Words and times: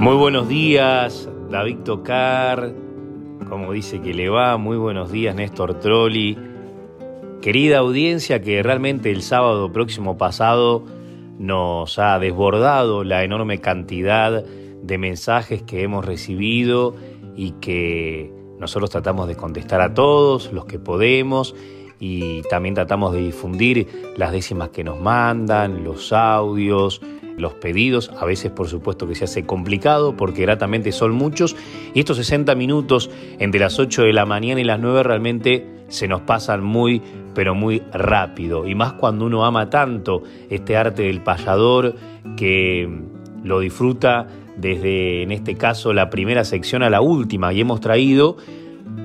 Muy 0.00 0.16
buenos 0.16 0.48
días, 0.48 1.28
David 1.50 1.80
Tocar, 1.84 2.72
como 3.50 3.72
dice 3.72 4.00
que 4.00 4.14
le 4.14 4.30
va, 4.30 4.56
muy 4.56 4.78
buenos 4.78 5.12
días, 5.12 5.34
Néstor 5.34 5.78
Trolli. 5.78 6.38
Querida 7.42 7.80
audiencia 7.80 8.40
que 8.40 8.62
realmente 8.62 9.10
el 9.10 9.20
sábado 9.20 9.70
próximo 9.74 10.16
pasado 10.16 10.86
nos 11.38 11.98
ha 11.98 12.18
desbordado 12.18 13.04
la 13.04 13.24
enorme 13.24 13.58
cantidad 13.60 14.42
de 14.42 14.96
mensajes 14.96 15.62
que 15.64 15.82
hemos 15.82 16.06
recibido 16.06 16.96
y 17.36 17.50
que 17.60 18.32
nosotros 18.58 18.88
tratamos 18.88 19.28
de 19.28 19.36
contestar 19.36 19.82
a 19.82 19.92
todos 19.92 20.50
los 20.50 20.64
que 20.64 20.78
podemos 20.78 21.54
y 21.98 22.40
también 22.48 22.74
tratamos 22.74 23.12
de 23.12 23.20
difundir 23.20 23.86
las 24.16 24.32
décimas 24.32 24.70
que 24.70 24.82
nos 24.82 24.98
mandan, 24.98 25.84
los 25.84 26.10
audios, 26.14 27.02
los 27.40 27.54
pedidos. 27.54 28.10
A 28.18 28.24
veces, 28.24 28.50
por 28.50 28.68
supuesto, 28.68 29.08
que 29.08 29.14
se 29.14 29.24
hace 29.24 29.44
complicado 29.44 30.16
porque 30.16 30.42
gratamente 30.42 30.92
son 30.92 31.12
muchos. 31.12 31.56
Y 31.94 32.00
estos 32.00 32.16
60 32.18 32.54
minutos 32.54 33.10
entre 33.38 33.60
las 33.60 33.78
8 33.78 34.02
de 34.02 34.12
la 34.12 34.26
mañana 34.26 34.60
y 34.60 34.64
las 34.64 34.80
9 34.80 35.02
realmente 35.02 35.66
se 35.88 36.06
nos 36.06 36.20
pasan 36.22 36.62
muy, 36.62 37.02
pero 37.34 37.54
muy 37.54 37.82
rápido. 37.92 38.66
Y 38.66 38.74
más 38.74 38.94
cuando 38.94 39.26
uno 39.26 39.44
ama 39.44 39.70
tanto 39.70 40.22
este 40.48 40.76
arte 40.76 41.02
del 41.02 41.20
payador 41.20 41.96
que 42.36 42.88
lo 43.42 43.60
disfruta 43.60 44.26
desde, 44.56 45.22
en 45.22 45.32
este 45.32 45.56
caso, 45.56 45.92
la 45.92 46.10
primera 46.10 46.44
sección 46.44 46.82
a 46.82 46.90
la 46.90 47.00
última. 47.00 47.52
Y 47.52 47.60
hemos 47.60 47.80
traído 47.80 48.36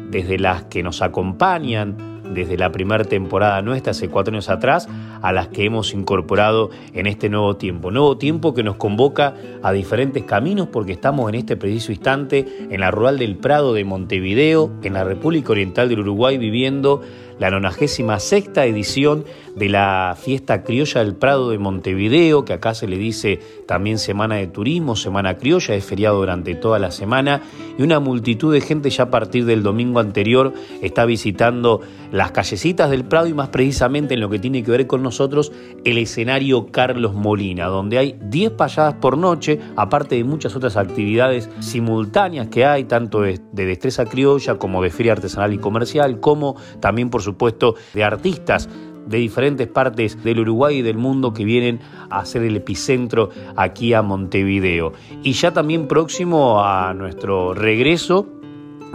desde 0.09 0.37
las 0.37 0.65
que 0.65 0.83
nos 0.83 1.01
acompañan 1.01 2.14
desde 2.33 2.57
la 2.57 2.71
primera 2.71 3.03
temporada 3.03 3.61
nuestra, 3.61 3.91
hace 3.91 4.09
cuatro 4.09 4.33
años 4.33 4.49
atrás, 4.49 4.87
a 5.21 5.31
las 5.31 5.47
que 5.47 5.65
hemos 5.65 5.93
incorporado 5.93 6.69
en 6.93 7.07
este 7.07 7.29
nuevo 7.29 7.55
tiempo. 7.55 7.91
Nuevo 7.91 8.17
tiempo 8.17 8.53
que 8.53 8.63
nos 8.63 8.75
convoca 8.75 9.33
a 9.63 9.71
diferentes 9.71 10.23
caminos 10.23 10.67
porque 10.67 10.91
estamos 10.91 11.29
en 11.29 11.35
este 11.35 11.57
preciso 11.57 11.91
instante 11.91 12.45
en 12.69 12.79
la 12.79 12.91
rural 12.91 13.17
del 13.17 13.35
Prado 13.37 13.73
de 13.73 13.83
Montevideo, 13.83 14.71
en 14.83 14.93
la 14.93 15.03
República 15.03 15.51
Oriental 15.51 15.89
del 15.89 15.99
Uruguay, 15.99 16.37
viviendo 16.37 17.01
la 17.39 17.51
96 17.51 18.49
edición 18.55 19.25
de 19.55 19.69
la 19.69 20.15
fiesta 20.19 20.63
criolla 20.63 21.03
del 21.03 21.15
Prado 21.15 21.49
de 21.49 21.57
Montevideo, 21.57 22.45
que 22.45 22.53
acá 22.53 22.73
se 22.73 22.87
le 22.87 22.97
dice 22.97 23.39
también 23.67 23.97
Semana 23.97 24.35
de 24.35 24.47
Turismo, 24.47 24.95
Semana 24.95 25.37
Criolla, 25.37 25.75
es 25.75 25.85
feriado 25.85 26.17
durante 26.17 26.55
toda 26.55 26.79
la 26.79 26.91
semana, 26.91 27.41
y 27.77 27.83
una 27.83 27.99
multitud 27.99 28.53
de 28.53 28.61
gente 28.61 28.89
ya 28.89 29.03
a 29.03 29.09
partir 29.09 29.45
del 29.45 29.63
domingo 29.63 29.99
anterior 29.99 30.53
está 30.81 31.05
visitando 31.05 31.81
las 32.11 32.31
callecitas 32.31 32.89
del 32.89 33.05
Prado 33.05 33.27
y 33.27 33.33
más 33.33 33.49
precisamente 33.49 34.13
en 34.13 34.19
lo 34.19 34.29
que 34.29 34.39
tiene 34.39 34.63
que 34.63 34.71
ver 34.71 34.87
con 34.87 35.03
nosotros, 35.03 35.51
el 35.83 35.97
escenario 35.97 36.67
Carlos 36.71 37.13
Molina, 37.13 37.67
donde 37.67 37.97
hay 37.97 38.17
10 38.21 38.51
payadas 38.51 38.95
por 38.95 39.17
noche, 39.17 39.59
aparte 39.75 40.15
de 40.15 40.23
muchas 40.23 40.55
otras 40.55 40.77
actividades 40.77 41.49
simultáneas 41.59 42.47
que 42.47 42.65
hay, 42.65 42.85
tanto 42.85 43.21
de, 43.21 43.39
de 43.51 43.65
destreza 43.65 44.05
criolla 44.05 44.55
como 44.55 44.81
de 44.83 44.89
feria 44.89 45.13
artesanal 45.13 45.53
y 45.53 45.57
comercial, 45.57 46.19
como 46.19 46.55
también 46.79 47.09
por 47.09 47.21
supuesto 47.25 47.75
de 47.93 48.03
artistas 48.03 48.69
de 49.05 49.17
diferentes 49.17 49.67
partes 49.67 50.23
del 50.23 50.39
Uruguay 50.39 50.77
y 50.77 50.81
del 50.81 50.97
mundo 50.97 51.33
que 51.33 51.45
vienen 51.45 51.79
a 52.09 52.19
hacer 52.19 52.43
el 52.43 52.55
epicentro 52.55 53.29
aquí 53.55 53.93
a 53.93 54.01
Montevideo. 54.01 54.93
Y 55.23 55.33
ya 55.33 55.51
también 55.51 55.87
próximo 55.87 56.63
a 56.63 56.93
nuestro 56.93 57.53
regreso, 57.53 58.27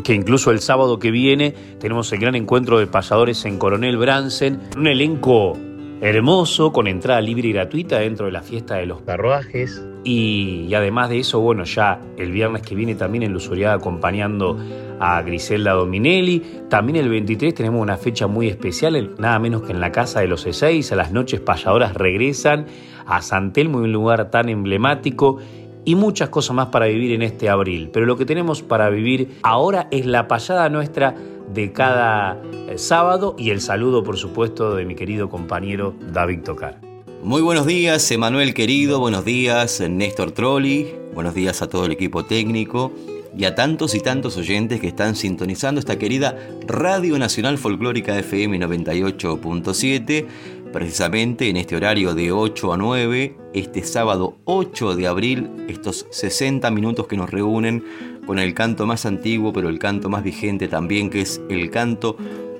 que 0.03 0.15
incluso 0.15 0.51
el 0.51 0.61
sábado 0.61 0.99
que 0.99 1.11
viene 1.11 1.55
tenemos 1.79 2.13
el 2.13 2.21
gran 2.21 2.35
encuentro 2.35 2.79
de 2.79 2.87
pasadores 2.87 3.45
en 3.45 3.59
Coronel 3.59 3.97
Bransen, 3.97 4.61
un 4.77 4.87
elenco 4.87 5.57
hermoso 6.01 6.73
con 6.73 6.87
entrada 6.87 7.21
libre 7.21 7.49
y 7.49 7.53
gratuita 7.53 7.99
dentro 7.99 8.27
de 8.27 8.33
la 8.33 8.43
fiesta 8.43 8.77
de 8.77 8.87
los 8.87 9.03
carruajes. 9.03 9.85
Y, 10.03 10.73
además 10.75 11.11
de 11.11 11.21
eso, 11.21 11.41
bueno, 11.41 11.65
ya 11.65 12.01
el 12.17 12.33
viernes 12.33 12.62
que 12.62 12.75
viene 12.75 12.95
también 12.95 13.23
en 13.23 13.35
Lusuriaga 13.35 13.75
acompañando 13.75 14.57
a 15.00 15.21
Griselda 15.22 15.72
Dominelli. 15.72 16.43
También 16.69 16.97
el 16.97 17.09
23 17.09 17.55
tenemos 17.55 17.81
una 17.81 17.97
fecha 17.97 18.27
muy 18.28 18.49
especial, 18.49 19.15
nada 19.19 19.38
menos 19.38 19.62
que 19.62 19.72
en 19.72 19.81
la 19.81 19.91
Casa 19.91 20.21
de 20.21 20.28
los 20.28 20.47
E6, 20.47 20.93
a 20.93 20.97
las 20.97 21.11
noches 21.11 21.41
payadoras 21.41 21.94
regresan 21.94 22.66
a 23.06 23.22
San 23.22 23.53
Telmo, 23.53 23.78
un 23.78 23.93
lugar 23.93 24.31
tan 24.31 24.49
emblemático 24.49 25.38
y 25.84 25.94
muchas 25.94 26.28
cosas 26.28 26.55
más 26.55 26.66
para 26.66 26.87
vivir 26.87 27.12
en 27.12 27.22
este 27.22 27.49
abril. 27.49 27.91
Pero 27.93 28.06
lo 28.06 28.16
que 28.16 28.27
tenemos 28.27 28.62
para 28.62 28.91
vivir 28.91 29.38
ahora 29.43 29.88
es 29.91 30.05
la 30.05 30.28
payada 30.28 30.69
nuestra 30.69 31.15
de 31.53 31.72
cada 31.72 32.41
eh, 32.69 32.77
sábado 32.77 33.34
y 33.38 33.50
el 33.50 33.61
saludo, 33.61 34.05
por 34.05 34.19
supuesto, 34.19 34.77
de 34.77 34.84
mi 34.84 34.94
querido 34.94 35.31
compañero 35.31 35.94
David 36.12 36.43
Tocar. 36.43 36.78
Muy 37.22 37.43
buenos 37.43 37.67
días, 37.67 38.11
Emanuel 38.11 38.55
querido, 38.55 39.00
buenos 39.00 39.25
días, 39.25 39.81
Néstor 39.81 40.32
Trolli, 40.32 40.94
buenos 41.15 41.34
días 41.34 41.61
a 41.61 41.69
todo 41.69 41.84
el 41.87 41.93
equipo 41.93 42.25
técnico 42.25 42.93
y 43.37 43.45
a 43.45 43.55
tantos 43.55 43.95
y 43.95 44.01
tantos 44.01 44.37
oyentes 44.37 44.81
que 44.81 44.89
están 44.89 45.15
sintonizando 45.15 45.79
esta 45.79 45.99
querida 45.99 46.37
Radio 46.67 47.19
Nacional 47.19 47.59
Folclórica 47.59 48.19
FM 48.19 48.59
98.7, 48.59 50.27
precisamente 50.73 51.49
en 51.49 51.57
este 51.57 51.77
horario 51.77 52.15
de 52.15 52.33
8 52.33 52.73
a 52.73 52.77
9, 52.77 53.37
este 53.55 53.83
sábado 53.85 54.37
8 54.45 54.97
de 54.97 55.07
abril, 55.07 55.51
estos 55.69 56.07
60 56.11 56.71
minutos 56.71 57.07
que 57.07 57.17
nos 57.17 57.31
reúnen 57.31 57.85
con 58.27 58.39
el 58.39 58.55
canto 58.55 58.87
más 58.87 59.07
antiguo, 59.07 59.53
pero 59.53 59.69
el 59.69 59.79
canto 59.79 60.09
más 60.09 60.23
vigente 60.23 60.69
también, 60.69 61.11
que 61.11 61.23
es 61.23 61.41
el 61.49 61.71
canto 61.71 62.17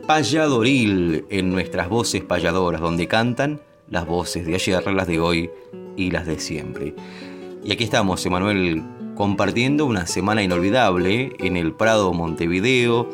payadoril 0.07 1.25
en 1.31 1.51
nuestras 1.51 1.89
voces 1.89 2.23
payadoras, 2.23 2.81
donde 2.81 3.07
cantan 3.07 3.61
las 3.89 4.07
voces 4.07 4.47
de 4.47 4.55
ayer, 4.55 4.93
las 4.93 5.07
de 5.07 5.21
hoy 5.21 5.51
y 5.97 6.11
las 6.11 6.27
de 6.27 6.39
siempre. 6.39 6.95
Y 7.63 7.73
aquí 7.73 7.85
estamos, 7.85 8.25
Emanuel, 8.25 8.83
compartiendo 9.21 9.85
una 9.85 10.07
semana 10.07 10.43
inolvidable 10.43 11.37
en 11.41 11.59
el 11.59 11.75
Prado 11.75 12.11
Montevideo, 12.15 13.07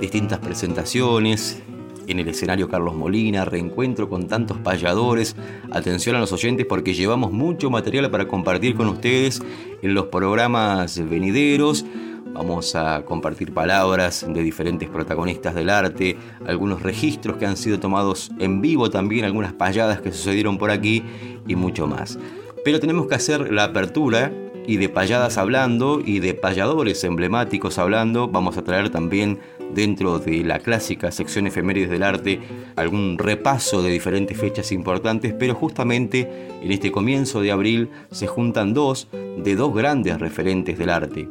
distintas 0.00 0.40
presentaciones, 0.40 1.62
en 2.08 2.18
el 2.18 2.26
escenario 2.26 2.68
Carlos 2.68 2.96
Molina, 2.96 3.44
reencuentro 3.44 4.08
con 4.08 4.26
tantos 4.26 4.58
payadores. 4.58 5.36
Atención 5.70 6.16
a 6.16 6.18
los 6.18 6.32
oyentes 6.32 6.66
porque 6.66 6.94
llevamos 6.94 7.30
mucho 7.30 7.70
material 7.70 8.10
para 8.10 8.26
compartir 8.26 8.74
con 8.74 8.88
ustedes 8.88 9.40
en 9.82 9.94
los 9.94 10.06
programas 10.06 10.98
venideros. 11.08 11.84
Vamos 12.32 12.74
a 12.74 13.04
compartir 13.04 13.54
palabras 13.54 14.26
de 14.28 14.42
diferentes 14.42 14.88
protagonistas 14.88 15.54
del 15.54 15.70
arte, 15.70 16.16
algunos 16.44 16.82
registros 16.82 17.36
que 17.36 17.46
han 17.46 17.56
sido 17.56 17.78
tomados 17.78 18.32
en 18.40 18.62
vivo 18.62 18.90
también, 18.90 19.24
algunas 19.24 19.52
payadas 19.52 20.00
que 20.00 20.10
sucedieron 20.10 20.58
por 20.58 20.72
aquí 20.72 21.04
y 21.46 21.54
mucho 21.54 21.86
más. 21.86 22.18
Pero 22.64 22.80
tenemos 22.80 23.06
que 23.06 23.14
hacer 23.14 23.52
la 23.52 23.62
apertura 23.62 24.32
y 24.66 24.76
de 24.76 24.88
payadas 24.88 25.38
hablando 25.38 26.00
y 26.04 26.20
de 26.20 26.34
payadores 26.34 27.02
emblemáticos 27.04 27.78
hablando, 27.78 28.28
vamos 28.28 28.56
a 28.56 28.64
traer 28.64 28.90
también 28.90 29.38
dentro 29.74 30.18
de 30.18 30.44
la 30.44 30.58
clásica 30.58 31.10
sección 31.10 31.46
efemérides 31.46 31.90
del 31.90 32.02
arte 32.02 32.40
algún 32.76 33.18
repaso 33.18 33.82
de 33.82 33.90
diferentes 33.90 34.38
fechas 34.38 34.72
importantes, 34.72 35.34
pero 35.38 35.54
justamente 35.54 36.28
en 36.62 36.70
este 36.70 36.92
comienzo 36.92 37.40
de 37.40 37.52
abril 37.52 37.90
se 38.10 38.26
juntan 38.26 38.74
dos 38.74 39.08
de 39.12 39.56
dos 39.56 39.74
grandes 39.74 40.18
referentes 40.20 40.78
del 40.78 40.90
arte 40.90 41.28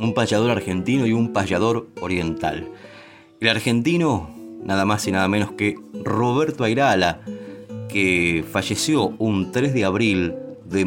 un 0.00 0.14
payador 0.14 0.50
argentino 0.50 1.06
y 1.06 1.12
un 1.12 1.32
payador 1.32 1.88
oriental. 2.00 2.66
El 3.38 3.48
argentino, 3.48 4.30
nada 4.64 4.86
más 4.86 5.06
y 5.06 5.12
nada 5.12 5.28
menos 5.28 5.52
que 5.52 5.78
Roberto 6.02 6.64
Airala, 6.64 7.20
que 7.88 8.42
falleció 8.50 9.08
un 9.18 9.52
3 9.52 9.74
de 9.74 9.84
abril 9.84 10.34
de 10.64 10.84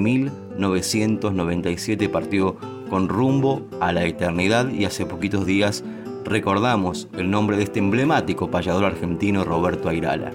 1997, 0.54 2.10
partió 2.10 2.58
con 2.90 3.10
rumbo 3.10 3.64
a 3.80 3.92
la 3.92 4.06
eternidad 4.06 4.70
y 4.70 4.86
hace 4.86 5.06
poquitos 5.06 5.46
días 5.46 5.84
recordamos 6.24 7.08
el 7.18 7.30
nombre 7.30 7.58
de 7.58 7.64
este 7.64 7.80
emblemático 7.80 8.50
payador 8.50 8.86
argentino 8.86 9.44
Roberto 9.44 9.90
Airala. 9.90 10.32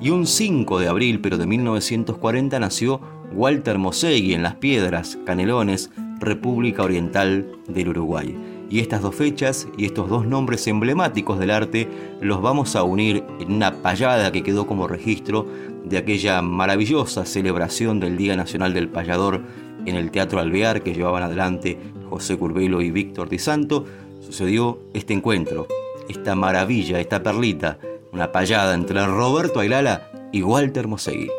Y 0.00 0.10
un 0.10 0.26
5 0.26 0.78
de 0.78 0.88
abril, 0.88 1.20
pero 1.20 1.38
de 1.38 1.46
1940, 1.46 2.60
nació 2.60 3.00
Walter 3.32 3.78
Mosegui 3.78 4.34
en 4.34 4.42
Las 4.42 4.56
Piedras, 4.56 5.18
Canelones, 5.24 5.90
República 6.20 6.82
Oriental 6.82 7.50
del 7.66 7.88
Uruguay. 7.88 8.36
Y 8.68 8.80
estas 8.80 9.00
dos 9.00 9.14
fechas 9.14 9.68
y 9.78 9.84
estos 9.84 10.08
dos 10.08 10.26
nombres 10.26 10.66
emblemáticos 10.66 11.38
del 11.38 11.50
arte 11.50 11.88
los 12.20 12.42
vamos 12.42 12.74
a 12.74 12.82
unir 12.82 13.22
en 13.38 13.52
una 13.52 13.82
payada 13.82 14.32
que 14.32 14.42
quedó 14.42 14.66
como 14.66 14.88
registro 14.88 15.46
de 15.86 15.98
aquella 15.98 16.42
maravillosa 16.42 17.24
celebración 17.24 18.00
del 18.00 18.16
Día 18.16 18.36
Nacional 18.36 18.74
del 18.74 18.88
Payador 18.88 19.42
en 19.86 19.94
el 19.94 20.10
Teatro 20.10 20.40
Alvear 20.40 20.82
que 20.82 20.92
llevaban 20.92 21.22
adelante 21.22 21.78
José 22.10 22.36
Curbelo 22.36 22.82
y 22.82 22.90
Víctor 22.90 23.28
Di 23.28 23.38
Santo. 23.38 23.84
Sucedió 24.20 24.80
este 24.94 25.14
encuentro, 25.14 25.68
esta 26.08 26.34
maravilla, 26.34 26.98
esta 26.98 27.22
perlita, 27.22 27.78
una 28.12 28.32
payada 28.32 28.74
entre 28.74 29.06
Roberto 29.06 29.60
Ailala 29.60 30.10
y 30.32 30.42
Walter 30.42 30.88
Mosegui. 30.88 31.30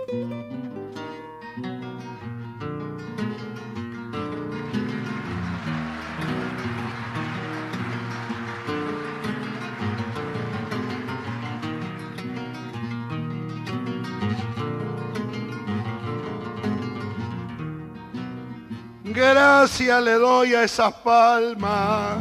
Gracias 19.78 20.04
le 20.06 20.14
doy 20.14 20.56
a 20.56 20.64
esas 20.64 20.92
palmas, 20.92 22.18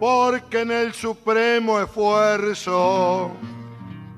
porque 0.00 0.62
en 0.62 0.72
el 0.72 0.92
supremo 0.92 1.78
esfuerzo 1.78 3.30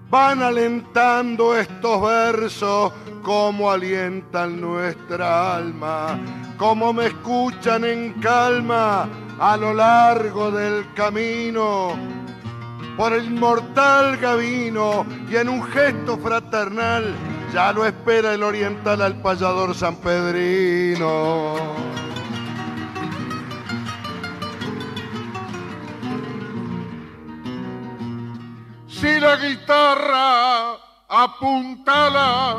van 0.09 0.43
alentando 0.43 1.55
estos 1.55 2.01
versos 2.01 2.95
como 3.23 3.71
alientan 3.71 4.63
nuestra 4.63 5.57
alma, 5.57 6.19
como 6.57 6.95
me 6.95 7.09
escuchan 7.09 7.85
en 7.85 8.15
calma 8.15 9.07
a 9.39 9.55
lo 9.59 9.75
largo 9.75 10.51
del 10.51 10.91
camino 10.95 11.95
por 12.97 13.13
el 13.13 13.31
mortal 13.31 14.17
Gavino 14.17 15.05
y 15.31 15.37
en 15.37 15.51
un 15.51 15.63
gesto 15.65 16.17
fraternal 16.17 17.15
ya 17.53 17.75
lo 17.75 17.85
espera 17.85 18.33
el 18.33 18.43
oriental 18.43 19.03
al 19.03 19.21
payador 19.21 19.75
San 19.75 19.97
Si 29.03 29.19
la 29.19 29.35
guitarra 29.35 30.79
apuntala 31.09 32.53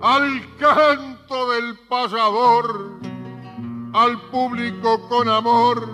al 0.00 0.56
canto 0.58 1.48
del 1.52 1.78
payador, 1.88 2.98
al 3.92 4.20
público 4.32 5.08
con 5.08 5.28
amor, 5.28 5.88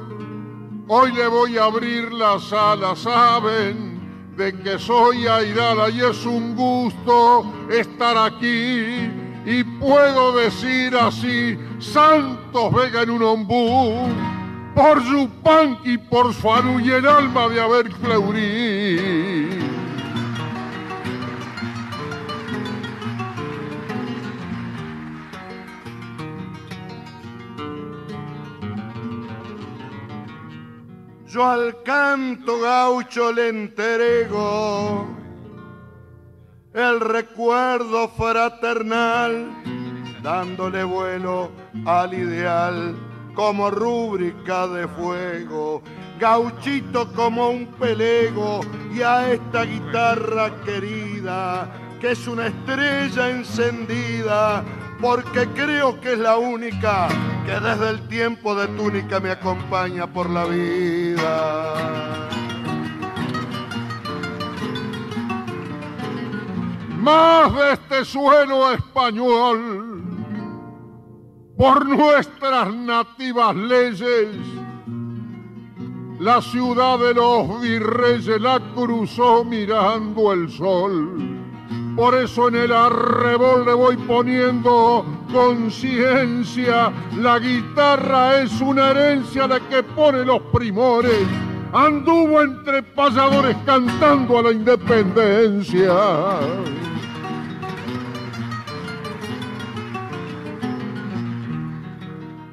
hoy 0.88 1.12
le 1.12 1.26
voy 1.26 1.58
a 1.58 1.64
abrir 1.64 2.10
la 2.10 2.38
sala, 2.38 2.96
saben 2.96 4.32
de 4.34 4.58
que 4.62 4.78
soy 4.78 5.26
Airala 5.26 5.90
y 5.90 6.00
es 6.00 6.24
un 6.24 6.56
gusto 6.56 7.44
estar 7.68 8.16
aquí. 8.16 9.10
Y 9.44 9.62
puedo 9.78 10.38
decir 10.38 10.96
así, 10.96 11.58
Santos 11.78 12.72
Vega 12.72 13.02
en 13.02 13.10
un 13.10 13.22
ombú, 13.22 14.08
por 14.80 15.04
su 15.04 15.28
y 15.84 15.98
por 15.98 16.32
su 16.32 16.80
y 16.80 16.90
el 16.90 17.06
alma 17.06 17.48
de 17.48 17.60
haber 17.60 17.92
fleurí. 17.92 19.60
yo 31.26 31.46
al 31.46 31.82
canto 31.84 32.60
gaucho 32.60 33.32
le 33.32 33.50
entrego 33.50 35.06
el 36.72 37.00
recuerdo 37.00 38.08
fraternal, 38.08 39.46
dándole 40.22 40.82
vuelo 40.82 41.50
al 41.84 42.14
ideal 42.14 43.09
como 43.34 43.70
rúbrica 43.70 44.66
de 44.66 44.86
fuego, 44.88 45.82
gauchito 46.18 47.12
como 47.12 47.50
un 47.50 47.66
pelego 47.66 48.60
y 48.94 49.02
a 49.02 49.32
esta 49.32 49.64
guitarra 49.64 50.50
querida 50.64 51.70
que 52.00 52.12
es 52.12 52.26
una 52.26 52.46
estrella 52.46 53.30
encendida 53.30 54.64
porque 55.00 55.46
creo 55.48 56.00
que 56.00 56.14
es 56.14 56.18
la 56.18 56.36
única 56.36 57.08
que 57.44 57.52
desde 57.52 57.90
el 57.90 58.08
tiempo 58.08 58.54
de 58.54 58.68
túnica 58.68 59.20
me 59.20 59.30
acompaña 59.30 60.06
por 60.06 60.28
la 60.28 60.44
vida. 60.44 62.28
Más 66.98 67.54
de 67.54 67.72
este 67.72 68.04
suelo 68.04 68.72
español, 68.72 69.89
por 71.60 71.86
nuestras 71.86 72.74
nativas 72.74 73.54
leyes, 73.54 74.34
la 76.18 76.40
ciudad 76.40 76.98
de 76.98 77.12
los 77.12 77.60
virreyes 77.60 78.40
la 78.40 78.58
cruzó 78.74 79.44
mirando 79.44 80.32
el 80.32 80.50
sol 80.50 81.40
por 81.96 82.14
eso 82.14 82.48
en 82.48 82.54
el 82.54 82.72
arrebol 82.72 83.66
le 83.66 83.74
voy 83.74 83.96
poniendo 83.96 85.04
conciencia. 85.30 86.90
La 87.18 87.38
guitarra 87.38 88.40
es 88.40 88.58
una 88.62 88.90
herencia 88.90 89.46
de 89.46 89.60
que 89.68 89.82
pone 89.82 90.24
los 90.24 90.40
primores. 90.52 91.26
Anduvo 91.74 92.40
entre 92.40 92.82
pasadores 92.82 93.54
cantando 93.66 94.38
a 94.38 94.42
la 94.44 94.52
independencia. 94.52 95.92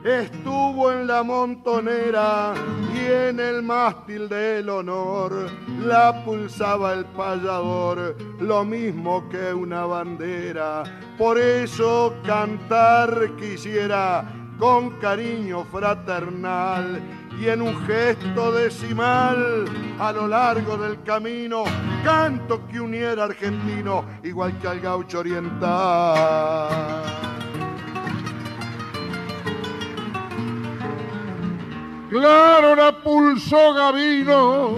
Estuvo 0.07 0.89
en 0.89 1.05
la 1.05 1.21
montonera 1.21 2.53
y 2.95 3.11
en 3.11 3.41
el 3.41 3.61
mástil 3.61 4.29
del 4.29 4.69
honor 4.69 5.51
la 5.83 6.23
pulsaba 6.23 6.93
el 6.93 7.03
payador, 7.03 8.15
lo 8.39 8.63
mismo 8.63 9.27
que 9.27 9.53
una 9.53 9.85
bandera. 9.85 10.83
Por 11.17 11.37
eso 11.37 12.13
cantar 12.25 13.35
quisiera 13.35 14.23
con 14.57 14.91
cariño 14.91 15.65
fraternal 15.65 17.01
y 17.37 17.49
en 17.49 17.61
un 17.63 17.75
gesto 17.85 18.53
decimal 18.53 19.65
a 19.99 20.13
lo 20.13 20.25
largo 20.25 20.77
del 20.77 21.03
camino, 21.03 21.65
canto 22.05 22.65
que 22.69 22.79
uniera 22.79 23.25
argentino 23.25 24.05
igual 24.23 24.57
que 24.59 24.69
al 24.69 24.79
gaucho 24.79 25.19
oriental. 25.19 26.97
Claro 32.09 32.75
la 32.75 33.03
pulsó 33.03 33.73
Gavino 33.73 34.75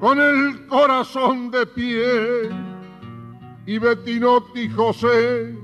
con 0.00 0.20
el 0.20 0.66
corazón 0.66 1.52
de 1.52 1.64
pie 1.66 2.50
y 3.64 3.78
Betinotti 3.78 4.68
José 4.68 5.54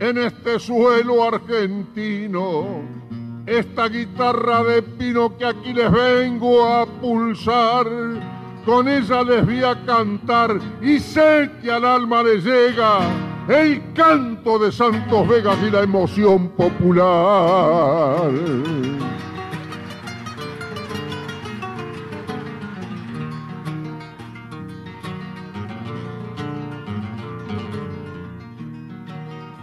en 0.00 0.18
este 0.18 0.58
suelo 0.58 1.22
argentino. 1.22 2.80
Esta 3.44 3.88
guitarra 3.88 4.62
de 4.64 4.82
pino 4.82 5.36
que 5.36 5.44
aquí 5.44 5.74
les 5.74 5.92
vengo 5.92 6.66
a 6.66 6.86
pulsar, 6.86 7.86
con 8.64 8.88
ella 8.88 9.22
les 9.24 9.44
voy 9.44 9.62
a 9.62 9.84
cantar 9.84 10.58
y 10.80 10.98
sé 10.98 11.50
que 11.60 11.70
al 11.70 11.84
alma 11.84 12.22
le 12.22 12.40
llega 12.40 13.00
el 13.48 13.82
canto 13.92 14.58
de 14.58 14.72
Santos 14.72 15.28
Vegas 15.28 15.58
y 15.66 15.70
la 15.70 15.82
emoción 15.82 16.48
popular. 16.50 18.30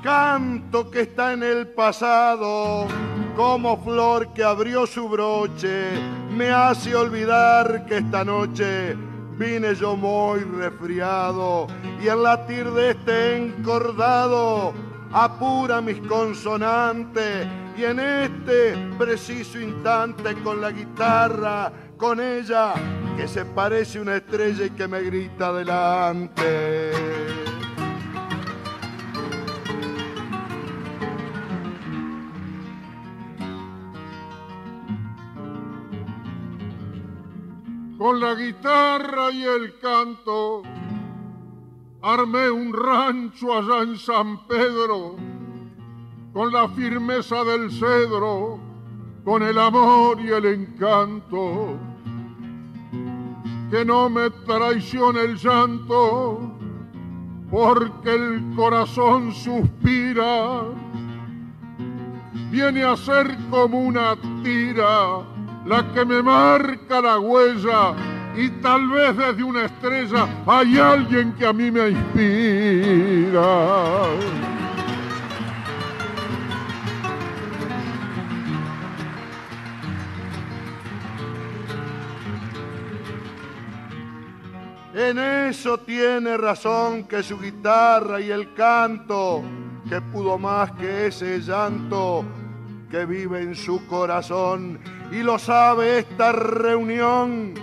Canto 0.09 0.89
que 0.89 1.01
está 1.01 1.33
en 1.33 1.43
el 1.43 1.67
pasado, 1.67 2.87
como 3.35 3.77
flor 3.83 4.33
que 4.33 4.43
abrió 4.43 4.87
su 4.87 5.07
broche, 5.07 5.91
me 6.31 6.49
hace 6.49 6.95
olvidar 6.95 7.85
que 7.85 7.97
esta 7.97 8.25
noche 8.25 8.97
vine 9.37 9.75
yo 9.75 9.95
muy 9.95 10.39
resfriado 10.39 11.67
y 12.01 12.07
el 12.07 12.23
latir 12.23 12.71
de 12.71 12.89
este 12.89 13.37
encordado 13.37 14.73
apura 15.13 15.79
mis 15.79 15.99
consonantes 16.07 17.45
y 17.77 17.83
en 17.83 17.99
este 17.99 18.77
preciso 18.97 19.59
instante 19.59 20.33
con 20.43 20.59
la 20.59 20.71
guitarra, 20.71 21.71
con 21.97 22.19
ella 22.19 22.73
que 23.15 23.27
se 23.27 23.45
parece 23.45 23.99
una 23.99 24.15
estrella 24.15 24.65
y 24.65 24.71
que 24.71 24.87
me 24.87 25.03
grita 25.03 25.49
adelante. 25.49 27.58
Con 37.99 38.21
la 38.21 38.33
guitarra 38.33 39.29
y 39.29 39.43
el 39.43 39.77
canto 39.77 40.63
armé 42.01 42.49
un 42.49 42.71
rancho 42.71 43.51
allá 43.51 43.83
en 43.83 43.97
San 43.97 44.47
Pedro, 44.47 45.17
con 46.31 46.53
la 46.53 46.69
firmeza 46.69 47.43
del 47.43 47.69
cedro, 47.69 48.57
con 49.25 49.43
el 49.43 49.59
amor 49.59 50.17
y 50.21 50.29
el 50.29 50.45
encanto. 50.45 51.77
Que 53.69 53.83
no 53.83 54.09
me 54.09 54.29
traicione 54.29 55.19
el 55.19 55.35
llanto, 55.35 56.53
porque 57.51 58.15
el 58.15 58.55
corazón 58.55 59.33
suspira, 59.33 60.63
viene 62.49 62.81
a 62.81 62.95
ser 62.95 63.37
como 63.51 63.77
una 63.77 64.15
tira 64.41 65.38
la 65.69 65.83
que 65.93 66.03
me 66.03 66.23
marca 66.23 66.99
la 66.99 67.19
huella 67.19 67.93
y 68.35 68.49
tal 68.59 68.89
vez 68.89 69.15
desde 69.15 69.43
una 69.43 69.65
estrella 69.65 70.27
hay 70.47 70.79
alguien 70.79 71.33
que 71.33 71.45
a 71.45 71.53
mí 71.53 71.69
me 71.69 71.89
inspira. 71.89 73.41
En 84.95 85.19
eso 85.19 85.77
tiene 85.81 86.35
razón 86.35 87.03
que 87.03 87.21
su 87.21 87.39
guitarra 87.39 88.19
y 88.19 88.31
el 88.31 88.55
canto, 88.55 89.43
que 89.87 90.01
pudo 90.01 90.39
más 90.39 90.71
que 90.71 91.07
ese 91.07 91.39
llanto 91.39 92.25
que 92.89 93.05
vive 93.05 93.41
en 93.41 93.55
su 93.55 93.85
corazón, 93.87 94.79
y 95.11 95.23
lo 95.23 95.37
sabe 95.37 95.99
esta 95.99 96.31
reunión 96.31 97.53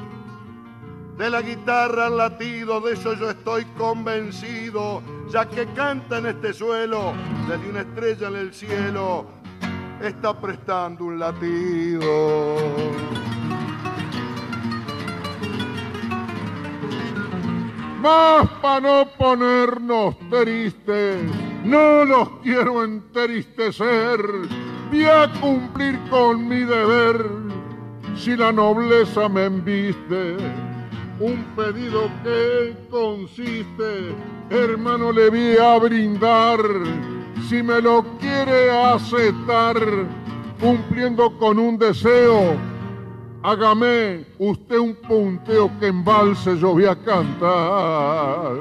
de 1.16 1.30
la 1.30 1.42
guitarra 1.42 2.06
al 2.06 2.16
latido, 2.16 2.80
de 2.80 2.92
eso 2.92 3.14
yo 3.14 3.30
estoy 3.30 3.64
convencido, 3.76 5.02
ya 5.30 5.49
que 5.49 5.66
canta 5.68 6.18
en 6.18 6.26
este 6.26 6.52
suelo, 6.52 7.12
desde 7.49 7.71
una 7.71 7.80
estrella 7.80 8.28
en 8.28 8.37
el 8.37 8.54
cielo, 8.54 9.26
está 10.00 10.38
prestando 10.38 11.06
un 11.06 11.18
latido. 11.18 12.56
Más 18.00 18.49
para 18.62 18.80
no 18.80 19.09
ponernos 19.18 20.16
tristes, 20.28 21.16
no 21.64 22.04
los 22.04 22.28
quiero 22.42 22.85
entristecer, 22.85 24.21
voy 24.90 25.05
a 25.05 25.31
cumplir 25.40 25.99
con 26.11 26.49
mi 26.49 26.61
deber 26.61 27.26
si 28.16 28.37
la 28.37 28.52
nobleza 28.52 29.28
me 29.28 29.45
embiste 29.45 30.37
un 31.21 31.45
pedido 31.57 32.11
que 32.23 32.76
consiste, 32.90 34.14
hermano, 34.50 35.12
le 35.12 35.31
vi 35.31 35.57
a 35.57 35.78
brindar, 35.78 36.59
si 37.49 37.62
me 37.62 37.81
lo 37.81 38.05
quiere 38.19 38.71
aceptar, 38.71 39.76
cumpliendo 40.61 41.37
con 41.38 41.59
un 41.59 41.78
deseo, 41.78 42.57
hágame 43.43 44.26
usted 44.38 44.78
un 44.78 44.95
punteo 44.95 45.71
que 45.78 45.87
en 45.87 46.05
valse 46.05 46.59
yo 46.59 46.73
voy 46.73 46.85
a 46.85 46.97
cantar. 46.97 48.57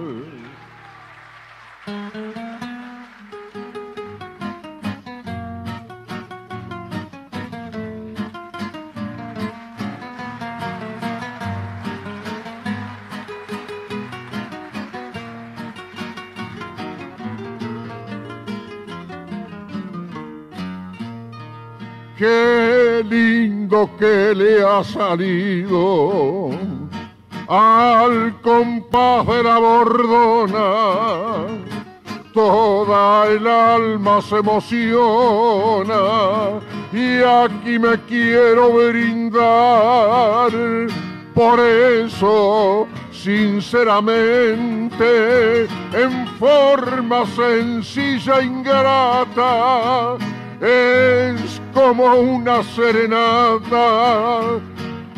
Qué 22.17 23.05
lindo 23.10 23.89
que 24.00 24.34
le 24.36 24.63
ha 24.63 24.84
salido 24.84 26.51
al 27.48 28.41
compás 28.41 29.27
de 29.27 29.43
la 29.43 29.60
bordona. 29.60 31.45
Toda 32.34 33.27
el 33.27 33.48
alma 33.48 34.19
se 34.22 34.38
emociona 34.38 35.93
y 36.91 37.22
aquí 37.24 37.79
me 37.79 37.98
quiero 38.07 38.74
brindar. 38.74 40.51
Por 41.34 41.60
eso, 41.60 42.88
sinceramente, 43.12 45.63
en 45.93 46.27
forma 46.39 47.25
sencilla 47.25 48.39
e 48.39 48.45
ingrata, 48.45 50.15
es 50.62 51.62
como 51.74 52.15
una 52.15 52.63
serenata 52.63 54.59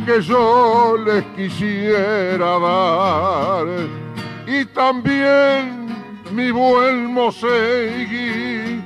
que 0.06 0.22
yo 0.22 0.96
les 1.06 1.24
quisiera 1.36 2.60
dar. 2.60 3.67
Y 4.48 4.65
también 4.65 5.88
mi 6.32 6.51
buen 6.51 7.13
Mosegui, 7.13 8.82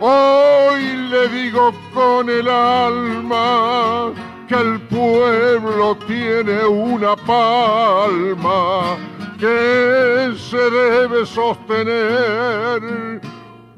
hoy 0.00 0.82
le 1.10 1.28
digo 1.28 1.72
con 1.94 2.28
el 2.30 2.48
alma 2.48 4.12
que 4.48 4.54
el 4.54 4.80
pueblo 4.82 5.96
tiene 6.06 6.64
una 6.64 7.14
palma 7.16 8.96
que 9.38 10.34
se 10.36 10.70
debe 10.70 11.26
sostener 11.26 13.20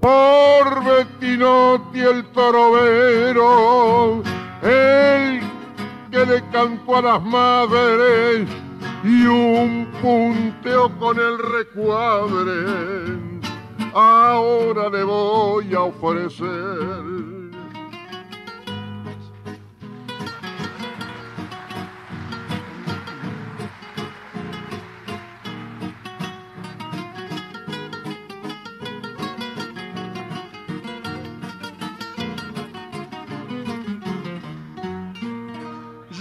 por 0.04 0.84
Bettinotti 0.84 2.00
el 2.00 2.24
torobero, 2.32 4.22
el 4.62 5.40
que 6.10 6.26
le 6.26 6.46
cantó 6.50 6.96
a 6.96 7.02
las 7.02 7.22
madres 7.22 8.46
y 9.02 9.24
un 9.24 9.86
punteo 10.02 10.94
con 10.98 11.18
el 11.18 11.38
recuadre, 11.38 13.18
ahora 13.94 14.90
le 14.90 15.04
voy 15.04 15.72
a 15.72 15.80
ofrecer. 15.80 17.43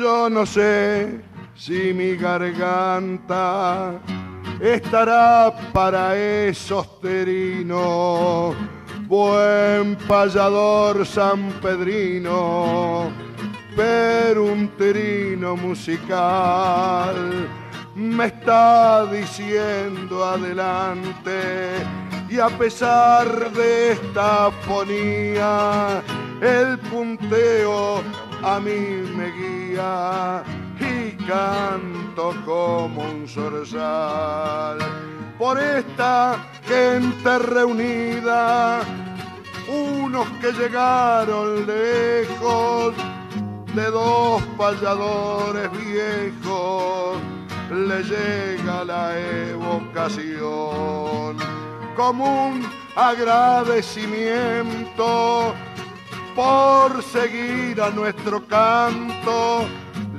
Yo 0.04 0.30
no 0.30 0.46
sé 0.46 1.22
si 1.56 1.94
mi 1.94 2.18
garganta 2.18 4.02
estará 4.60 5.56
para 5.72 6.18
esos 6.18 7.00
terinos, 7.00 8.54
buen 9.08 9.96
payador 10.06 11.06
sanpedrino, 11.06 13.14
pero 13.78 14.44
un 14.44 14.68
terino 14.78 15.56
musical 15.56 17.48
me 17.96 18.26
está 18.26 19.06
diciendo 19.06 20.26
adelante. 20.26 21.78
Y 22.30 22.40
a 22.40 22.50
pesar 22.50 23.54
de 23.54 23.94
esta 23.94 24.52
fonía, 24.68 26.04
el 26.42 26.78
punteo 26.80 28.04
a 28.44 28.60
mí 28.60 29.02
me 29.16 29.32
guía 29.32 30.44
y 30.80 31.12
canto 31.26 32.36
como 32.46 33.02
un 33.02 33.28
zorzal. 33.28 34.78
Por 35.38 35.60
esta 35.60 36.38
gente 36.66 37.40
reunida, 37.40 38.82
unos 39.68 40.28
que 40.42 40.52
llegaron 40.52 41.66
lejos 41.66 42.94
de 43.74 43.86
dos 43.90 44.44
payadores 44.58 45.72
viejos, 45.72 47.18
le 47.72 48.04
llega 48.04 48.84
la 48.84 49.18
evocación 49.50 51.38
como 51.96 52.48
un 52.48 52.68
agradecimiento 52.96 55.56
por 56.36 57.04
seguir 57.04 57.82
a 57.82 57.90
nuestro 57.90 58.46
canto, 58.48 59.66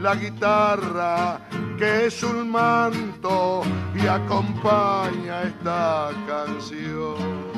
la 0.01 0.15
guitarra 0.15 1.41
que 1.79 2.07
es 2.07 2.23
un 2.23 2.51
manto 2.51 3.63
y 3.95 4.07
acompaña 4.07 5.43
esta 5.43 6.11
canción. 6.27 7.55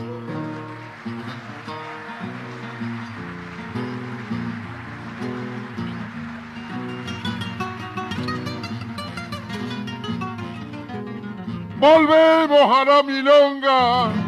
Volvemos 11.78 12.78
a 12.78 12.84
la 12.86 13.02
milonga 13.02 14.25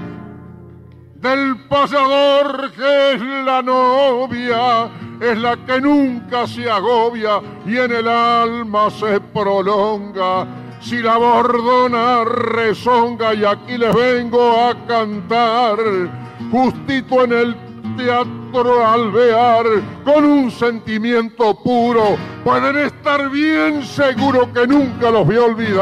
del 1.20 1.56
pasador 1.68 2.70
que 2.72 3.12
es 3.14 3.20
la 3.20 3.60
novia, 3.62 4.88
es 5.20 5.36
la 5.38 5.56
que 5.56 5.80
nunca 5.80 6.46
se 6.46 6.70
agobia 6.70 7.40
y 7.66 7.76
en 7.76 7.92
el 7.92 8.08
alma 8.08 8.88
se 8.90 9.20
prolonga. 9.20 10.46
Si 10.80 10.98
la 10.98 11.16
bordona 11.16 12.22
rezonga 12.24 13.34
y 13.34 13.44
aquí 13.44 13.76
les 13.76 13.92
vengo 13.92 14.68
a 14.68 14.86
cantar, 14.86 15.76
justito 16.52 17.24
en 17.24 17.32
el 17.32 17.56
teatro 17.96 18.86
alvear 18.86 19.66
con 20.04 20.24
un 20.24 20.52
sentimiento 20.52 21.52
puro, 21.64 22.16
pueden 22.44 22.78
estar 22.78 23.28
bien 23.28 23.82
seguros 23.82 24.46
que 24.54 24.68
nunca 24.68 25.10
los 25.10 25.26
voy 25.26 25.36
a 25.36 25.42
olvidar. 25.42 25.78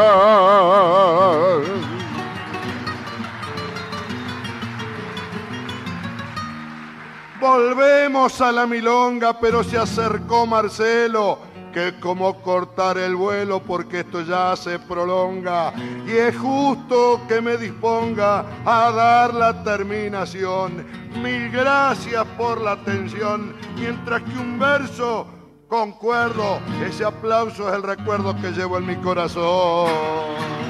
Volvemos 7.49 8.41
a 8.41 8.51
la 8.51 8.67
milonga, 8.67 9.39
pero 9.39 9.63
se 9.63 9.79
acercó 9.79 10.47
Marcelo 10.47 11.39
que 11.73 11.95
como 12.01 12.43
cortar 12.43 12.99
el 12.99 13.15
vuelo 13.15 13.63
porque 13.63 14.01
esto 14.01 14.23
ya 14.23 14.57
se 14.57 14.81
prolonga 14.81 15.73
y 16.07 16.11
es 16.11 16.37
justo 16.37 17.21
que 17.29 17.41
me 17.41 17.57
disponga 17.57 18.45
a 18.65 18.91
dar 18.91 19.33
la 19.33 19.63
terminación. 19.63 20.85
Mil 21.23 21.49
gracias 21.51 22.27
por 22.37 22.61
la 22.61 22.73
atención, 22.73 23.55
mientras 23.77 24.23
que 24.25 24.39
un 24.39 24.59
verso 24.59 25.29
concuerdo, 25.69 26.59
ese 26.85 27.05
aplauso 27.05 27.69
es 27.69 27.77
el 27.77 27.85
recuerdo 27.85 28.35
que 28.41 28.51
llevo 28.51 28.79
en 28.79 28.87
mi 28.87 28.97
corazón. 28.97 30.66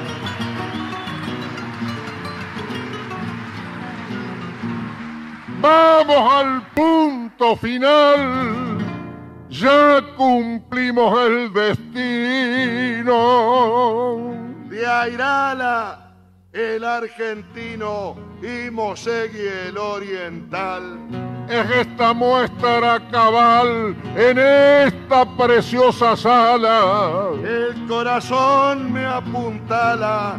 Vamos 5.67 6.33
al 6.33 6.63
punto 6.75 7.57
final 7.57 8.79
ya 9.49 10.01
cumplimos 10.17 11.19
el 11.27 11.53
destino. 11.53 13.13
De 14.69 14.87
Airala, 14.87 16.13
el 16.53 16.85
argentino, 16.85 18.15
y 18.41 18.71
Mosegui, 18.71 19.49
el 19.67 19.77
oriental. 19.77 21.01
Es 21.49 21.69
esta 21.69 22.13
muestra 22.13 23.01
cabal 23.11 23.97
en 24.15 24.39
esta 24.39 25.25
preciosa 25.37 26.17
sala. 26.17 27.31
El 27.43 27.87
corazón 27.89 28.93
me 28.93 29.05
apuntala 29.05 30.39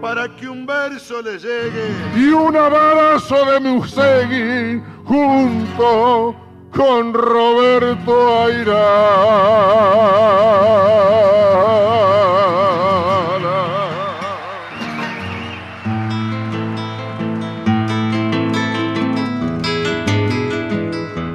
para 0.00 0.34
que 0.34 0.48
un 0.48 0.66
verso 0.66 1.22
le 1.22 1.38
llegue. 1.38 1.90
Y 2.16 2.28
un 2.28 2.56
abrazo 2.56 3.44
de 3.50 3.60
Musegui 3.60 4.82
junto 5.04 6.36
con 6.70 7.14
Roberto 7.14 8.44
Aira. 8.44 9.86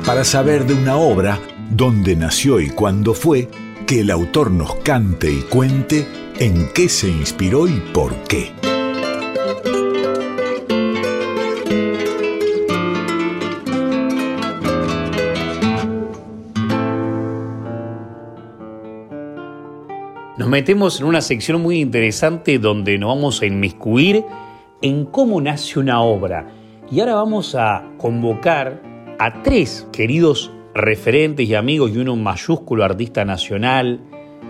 Para 0.06 0.24
saber 0.26 0.66
de 0.66 0.74
una 0.74 0.98
obra, 0.98 1.40
dónde 1.70 2.18
nació 2.18 2.60
y 2.60 2.70
cuándo 2.70 3.14
fue, 3.14 3.50
que 3.88 4.02
el 4.02 4.12
autor 4.12 4.52
nos 4.52 4.76
cante 4.76 5.32
y 5.32 5.42
cuente 5.44 6.06
en 6.38 6.68
qué 6.74 6.90
se 6.90 7.08
inspiró 7.08 7.68
y 7.68 7.80
por 7.94 8.14
qué. 8.24 8.61
Metemos 20.52 21.00
en 21.00 21.06
una 21.06 21.22
sección 21.22 21.62
muy 21.62 21.80
interesante 21.80 22.60
donde 22.60 22.98
nos 22.98 23.16
vamos 23.16 23.42
a 23.42 23.46
inmiscuir 23.46 24.26
en 24.82 25.06
cómo 25.06 25.40
nace 25.40 25.80
una 25.80 26.02
obra. 26.02 26.52
Y 26.92 27.00
ahora 27.00 27.16
vamos 27.16 27.56
a 27.56 27.90
convocar 27.98 28.82
a 29.18 29.44
tres 29.44 29.88
queridos 29.94 30.52
referentes 30.74 31.48
y 31.48 31.56
amigos 31.56 31.92
y 31.92 32.00
uno 32.00 32.18
mayúsculo 32.18 32.84
artista 32.84 33.24
nacional. 33.24 34.02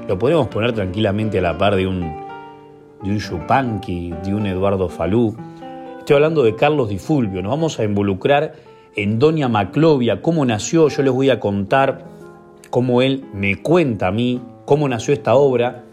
Lo 0.08 0.18
podemos 0.18 0.48
poner 0.48 0.74
tranquilamente 0.74 1.38
a 1.38 1.44
la 1.44 1.56
par 1.60 1.76
de 1.76 1.86
un, 1.86 2.02
de 3.04 3.12
un 3.12 3.82
de 4.24 4.34
un 4.34 4.48
Eduardo 4.48 4.90
Falú. 4.90 5.36
Estoy 6.00 6.16
hablando 6.16 6.42
de 6.42 6.56
Carlos 6.56 6.90
Di 6.90 6.98
Fulvio. 6.98 7.44
Nos 7.44 7.52
vamos 7.52 7.80
a 7.80 7.84
involucrar 7.84 8.54
en 8.96 9.20
Doña 9.20 9.48
Maclovia, 9.50 10.20
cómo 10.24 10.48
nació. 10.48 10.88
Yo 10.88 11.04
les 11.04 11.14
voy 11.14 11.30
a 11.30 11.40
contar 11.40 12.06
cómo 12.72 13.04
él 13.04 13.24
me 13.36 13.62
cuenta 13.62 14.08
a 14.08 14.12
mí 14.12 14.42
cómo 14.66 14.88
nació 14.88 15.14
esta 15.14 15.36
obra 15.36 15.84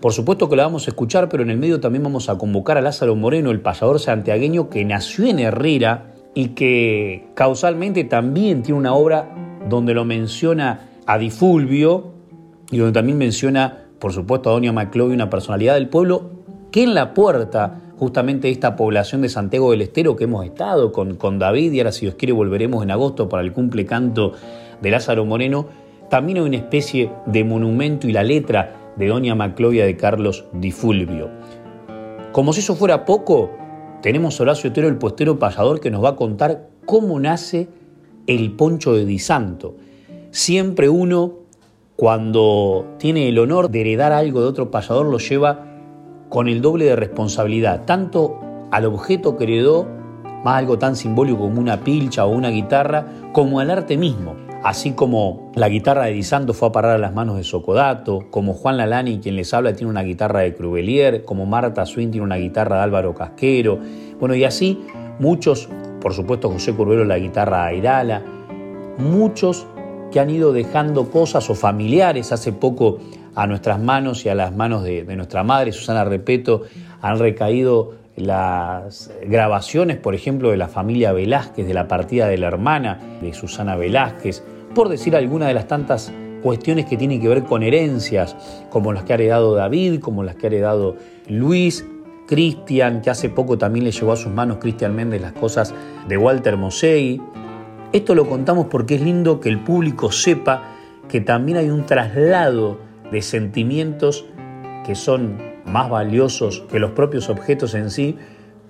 por 0.00 0.12
supuesto 0.12 0.48
que 0.48 0.56
la 0.56 0.62
vamos 0.62 0.86
a 0.86 0.90
escuchar, 0.90 1.28
pero 1.28 1.42
en 1.42 1.50
el 1.50 1.58
medio 1.58 1.80
también 1.80 2.04
vamos 2.04 2.28
a 2.28 2.38
convocar 2.38 2.78
a 2.78 2.80
Lázaro 2.80 3.16
Moreno, 3.16 3.50
el 3.50 3.60
payador 3.60 3.98
santiagueño 3.98 4.70
que 4.70 4.84
nació 4.84 5.26
en 5.26 5.40
Herrera 5.40 6.12
y 6.34 6.48
que 6.50 7.28
causalmente 7.34 8.04
también 8.04 8.62
tiene 8.62 8.78
una 8.78 8.94
obra 8.94 9.34
donde 9.68 9.94
lo 9.94 10.04
menciona 10.04 10.88
a 11.04 11.18
Difulvio 11.18 12.12
y 12.70 12.78
donde 12.78 12.92
también 12.92 13.18
menciona, 13.18 13.86
por 13.98 14.12
supuesto, 14.12 14.50
a 14.50 14.52
Doña 14.52 14.72
Maclovio, 14.72 15.14
una 15.14 15.30
personalidad 15.30 15.74
del 15.74 15.88
pueblo 15.88 16.30
que 16.70 16.84
en 16.84 16.94
la 16.94 17.12
puerta 17.12 17.80
justamente 17.98 18.50
esta 18.50 18.76
población 18.76 19.22
de 19.22 19.28
Santiago 19.28 19.72
del 19.72 19.82
Estero 19.82 20.14
que 20.14 20.24
hemos 20.24 20.44
estado 20.44 20.92
con, 20.92 21.16
con 21.16 21.40
David 21.40 21.72
y 21.72 21.80
ahora 21.80 21.90
si 21.90 22.06
Dios 22.06 22.14
quiere 22.14 22.32
volveremos 22.32 22.84
en 22.84 22.92
agosto 22.92 23.28
para 23.28 23.42
el 23.42 23.52
cumple 23.52 23.84
canto 23.84 24.32
de 24.80 24.90
Lázaro 24.90 25.24
Moreno, 25.24 25.66
también 26.08 26.38
hay 26.38 26.44
una 26.44 26.56
especie 26.56 27.10
de 27.26 27.42
monumento 27.42 28.06
y 28.06 28.12
la 28.12 28.22
letra 28.22 28.77
de 28.98 29.06
Doña 29.06 29.34
Maclovia 29.34 29.86
de 29.86 29.96
Carlos 29.96 30.44
Di 30.52 30.72
Fulvio. 30.72 31.30
Como 32.32 32.52
si 32.52 32.60
eso 32.60 32.74
fuera 32.74 33.04
poco, 33.04 33.50
tenemos 34.02 34.38
a 34.38 34.42
Horacio 34.42 34.70
Otero, 34.70 34.88
el 34.88 34.98
postero 34.98 35.38
payador, 35.38 35.80
que 35.80 35.90
nos 35.90 36.04
va 36.04 36.10
a 36.10 36.16
contar 36.16 36.68
cómo 36.84 37.18
nace 37.20 37.68
el 38.26 38.52
poncho 38.52 38.92
de 38.94 39.04
Di 39.04 39.18
Santo. 39.18 39.76
Siempre 40.30 40.88
uno, 40.88 41.34
cuando 41.96 42.96
tiene 42.98 43.28
el 43.28 43.38
honor 43.38 43.70
de 43.70 43.80
heredar 43.80 44.12
algo 44.12 44.40
de 44.40 44.48
otro 44.48 44.70
payador, 44.70 45.06
lo 45.06 45.18
lleva 45.18 45.64
con 46.28 46.48
el 46.48 46.60
doble 46.60 46.84
de 46.84 46.96
responsabilidad, 46.96 47.84
tanto 47.86 48.38
al 48.70 48.84
objeto 48.84 49.36
que 49.36 49.44
heredó, 49.44 49.86
más 50.44 50.56
algo 50.56 50.78
tan 50.78 50.94
simbólico 50.94 51.40
como 51.40 51.60
una 51.60 51.80
pilcha 51.80 52.26
o 52.26 52.30
una 52.30 52.50
guitarra, 52.50 53.06
como 53.32 53.60
al 53.60 53.70
arte 53.70 53.96
mismo 53.96 54.47
así 54.62 54.92
como 54.92 55.52
la 55.54 55.68
guitarra 55.68 56.06
de 56.06 56.12
Di 56.12 56.22
Santo 56.22 56.54
fue 56.54 56.68
a 56.68 56.72
parar 56.72 56.92
a 56.92 56.98
las 56.98 57.14
manos 57.14 57.36
de 57.36 57.44
Socodato, 57.44 58.26
como 58.30 58.54
Juan 58.54 58.76
Lalani, 58.76 59.20
quien 59.20 59.36
les 59.36 59.52
habla, 59.54 59.74
tiene 59.74 59.90
una 59.90 60.02
guitarra 60.02 60.40
de 60.40 60.54
Crubelier, 60.54 61.24
como 61.24 61.46
Marta 61.46 61.86
Swin 61.86 62.10
tiene 62.10 62.24
una 62.24 62.36
guitarra 62.36 62.76
de 62.76 62.82
Álvaro 62.82 63.14
Casquero, 63.14 63.78
bueno, 64.18 64.34
y 64.34 64.44
así 64.44 64.80
muchos, 65.18 65.68
por 66.00 66.12
supuesto 66.12 66.50
José 66.50 66.74
Curbero 66.74 67.04
la 67.04 67.18
guitarra 67.18 67.64
de 67.64 67.68
Airala, 67.68 68.22
muchos 68.98 69.66
que 70.10 70.20
han 70.20 70.30
ido 70.30 70.52
dejando 70.52 71.10
cosas 71.10 71.48
o 71.50 71.54
familiares 71.54 72.32
hace 72.32 72.52
poco 72.52 72.98
a 73.34 73.46
nuestras 73.46 73.80
manos 73.80 74.24
y 74.24 74.28
a 74.28 74.34
las 74.34 74.54
manos 74.56 74.82
de 74.82 75.04
nuestra 75.14 75.44
madre, 75.44 75.70
Susana 75.72 76.04
Repeto, 76.04 76.62
han 77.00 77.18
recaído 77.18 77.92
las 78.18 79.10
grabaciones, 79.26 79.96
por 79.96 80.14
ejemplo, 80.14 80.50
de 80.50 80.56
la 80.56 80.68
familia 80.68 81.12
Velázquez, 81.12 81.66
de 81.66 81.74
la 81.74 81.88
partida 81.88 82.28
de 82.28 82.38
la 82.38 82.48
hermana 82.48 82.98
de 83.20 83.32
Susana 83.32 83.76
Velázquez, 83.76 84.42
por 84.74 84.88
decir 84.88 85.16
alguna 85.16 85.46
de 85.46 85.54
las 85.54 85.66
tantas 85.66 86.12
cuestiones 86.42 86.86
que 86.86 86.96
tienen 86.96 87.20
que 87.20 87.28
ver 87.28 87.44
con 87.44 87.62
herencias, 87.62 88.36
como 88.70 88.92
las 88.92 89.04
que 89.04 89.12
ha 89.12 89.16
heredado 89.16 89.54
David, 89.54 90.00
como 90.00 90.22
las 90.22 90.36
que 90.36 90.46
ha 90.46 90.50
heredado 90.50 90.96
Luis, 91.28 91.84
Cristian, 92.26 93.00
que 93.00 93.10
hace 93.10 93.30
poco 93.30 93.56
también 93.56 93.84
le 93.84 93.90
llevó 93.90 94.12
a 94.12 94.16
sus 94.16 94.32
manos 94.32 94.58
Cristian 94.58 94.94
Méndez 94.94 95.22
las 95.22 95.32
cosas 95.32 95.74
de 96.06 96.16
Walter 96.18 96.56
Mosey. 96.56 97.20
Esto 97.92 98.14
lo 98.14 98.28
contamos 98.28 98.66
porque 98.66 98.96
es 98.96 99.00
lindo 99.00 99.40
que 99.40 99.48
el 99.48 99.60
público 99.60 100.12
sepa 100.12 100.74
que 101.08 101.22
también 101.22 101.56
hay 101.56 101.70
un 101.70 101.86
traslado 101.86 102.78
de 103.10 103.22
sentimientos 103.22 104.26
que 104.84 104.94
son 104.94 105.38
más 105.68 105.90
valiosos 105.90 106.64
que 106.70 106.78
los 106.78 106.92
propios 106.92 107.28
objetos 107.28 107.74
en 107.74 107.90
sí, 107.90 108.16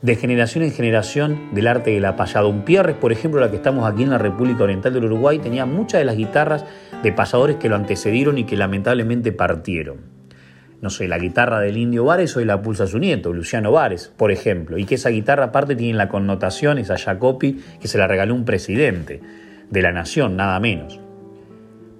de 0.03 0.15
generación 0.15 0.63
en 0.63 0.73
generación 0.73 1.55
del 1.55 1.67
arte 1.67 1.91
de 1.91 2.01
la 2.01 2.17
payada. 2.17 2.47
Un 2.47 2.63
Pierres, 2.63 2.97
por 2.97 3.13
ejemplo, 3.13 3.41
la 3.41 3.51
que 3.51 3.57
estamos 3.57 3.91
aquí 3.91 4.05
en 4.05 4.11
la 4.11 4.19
República 4.19 4.65
Oriental 4.65 4.95
del 4.95 5.07
Uruguay, 5.07 5.39
tenía 5.39 5.67
muchas 5.67 6.01
de 6.01 6.05
las 6.05 6.17
guitarras 6.17 6.65
de 7.03 7.13
payadores 7.13 7.57
que 7.57 7.69
lo 7.69 7.77
antecedieron 7.77 8.39
y 8.39 8.45
que 8.45 8.57
lamentablemente 8.57 9.33
partieron. 9.33 10.19
no 10.81 10.91
sé, 10.91 11.09
la 11.09 11.19
guitarra 11.19 11.59
del 11.59 11.77
Indio 11.77 12.05
Vares 12.05 12.37
hoy 12.37 12.45
la 12.45 12.63
pulsa 12.63 12.87
su 12.87 13.01
nieto, 13.01 13.33
Luciano 13.33 13.73
Vares, 13.73 14.13
por 14.17 14.31
ejemplo, 14.31 14.79
y 14.79 14.85
que 14.85 14.95
esa 14.95 15.09
guitarra 15.09 15.47
aparte 15.47 15.75
tiene 15.75 15.99
la 15.99 16.09
connotación, 16.09 16.79
esa 16.79 16.97
Jacopi, 16.97 17.61
que 17.81 17.89
se 17.89 17.99
la 17.99 18.07
regaló 18.07 18.37
un 18.37 18.45
presidente 18.45 19.21
de 19.69 19.83
la 19.83 19.91
nación, 19.91 20.37
nada 20.37 20.61
menos. 20.61 21.01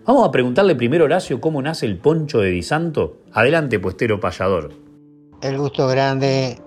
Vamos 0.07 0.27
a 0.27 0.31
preguntarle 0.31 0.77
primero, 0.77 1.07
Horacio, 1.07 1.41
cómo 1.41 1.61
nace 1.61 1.87
el 1.87 1.99
poncho 1.99 2.39
de 2.39 2.51
Di 2.51 2.63
Santo. 2.63 3.19
Adelante, 3.33 3.81
puestero 3.81 4.21
payador. 4.21 4.88
El 5.41 5.57
gusto 5.57 5.87
grande 5.87 6.59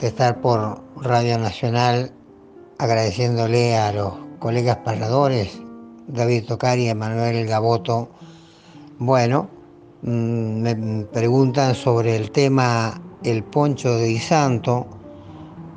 de 0.00 0.06
estar 0.06 0.40
por 0.40 0.80
Radio 1.02 1.36
Nacional 1.36 2.12
agradeciéndole 2.78 3.76
a 3.76 3.92
los 3.92 4.12
colegas 4.38 4.76
payadores, 4.84 5.60
David 6.06 6.44
Tocari 6.44 6.84
y 6.84 6.88
Emanuel 6.90 7.44
Gaboto. 7.48 8.08
Bueno, 9.00 9.50
mm, 10.02 10.60
me 10.60 11.04
preguntan 11.06 11.74
sobre 11.74 12.14
el 12.14 12.30
tema 12.30 13.02
El 13.24 13.42
poncho 13.42 13.96
de 13.96 14.16
Santo. 14.20 14.86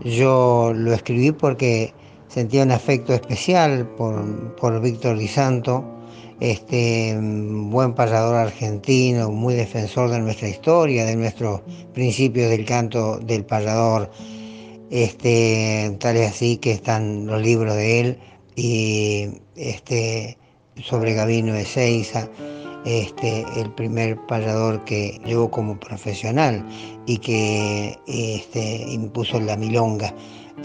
Yo 0.02 0.74
lo 0.76 0.94
escribí 0.94 1.32
porque 1.32 1.96
sentía 2.28 2.62
un 2.62 2.72
afecto 2.72 3.14
especial 3.16 3.88
por, 3.98 4.56
por 4.58 4.80
Víctor 4.80 5.18
Di 5.18 5.28
Santo 5.28 5.93
este 6.40 7.18
buen 7.20 7.94
payador 7.94 8.36
argentino, 8.36 9.32
muy 9.32 9.54
defensor 9.54 10.10
de 10.10 10.20
nuestra 10.20 10.50
historia, 10.50 11.06
de 11.06 11.16
nuestros 11.16 11.62
principios 11.94 12.50
del 12.50 12.66
canto 12.66 13.18
del 13.20 13.46
payador. 13.46 14.10
Este, 14.90 15.96
tal 16.00 16.18
es 16.18 16.32
así 16.32 16.58
que 16.58 16.72
están 16.72 17.26
los 17.26 17.42
libros 17.42 17.76
de 17.76 18.00
él 18.00 18.20
y 18.56 19.30
este, 19.56 20.38
sobre 20.82 21.14
Gabino 21.14 21.54
de 21.54 21.66
Seiza, 21.66 22.30
este, 22.86 23.46
el 23.56 23.72
primer 23.74 24.18
payador 24.28 24.84
que 24.84 25.20
llevó 25.26 25.50
como 25.50 25.80
profesional 25.80 26.66
y 27.06 27.18
que 27.18 27.98
este, 28.08 28.84
impuso 28.90 29.40
la 29.40 29.56
milonga 29.56 30.14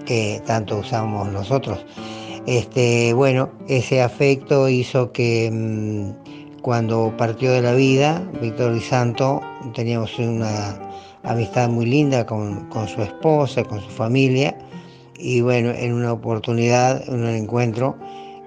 que 0.04 0.42
tanto 0.44 0.78
usamos 0.78 1.28
nosotros. 1.28 1.84
Este, 2.48 3.12
bueno, 3.12 3.50
ese 3.68 4.00
afecto 4.00 4.70
hizo 4.70 5.12
que 5.12 5.50
mm, 5.52 6.62
cuando 6.62 7.14
partió 7.14 7.52
de 7.52 7.60
la 7.60 7.74
vida, 7.74 8.26
Víctor 8.40 8.72
Di 8.72 8.80
Santo, 8.80 9.42
teníamos 9.74 10.18
una 10.18 10.80
amistad 11.24 11.68
muy 11.68 11.84
linda 11.84 12.24
con, 12.24 12.66
su 12.88 13.02
esposa, 13.02 13.64
con 13.64 13.82
su 13.82 13.90
familia, 13.90 14.56
y 15.18 15.42
bueno, 15.42 15.72
en 15.72 15.92
una 15.92 16.10
oportunidad, 16.10 17.06
en 17.06 17.20
un 17.20 17.28
encuentro, 17.28 17.98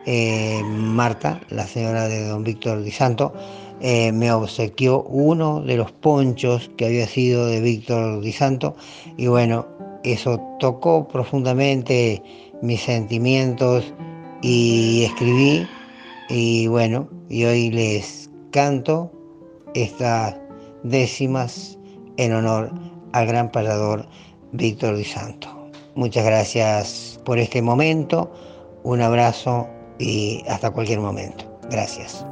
eh, 0.07 0.63
Marta, 0.65 1.39
la 1.51 1.67
señora 1.67 2.07
de 2.07 2.27
don 2.27 2.43
Víctor 2.43 2.81
Di 2.81 2.89
Santo, 2.89 3.33
eh, 3.81 4.11
me 4.11 4.31
obsequió 4.31 5.03
uno 5.03 5.61
de 5.61 5.77
los 5.77 5.91
ponchos 5.91 6.71
que 6.75 6.87
había 6.87 7.05
sido 7.05 7.45
de 7.45 7.61
Víctor 7.61 8.19
Di 8.21 8.31
Santo, 8.31 8.75
y 9.15 9.27
bueno, 9.27 9.67
eso 10.03 10.39
tocó 10.59 11.07
profundamente 11.07 12.21
mis 12.61 12.81
sentimientos 12.81 13.93
y 14.41 15.03
escribí 15.03 15.67
y 16.29 16.67
bueno, 16.67 17.07
y 17.29 17.43
hoy 17.43 17.69
les 17.71 18.29
canto 18.51 19.11
estas 19.73 20.35
décimas 20.83 21.77
en 22.17 22.33
honor 22.33 22.71
al 23.13 23.27
gran 23.27 23.51
parador 23.51 24.05
Víctor 24.53 24.95
Di 24.95 25.03
Santo. 25.03 25.47
Muchas 25.95 26.25
gracias 26.25 27.19
por 27.25 27.37
este 27.37 27.61
momento, 27.61 28.31
un 28.83 29.01
abrazo 29.01 29.67
y 29.99 30.43
hasta 30.47 30.71
cualquier 30.71 30.99
momento. 30.99 31.45
Gracias. 31.69 32.25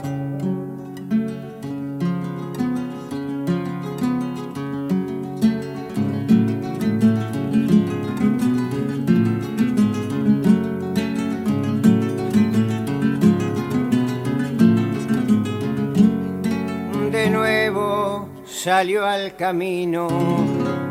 Salió 18.63 19.05
al 19.05 19.35
camino 19.37 20.07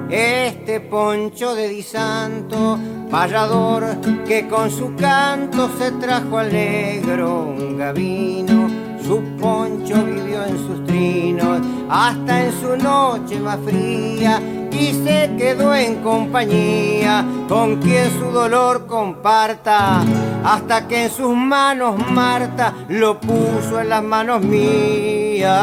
este 0.08 0.80
poncho 0.80 1.54
de 1.54 1.68
disanto, 1.68 2.78
payador 3.10 3.98
que 4.26 4.48
con 4.48 4.70
su 4.70 4.94
canto 4.96 5.68
se 5.76 5.90
trajo 5.92 6.38
al 6.38 6.50
negro 6.50 7.54
un 7.58 7.76
gavino. 7.76 8.70
Su 9.04 9.20
poncho 9.38 10.02
vivió 10.02 10.44
en 10.44 10.56
sus 10.56 10.82
trinos 10.86 11.60
hasta 11.90 12.46
en 12.46 12.52
su 12.52 12.74
noche 12.76 13.38
más 13.38 13.58
fría 13.62 14.40
y 14.72 14.92
se 15.04 15.34
quedó 15.36 15.74
en 15.74 15.96
compañía 15.96 17.22
con 17.48 17.76
quien 17.82 18.10
su 18.18 18.30
dolor 18.30 18.86
comparta 18.86 20.02
hasta 20.42 20.88
que 20.88 21.04
en 21.04 21.10
sus 21.10 21.36
manos 21.36 21.96
Marta 22.12 22.72
lo 22.88 23.20
puso 23.20 23.78
en 23.80 23.90
las 23.90 24.02
manos 24.02 24.42
mías. 24.42 25.58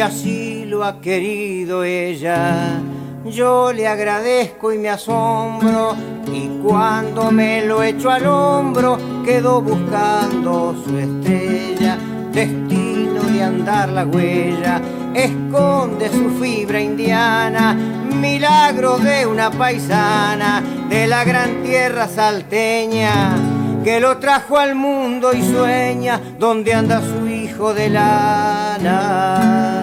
Así 0.00 0.64
lo 0.66 0.84
ha 0.84 1.00
querido 1.00 1.84
ella. 1.84 2.80
Yo 3.24 3.72
le 3.72 3.86
agradezco 3.86 4.72
y 4.72 4.78
me 4.78 4.88
asombro 4.88 5.94
y 6.32 6.48
cuando 6.62 7.30
me 7.30 7.64
lo 7.66 7.82
echo 7.82 8.10
al 8.10 8.26
hombro 8.26 8.98
quedo 9.24 9.60
buscando 9.60 10.74
su 10.84 10.96
estrella, 10.96 11.98
destino 12.32 13.22
de 13.24 13.42
andar 13.42 13.90
la 13.90 14.06
huella, 14.06 14.80
esconde 15.14 16.08
su 16.08 16.30
fibra 16.40 16.80
indiana, 16.80 17.74
milagro 17.74 18.98
de 18.98 19.26
una 19.26 19.50
paisana 19.50 20.62
de 20.88 21.06
la 21.06 21.24
gran 21.24 21.62
tierra 21.62 22.08
salteña 22.08 23.36
que 23.84 24.00
lo 24.00 24.18
trajo 24.18 24.58
al 24.58 24.74
mundo 24.74 25.32
y 25.32 25.42
sueña 25.42 26.20
donde 26.38 26.74
anda 26.74 27.00
su 27.00 27.26
hijo 27.26 27.72
de 27.72 27.90
lana. 27.90 29.79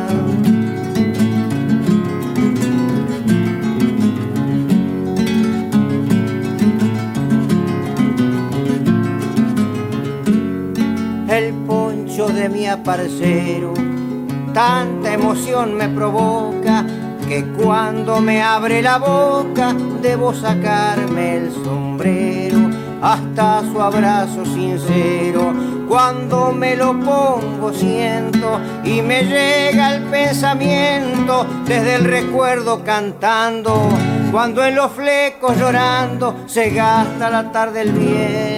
Mi 12.50 12.68
aparcero, 12.68 13.74
tanta 14.54 15.14
emoción 15.14 15.76
me 15.76 15.90
provoca 15.90 16.86
que 17.28 17.44
cuando 17.46 18.22
me 18.22 18.42
abre 18.42 18.82
la 18.82 18.98
boca 18.98 19.74
debo 20.02 20.34
sacarme 20.34 21.38
el 21.38 21.52
sombrero 21.52 22.70
hasta 23.02 23.62
su 23.72 23.82
abrazo 23.82 24.46
sincero. 24.46 25.54
Cuando 25.90 26.52
me 26.52 26.76
lo 26.76 27.00
pongo 27.00 27.72
siento 27.74 28.60
y 28.84 29.02
me 29.02 29.24
llega 29.24 29.96
el 29.96 30.04
pensamiento 30.04 31.46
desde 31.66 31.96
el 31.96 32.06
recuerdo 32.06 32.84
cantando. 32.84 33.90
Cuando 34.32 34.64
en 34.66 34.76
los 34.76 34.92
flecos 34.92 35.58
llorando 35.58 36.44
se 36.46 36.72
gasta 36.72 37.30
la 37.30 37.52
tarde 37.52 37.82
el 37.82 37.92
viento. 37.92 38.57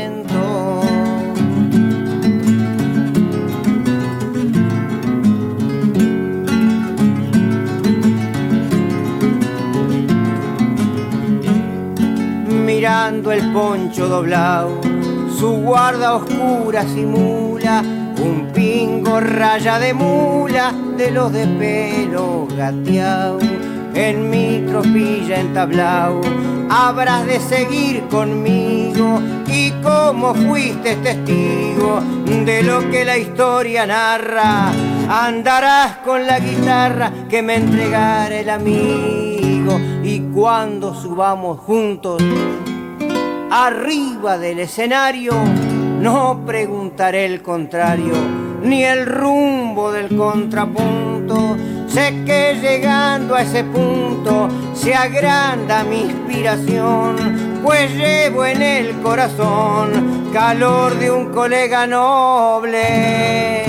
El 12.89 13.53
poncho 13.53 14.07
doblado, 14.07 14.81
su 15.37 15.61
guarda 15.61 16.15
oscura 16.15 16.81
simula 16.87 17.83
un 18.19 18.49
pingo 18.51 19.19
raya 19.19 19.77
de 19.77 19.93
mula 19.93 20.73
de 20.97 21.11
los 21.11 21.31
de 21.31 21.45
pelo 21.45 22.47
gateao. 22.57 23.37
En 23.93 24.31
mi 24.31 24.63
tropilla 24.67 25.39
entablao, 25.39 26.19
habrás 26.67 27.27
de 27.27 27.39
seguir 27.39 28.07
conmigo. 28.07 29.21
Y 29.45 29.69
como 29.83 30.33
fuiste 30.33 30.95
testigo 30.95 32.01
de 32.25 32.63
lo 32.63 32.89
que 32.89 33.05
la 33.05 33.19
historia 33.19 33.85
narra, 33.85 34.71
andarás 35.07 35.97
con 35.97 36.25
la 36.25 36.39
guitarra 36.39 37.11
que 37.29 37.43
me 37.43 37.55
entregara 37.55 38.35
el 38.35 38.49
amigo. 38.49 39.79
Y 40.03 40.21
cuando 40.33 40.95
subamos 40.95 41.59
juntos 41.59 42.19
arriba 43.51 44.37
del 44.37 44.59
escenario, 44.59 45.33
no 45.99 46.43
preguntaré 46.45 47.25
el 47.25 47.41
contrario, 47.41 48.13
ni 48.61 48.83
el 48.83 49.05
rumbo 49.05 49.91
del 49.91 50.15
contrapunto. 50.15 51.57
Sé 51.87 52.23
que 52.25 52.57
llegando 52.61 53.35
a 53.35 53.41
ese 53.41 53.63
punto 53.63 54.47
se 54.73 54.93
agranda 54.93 55.83
mi 55.83 56.01
inspiración, 56.01 57.61
pues 57.63 57.91
llevo 57.95 58.45
en 58.45 58.61
el 58.61 59.01
corazón 59.01 60.29
calor 60.31 60.95
de 60.99 61.09
un 61.09 61.31
colega 61.31 61.87
noble 61.87 63.65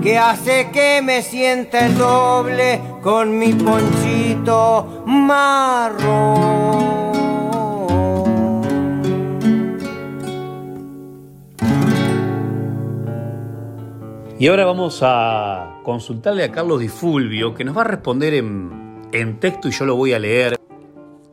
que 0.00 0.18
hace 0.18 0.70
que 0.70 1.00
me 1.02 1.22
sienta 1.22 1.86
el 1.86 1.96
doble 1.98 2.80
con 3.02 3.38
mi 3.38 3.52
ponchito 3.54 5.02
marrón. 5.06 6.84
Y 14.36 14.48
ahora 14.48 14.64
vamos 14.64 14.98
a 15.02 15.78
consultarle 15.84 16.42
a 16.42 16.50
Carlos 16.50 16.80
Di 16.80 16.88
Fulvio, 16.88 17.54
que 17.54 17.62
nos 17.62 17.76
va 17.76 17.82
a 17.82 17.84
responder 17.84 18.34
en, 18.34 19.02
en 19.12 19.38
texto 19.38 19.68
y 19.68 19.70
yo 19.70 19.84
lo 19.84 19.94
voy 19.94 20.12
a 20.12 20.18
leer. 20.18 20.58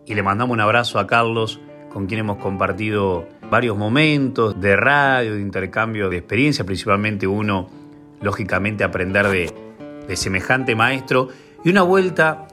Y 0.06 0.14
le 0.14 0.22
mandamos 0.22 0.54
un 0.54 0.62
abrazo 0.62 1.00
a 1.00 1.08
Carlos, 1.08 1.60
con 1.92 2.06
quien 2.06 2.20
hemos 2.20 2.38
compartido 2.38 3.28
varios 3.50 3.76
momentos 3.76 4.62
de 4.62 4.76
radio, 4.76 5.34
de 5.34 5.42
intercambio 5.42 6.10
de 6.10 6.18
experiencia, 6.18 6.64
principalmente 6.64 7.26
uno, 7.26 7.70
lógicamente, 8.22 8.84
aprender 8.84 9.30
de, 9.30 9.52
de 10.08 10.16
semejante 10.16 10.76
maestro. 10.76 11.30
Y 11.64 11.72
una 11.72 11.82
vuelta 11.82 12.48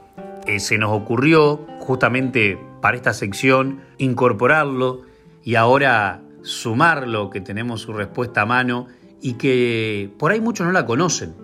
eh, 0.47 0.59
se 0.59 0.79
nos 0.79 0.89
ocurrió, 0.91 1.63
justamente 1.79 2.57
para 2.81 2.97
esta 2.97 3.13
sección, 3.13 3.81
incorporarlo 3.99 5.03
y 5.43 5.53
ahora 5.53 6.21
sumarlo, 6.41 7.29
que 7.29 7.39
tenemos 7.39 7.81
su 7.81 7.93
respuesta 7.93 8.41
a 8.41 8.45
mano 8.47 8.87
y 9.21 9.33
que 9.33 10.11
por 10.17 10.31
ahí 10.31 10.41
muchos 10.41 10.65
no 10.65 10.73
la 10.73 10.85
conocen, 10.85 11.35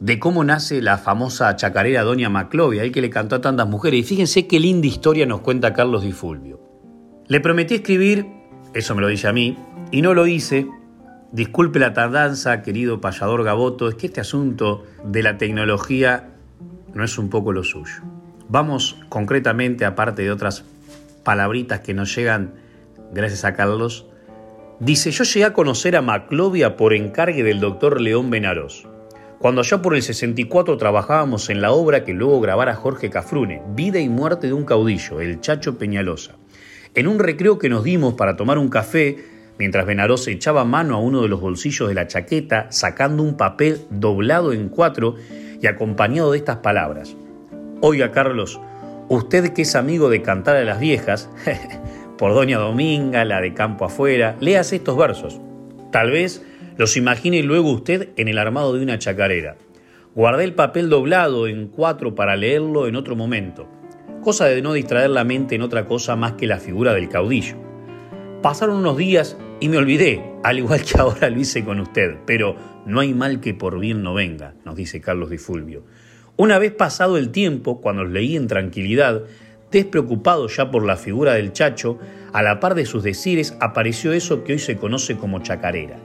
de 0.00 0.18
cómo 0.18 0.44
nace 0.44 0.80
la 0.80 0.96
famosa 0.98 1.54
chacarera 1.56 2.02
Doña 2.02 2.30
Maclovia, 2.30 2.82
el 2.82 2.92
que 2.92 3.02
le 3.02 3.10
cantó 3.10 3.36
a 3.36 3.40
tantas 3.40 3.68
mujeres. 3.68 4.00
Y 4.00 4.02
fíjense 4.02 4.46
qué 4.46 4.58
linda 4.58 4.86
historia 4.86 5.26
nos 5.26 5.40
cuenta 5.40 5.74
Carlos 5.74 6.02
Di 6.02 6.12
Fulvio. 6.12 6.60
Le 7.28 7.40
prometí 7.40 7.74
escribir, 7.74 8.26
eso 8.74 8.94
me 8.94 9.02
lo 9.02 9.08
dice 9.08 9.28
a 9.28 9.32
mí, 9.32 9.56
y 9.90 10.02
no 10.02 10.14
lo 10.14 10.26
hice. 10.26 10.66
Disculpe 11.32 11.78
la 11.78 11.92
tardanza, 11.92 12.62
querido 12.62 13.00
payador 13.00 13.44
Gaboto, 13.44 13.88
es 13.88 13.94
que 13.94 14.06
este 14.06 14.20
asunto 14.20 14.84
de 15.04 15.22
la 15.22 15.38
tecnología 15.38 16.30
no 16.94 17.04
es 17.04 17.18
un 17.18 17.28
poco 17.28 17.52
lo 17.52 17.62
suyo. 17.62 18.02
Vamos 18.48 18.96
concretamente, 19.08 19.84
aparte 19.84 20.22
de 20.22 20.32
otras 20.32 20.64
palabritas 21.22 21.80
que 21.80 21.94
nos 21.94 22.14
llegan 22.16 22.54
gracias 23.12 23.44
a 23.44 23.54
Carlos, 23.54 24.06
Dice, 24.80 25.10
yo 25.10 25.24
llegué 25.24 25.44
a 25.44 25.52
conocer 25.52 25.94
a 25.94 26.00
Maclovia 26.00 26.74
por 26.74 26.94
encargue 26.94 27.42
del 27.42 27.60
doctor 27.60 28.00
León 28.00 28.30
Benarós. 28.30 28.88
Cuando 29.38 29.60
allá 29.60 29.82
por 29.82 29.94
el 29.94 30.00
64 30.00 30.78
trabajábamos 30.78 31.50
en 31.50 31.60
la 31.60 31.72
obra 31.72 32.02
que 32.02 32.14
luego 32.14 32.40
grabara 32.40 32.74
Jorge 32.74 33.10
Cafrune, 33.10 33.60
Vida 33.74 34.00
y 34.00 34.08
muerte 34.08 34.46
de 34.46 34.54
un 34.54 34.64
caudillo, 34.64 35.20
el 35.20 35.42
Chacho 35.42 35.76
Peñalosa. 35.76 36.36
En 36.94 37.08
un 37.08 37.18
recreo 37.18 37.58
que 37.58 37.68
nos 37.68 37.84
dimos 37.84 38.14
para 38.14 38.36
tomar 38.36 38.56
un 38.56 38.70
café, 38.70 39.18
mientras 39.58 39.84
Benarós 39.84 40.26
echaba 40.28 40.64
mano 40.64 40.94
a 40.94 41.00
uno 41.00 41.20
de 41.20 41.28
los 41.28 41.42
bolsillos 41.42 41.86
de 41.86 41.94
la 41.94 42.06
chaqueta, 42.06 42.68
sacando 42.70 43.22
un 43.22 43.36
papel 43.36 43.82
doblado 43.90 44.54
en 44.54 44.70
cuatro 44.70 45.16
y 45.60 45.66
acompañado 45.66 46.32
de 46.32 46.38
estas 46.38 46.56
palabras. 46.56 47.14
Oiga, 47.82 48.12
Carlos, 48.12 48.58
usted 49.10 49.52
que 49.52 49.60
es 49.60 49.76
amigo 49.76 50.08
de 50.08 50.22
cantar 50.22 50.56
a 50.56 50.64
las 50.64 50.80
viejas, 50.80 51.28
por 52.20 52.34
Doña 52.34 52.58
Dominga, 52.58 53.24
la 53.24 53.40
de 53.40 53.54
Campo 53.54 53.86
Afuera, 53.86 54.36
leas 54.40 54.74
estos 54.74 54.94
versos. 54.94 55.40
Tal 55.90 56.10
vez 56.10 56.44
los 56.76 56.98
imagine 56.98 57.42
luego 57.42 57.72
usted 57.72 58.10
en 58.18 58.28
el 58.28 58.36
armado 58.36 58.74
de 58.74 58.82
una 58.82 58.98
chacarera. 58.98 59.56
Guardé 60.14 60.44
el 60.44 60.52
papel 60.52 60.90
doblado 60.90 61.48
en 61.48 61.68
cuatro 61.68 62.14
para 62.14 62.36
leerlo 62.36 62.86
en 62.86 62.96
otro 62.96 63.16
momento, 63.16 63.66
cosa 64.20 64.44
de 64.44 64.60
no 64.60 64.74
distraer 64.74 65.08
la 65.08 65.24
mente 65.24 65.54
en 65.54 65.62
otra 65.62 65.86
cosa 65.86 66.14
más 66.14 66.32
que 66.32 66.46
la 66.46 66.58
figura 66.58 66.92
del 66.92 67.08
caudillo. 67.08 67.56
Pasaron 68.42 68.76
unos 68.76 68.98
días 68.98 69.38
y 69.58 69.70
me 69.70 69.78
olvidé, 69.78 70.22
al 70.44 70.58
igual 70.58 70.82
que 70.82 71.00
ahora 71.00 71.30
lo 71.30 71.40
hice 71.40 71.64
con 71.64 71.80
usted, 71.80 72.18
pero 72.26 72.54
no 72.84 73.00
hay 73.00 73.14
mal 73.14 73.40
que 73.40 73.54
por 73.54 73.80
bien 73.80 74.02
no 74.02 74.12
venga, 74.12 74.52
nos 74.66 74.76
dice 74.76 75.00
Carlos 75.00 75.30
Di 75.30 75.38
Fulvio. 75.38 75.84
Una 76.36 76.58
vez 76.58 76.72
pasado 76.72 77.16
el 77.16 77.30
tiempo, 77.30 77.80
cuando 77.80 78.04
los 78.04 78.12
leí 78.12 78.36
en 78.36 78.46
tranquilidad, 78.46 79.22
Despreocupado 79.70 80.48
ya 80.48 80.70
por 80.70 80.84
la 80.84 80.96
figura 80.96 81.34
del 81.34 81.52
chacho, 81.52 81.98
a 82.32 82.42
la 82.42 82.60
par 82.60 82.74
de 82.74 82.86
sus 82.86 83.02
decires 83.02 83.56
apareció 83.60 84.12
eso 84.12 84.42
que 84.42 84.52
hoy 84.52 84.58
se 84.58 84.76
conoce 84.76 85.16
como 85.16 85.40
chacarera. 85.40 85.96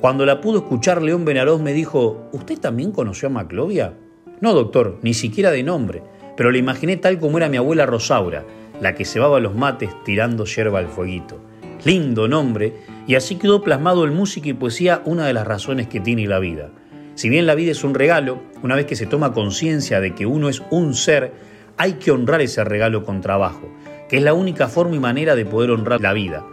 Cuando 0.00 0.26
la 0.26 0.40
pudo 0.40 0.58
escuchar, 0.58 1.02
León 1.02 1.24
Benarós 1.24 1.60
me 1.60 1.72
dijo, 1.72 2.28
¿Usted 2.32 2.58
también 2.58 2.92
conoció 2.92 3.28
a 3.28 3.32
Maclovia? 3.32 3.94
No, 4.40 4.54
doctor, 4.54 4.98
ni 5.02 5.14
siquiera 5.14 5.50
de 5.50 5.62
nombre, 5.62 6.02
pero 6.36 6.50
le 6.50 6.58
imaginé 6.58 6.96
tal 6.96 7.18
como 7.18 7.38
era 7.38 7.48
mi 7.48 7.56
abuela 7.56 7.84
Rosaura, 7.84 8.44
la 8.80 8.94
que 8.94 9.04
cebaba 9.04 9.40
los 9.40 9.56
mates 9.56 9.90
tirando 10.04 10.44
yerba 10.44 10.78
al 10.78 10.88
fueguito. 10.88 11.40
Lindo 11.84 12.28
nombre, 12.28 12.74
y 13.06 13.16
así 13.16 13.36
quedó 13.36 13.62
plasmado 13.62 14.04
en 14.04 14.14
música 14.14 14.48
y 14.48 14.52
poesía 14.52 15.02
una 15.04 15.26
de 15.26 15.32
las 15.32 15.46
razones 15.46 15.88
que 15.88 16.00
tiene 16.00 16.26
la 16.26 16.38
vida. 16.38 16.70
Si 17.14 17.28
bien 17.28 17.46
la 17.46 17.56
vida 17.56 17.72
es 17.72 17.82
un 17.82 17.94
regalo, 17.94 18.40
una 18.62 18.76
vez 18.76 18.86
que 18.86 18.94
se 18.94 19.06
toma 19.06 19.32
conciencia 19.32 20.00
de 20.00 20.14
que 20.14 20.26
uno 20.26 20.48
es 20.48 20.62
un 20.70 20.94
ser, 20.94 21.32
hay 21.78 21.94
que 21.94 22.10
honrar 22.10 22.40
ese 22.40 22.62
regalo 22.64 23.04
con 23.04 23.20
trabajo, 23.20 23.72
que 24.08 24.18
es 24.18 24.22
la 24.22 24.34
única 24.34 24.68
forma 24.68 24.96
y 24.96 25.00
manera 25.00 25.36
de 25.36 25.46
poder 25.46 25.70
honrar 25.70 26.00
la 26.00 26.12
vida. 26.12 26.44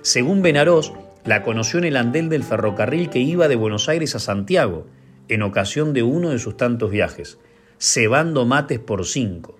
Según 0.00 0.42
Benarós, 0.42 0.92
la 1.24 1.42
conoció 1.42 1.78
en 1.78 1.84
el 1.84 1.96
andén 1.96 2.28
del 2.28 2.42
ferrocarril 2.42 3.10
que 3.10 3.20
iba 3.20 3.48
de 3.48 3.56
Buenos 3.56 3.88
Aires 3.88 4.14
a 4.16 4.18
Santiago, 4.18 4.86
en 5.28 5.42
ocasión 5.42 5.92
de 5.92 6.02
uno 6.02 6.30
de 6.30 6.38
sus 6.38 6.56
tantos 6.56 6.90
viajes, 6.90 7.38
cebando 7.78 8.44
mates 8.46 8.78
por 8.78 9.06
cinco. 9.06 9.56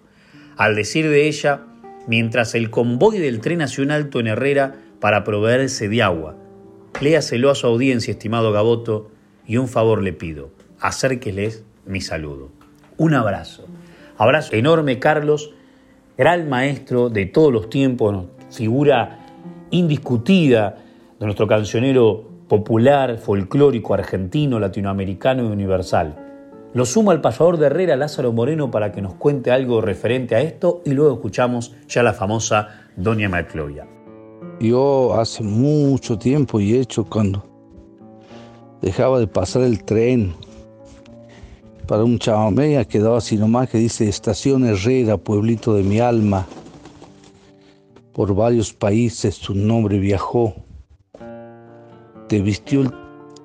Al 0.56 0.74
decir 0.74 1.08
de 1.08 1.28
ella, 1.28 1.66
mientras 2.06 2.54
el 2.54 2.70
convoy 2.70 3.18
del 3.18 3.40
tren 3.40 3.58
nacional 3.58 4.02
alto 4.02 4.18
en 4.18 4.26
Herrera 4.26 4.74
para 5.00 5.24
proveerse 5.24 5.88
de 5.88 6.02
agua. 6.02 6.36
Léaselo 7.00 7.50
a 7.50 7.54
su 7.54 7.66
audiencia, 7.66 8.12
estimado 8.12 8.52
Gaboto, 8.52 9.10
y 9.46 9.56
un 9.56 9.68
favor 9.68 10.02
le 10.02 10.12
pido, 10.12 10.50
acérqueles 10.80 11.64
mi 11.84 12.00
saludo. 12.00 12.50
Un 12.96 13.14
abrazo. 13.14 13.66
Abrazo 14.16 14.54
enorme, 14.54 14.98
Carlos, 14.98 15.54
gran 16.16 16.48
maestro 16.48 17.08
de 17.08 17.26
todos 17.26 17.52
los 17.52 17.70
tiempos, 17.70 18.26
figura 18.50 19.18
indiscutida 19.70 20.76
de 21.18 21.26
nuestro 21.26 21.46
cancionero 21.46 22.24
popular, 22.48 23.18
folclórico, 23.18 23.94
argentino, 23.94 24.60
latinoamericano 24.60 25.44
y 25.44 25.46
universal. 25.46 26.16
Lo 26.74 26.84
sumo 26.86 27.10
al 27.10 27.20
pasador 27.20 27.58
de 27.58 27.66
Herrera, 27.66 27.96
Lázaro 27.96 28.32
Moreno, 28.32 28.70
para 28.70 28.92
que 28.92 29.02
nos 29.02 29.14
cuente 29.14 29.50
algo 29.50 29.80
referente 29.80 30.34
a 30.34 30.40
esto 30.40 30.82
y 30.84 30.92
luego 30.92 31.14
escuchamos 31.14 31.74
ya 31.86 32.02
la 32.02 32.12
famosa 32.12 32.88
Doña 32.96 33.28
Maclovia. 33.28 33.86
Yo 34.60 35.14
hace 35.14 35.42
mucho 35.42 36.18
tiempo 36.18 36.60
y 36.60 36.76
hecho 36.76 37.04
cuando 37.04 37.44
dejaba 38.80 39.18
de 39.18 39.26
pasar 39.26 39.62
el 39.62 39.84
tren 39.84 40.34
para 41.92 42.04
un 42.04 42.18
chamamé 42.18 42.78
ha 42.78 42.86
quedado 42.86 43.16
así 43.16 43.36
nomás 43.36 43.68
que 43.68 43.76
dice 43.76 44.08
Estación 44.08 44.64
Herrera, 44.64 45.18
pueblito 45.18 45.74
de 45.74 45.82
mi 45.82 46.00
alma. 46.00 46.46
Por 48.14 48.34
varios 48.34 48.72
países 48.72 49.38
tu 49.38 49.54
nombre 49.54 49.98
viajó. 49.98 50.54
Te 52.30 52.40
vistió 52.40 52.80
el 52.80 52.90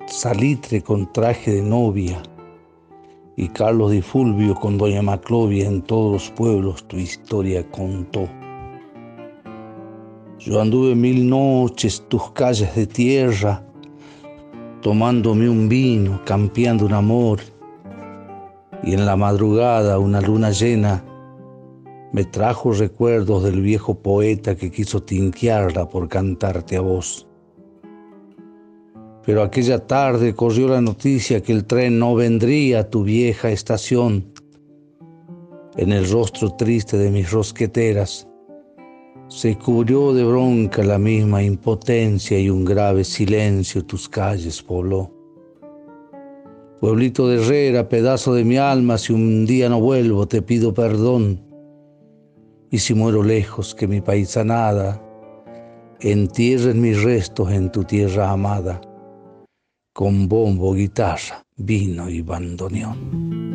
salitre 0.06 0.80
con 0.80 1.12
traje 1.12 1.56
de 1.56 1.60
novia 1.60 2.22
y 3.36 3.48
Carlos 3.48 3.90
de 3.90 4.00
Fulvio 4.00 4.54
con 4.54 4.78
Doña 4.78 5.02
Maclovia 5.02 5.66
en 5.66 5.82
todos 5.82 6.10
los 6.10 6.30
pueblos 6.30 6.88
tu 6.88 6.96
historia 6.96 7.70
contó. 7.70 8.26
Yo 10.38 10.58
anduve 10.58 10.94
mil 10.94 11.28
noches 11.28 12.02
tus 12.08 12.30
calles 12.30 12.74
de 12.74 12.86
tierra, 12.86 13.62
tomándome 14.80 15.50
un 15.50 15.68
vino, 15.68 16.18
campeando 16.24 16.86
un 16.86 16.94
amor 16.94 17.40
y 18.88 18.94
en 18.94 19.04
la 19.04 19.16
madrugada 19.16 19.98
una 19.98 20.22
luna 20.22 20.50
llena 20.50 21.04
me 22.14 22.24
trajo 22.24 22.72
recuerdos 22.72 23.44
del 23.44 23.60
viejo 23.60 24.00
poeta 24.00 24.56
que 24.56 24.70
quiso 24.70 25.02
tinquearla 25.02 25.90
por 25.90 26.08
cantarte 26.08 26.78
a 26.78 26.80
vos. 26.80 27.26
Pero 29.26 29.42
aquella 29.42 29.86
tarde 29.86 30.34
corrió 30.34 30.68
la 30.68 30.80
noticia 30.80 31.42
que 31.42 31.52
el 31.52 31.66
tren 31.66 31.98
no 31.98 32.14
vendría 32.14 32.80
a 32.80 32.88
tu 32.88 33.02
vieja 33.02 33.50
estación. 33.50 34.32
En 35.76 35.92
el 35.92 36.10
rostro 36.10 36.54
triste 36.54 36.96
de 36.96 37.10
mis 37.10 37.30
rosqueteras 37.30 38.26
se 39.28 39.58
cubrió 39.58 40.14
de 40.14 40.24
bronca 40.24 40.82
la 40.82 40.98
misma 40.98 41.42
impotencia 41.42 42.40
y 42.40 42.48
un 42.48 42.64
grave 42.64 43.04
silencio 43.04 43.84
tus 43.84 44.08
calles 44.08 44.62
pobló. 44.62 45.17
Pueblito 46.80 47.26
de 47.26 47.42
Herrera, 47.42 47.88
pedazo 47.88 48.34
de 48.34 48.44
mi 48.44 48.56
alma, 48.56 48.98
si 48.98 49.12
un 49.12 49.46
día 49.46 49.68
no 49.68 49.80
vuelvo, 49.80 50.28
te 50.28 50.42
pido 50.42 50.72
perdón. 50.72 51.40
Y 52.70 52.78
si 52.78 52.94
muero 52.94 53.24
lejos, 53.24 53.74
que 53.74 53.88
mi 53.88 54.00
paisanada 54.00 55.02
entierren 56.00 56.80
mis 56.80 57.02
restos 57.02 57.50
en 57.50 57.72
tu 57.72 57.82
tierra 57.82 58.30
amada, 58.30 58.80
con 59.92 60.28
bombo, 60.28 60.72
guitarra, 60.74 61.42
vino 61.56 62.08
y 62.08 62.22
bandoneón. 62.22 63.47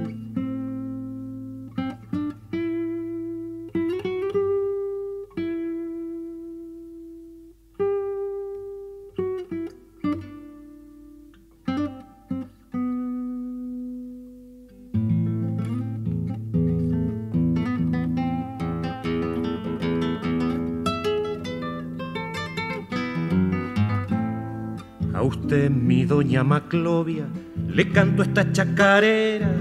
Doña 26.33 26.43
Maclovia, 26.43 27.25
le 27.67 27.91
canto 27.91 28.23
esta 28.23 28.51
chacarera. 28.51 29.51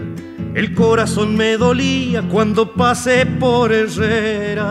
El 0.54 0.74
corazón 0.74 1.36
me 1.36 1.58
dolía 1.58 2.22
cuando 2.22 2.72
pasé 2.72 3.26
por 3.26 3.70
Herrera. 3.72 4.62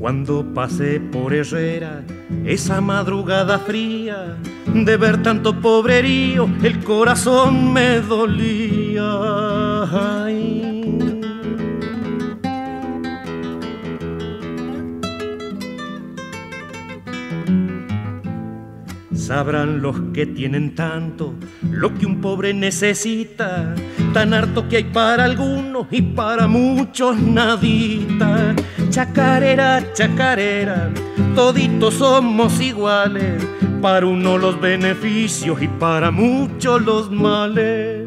Cuando 0.00 0.44
pasé 0.52 0.98
por 0.98 1.32
Herrera, 1.32 2.02
esa 2.44 2.80
madrugada 2.80 3.60
fría, 3.60 4.36
de 4.66 4.96
ver 4.96 5.22
tanto 5.22 5.60
pobrerío, 5.60 6.48
el 6.64 6.82
corazón 6.82 7.72
me 7.72 8.00
dolía. 8.00 9.04
Sabrán 19.28 19.82
los 19.82 19.94
que 20.14 20.24
tienen 20.24 20.74
tanto 20.74 21.34
lo 21.70 21.92
que 21.92 22.06
un 22.06 22.18
pobre 22.22 22.54
necesita, 22.54 23.74
tan 24.14 24.32
harto 24.32 24.66
que 24.70 24.78
hay 24.78 24.84
para 24.84 25.24
algunos 25.24 25.86
y 25.90 26.00
para 26.00 26.46
muchos 26.46 27.18
nadita. 27.18 28.56
Chacarera, 28.88 29.92
chacarera, 29.92 30.90
toditos 31.34 31.92
somos 31.92 32.58
iguales, 32.58 33.46
para 33.82 34.06
uno 34.06 34.38
los 34.38 34.58
beneficios 34.58 35.60
y 35.60 35.68
para 35.68 36.10
muchos 36.10 36.80
los 36.80 37.10
males. 37.10 37.97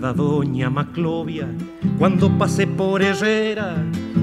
¿Se 0.00 0.06
acuerda 0.06 0.22
doña 0.24 0.70
Maclovia 0.70 1.46
cuando 1.98 2.30
pasé 2.38 2.66
por 2.66 3.02
Herrera? 3.02 3.74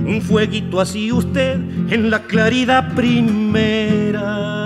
Un 0.08 0.24
fueguito 0.24 0.82
así 0.82 1.12
usted 1.12 1.60
en 1.92 2.10
la 2.10 2.24
claridad 2.24 2.96
primera. 2.96 4.58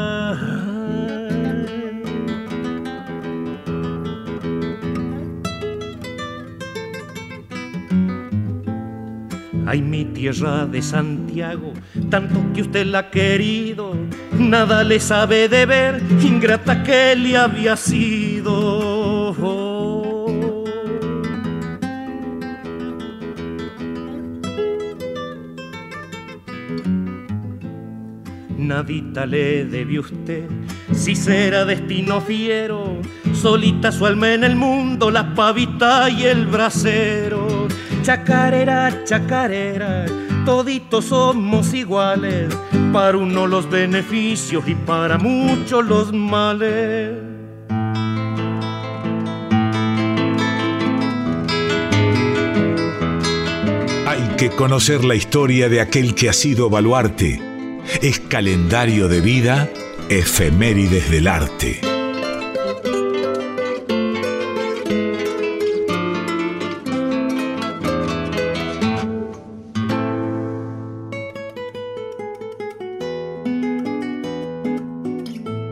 Ay, 9.68 9.82
mi 9.82 10.06
tierra 10.06 10.66
de 10.66 10.82
Santiago, 10.82 11.74
tanto 12.10 12.40
que 12.54 12.62
usted 12.62 12.86
la 12.86 13.00
ha 13.00 13.10
querido, 13.10 13.96
nada 14.38 14.86
le 14.86 15.00
sabe 15.02 15.50
de 15.50 15.66
ver, 15.66 16.02
ingrata 16.22 16.84
que 16.84 17.16
le 17.18 17.36
había 17.36 17.76
sido. 17.76 18.61
Nadita 28.62 29.26
le 29.26 29.66
debe 29.66 30.00
usted. 30.00 30.48
Si 30.94 31.16
será 31.16 31.66
destino 31.66 32.22
fiero, 32.22 32.98
solita 33.34 33.92
su 33.92 34.06
alma 34.06 34.34
en 34.34 34.44
el 34.44 34.56
mundo, 34.56 35.12
la 35.12 35.34
pavita 35.34 36.10
y 36.10 36.24
el 36.24 36.46
brasero. 36.46 37.68
Chacarera, 38.04 39.04
chacarera, 39.04 40.06
toditos 40.46 41.06
somos 41.06 41.74
iguales, 41.74 42.56
para 42.94 43.18
uno 43.18 43.48
los 43.48 43.70
beneficios 43.70 44.64
y 44.68 44.76
para 44.76 45.18
muchos 45.18 45.86
los 45.86 46.14
males. 46.14 47.12
Hay 54.08 54.36
que 54.38 54.50
conocer 54.50 55.04
la 55.04 55.16
historia 55.16 55.70
de 55.70 55.80
aquel 55.80 56.16
que 56.16 56.30
ha 56.30 56.34
sido 56.34 56.70
baluarte 56.70 57.51
es 58.00 58.20
calendario 58.20 59.08
de 59.08 59.22
vida, 59.22 59.70
efemérides 60.10 61.12
del 61.12 61.28
arte. 61.28 61.80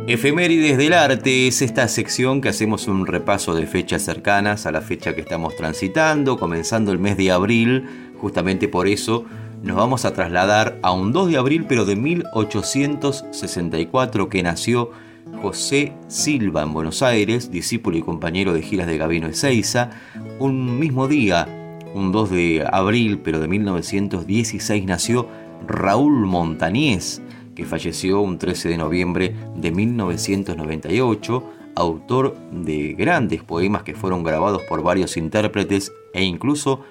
Efemérides 0.07 0.77
del 0.77 0.93
arte 0.93 1.47
es 1.47 1.61
esta 1.61 1.87
sección 1.87 2.41
que 2.41 2.49
hacemos 2.49 2.87
un 2.87 3.05
repaso 3.05 3.55
de 3.55 3.67
fechas 3.67 4.01
cercanas 4.01 4.65
a 4.65 4.71
la 4.71 4.81
fecha 4.81 5.13
que 5.13 5.21
estamos 5.21 5.55
transitando, 5.55 6.37
comenzando 6.37 6.91
el 6.91 6.99
mes 6.99 7.15
de 7.15 7.31
abril, 7.31 8.11
justamente 8.19 8.67
por 8.67 8.87
eso 8.87 9.25
nos 9.63 9.75
vamos 9.75 10.05
a 10.05 10.13
trasladar 10.13 10.77
a 10.81 10.91
un 10.91 11.11
2 11.11 11.31
de 11.31 11.37
abril, 11.37 11.65
pero 11.67 11.85
de 11.85 11.95
1864, 11.95 14.29
que 14.29 14.43
nació 14.43 14.91
José 15.41 15.93
Silva 16.07 16.63
en 16.63 16.73
Buenos 16.73 17.01
Aires, 17.01 17.51
discípulo 17.51 17.97
y 17.97 18.01
compañero 18.01 18.53
de 18.53 18.61
giras 18.61 18.87
de 18.87 18.97
Gabino 18.97 19.27
Ezeiza. 19.27 19.91
Un 20.39 20.79
mismo 20.79 21.07
día, 21.07 21.47
un 21.93 22.11
2 22.11 22.31
de 22.31 22.67
abril, 22.71 23.19
pero 23.23 23.39
de 23.39 23.47
1916, 23.47 24.85
nació 24.85 25.27
Raúl 25.67 26.25
Montañés, 26.25 27.21
que 27.53 27.65
falleció 27.65 28.21
un 28.21 28.37
13 28.37 28.69
de 28.69 28.77
noviembre 28.77 29.35
de 29.55 29.71
1998, 29.71 31.43
autor 31.75 32.35
de 32.51 32.93
grandes 32.93 33.43
poemas 33.43 33.83
que 33.83 33.93
fueron 33.93 34.23
grabados 34.23 34.61
por 34.63 34.83
varios 34.83 35.17
intérpretes 35.17 35.91
e 36.13 36.23
incluso 36.23 36.81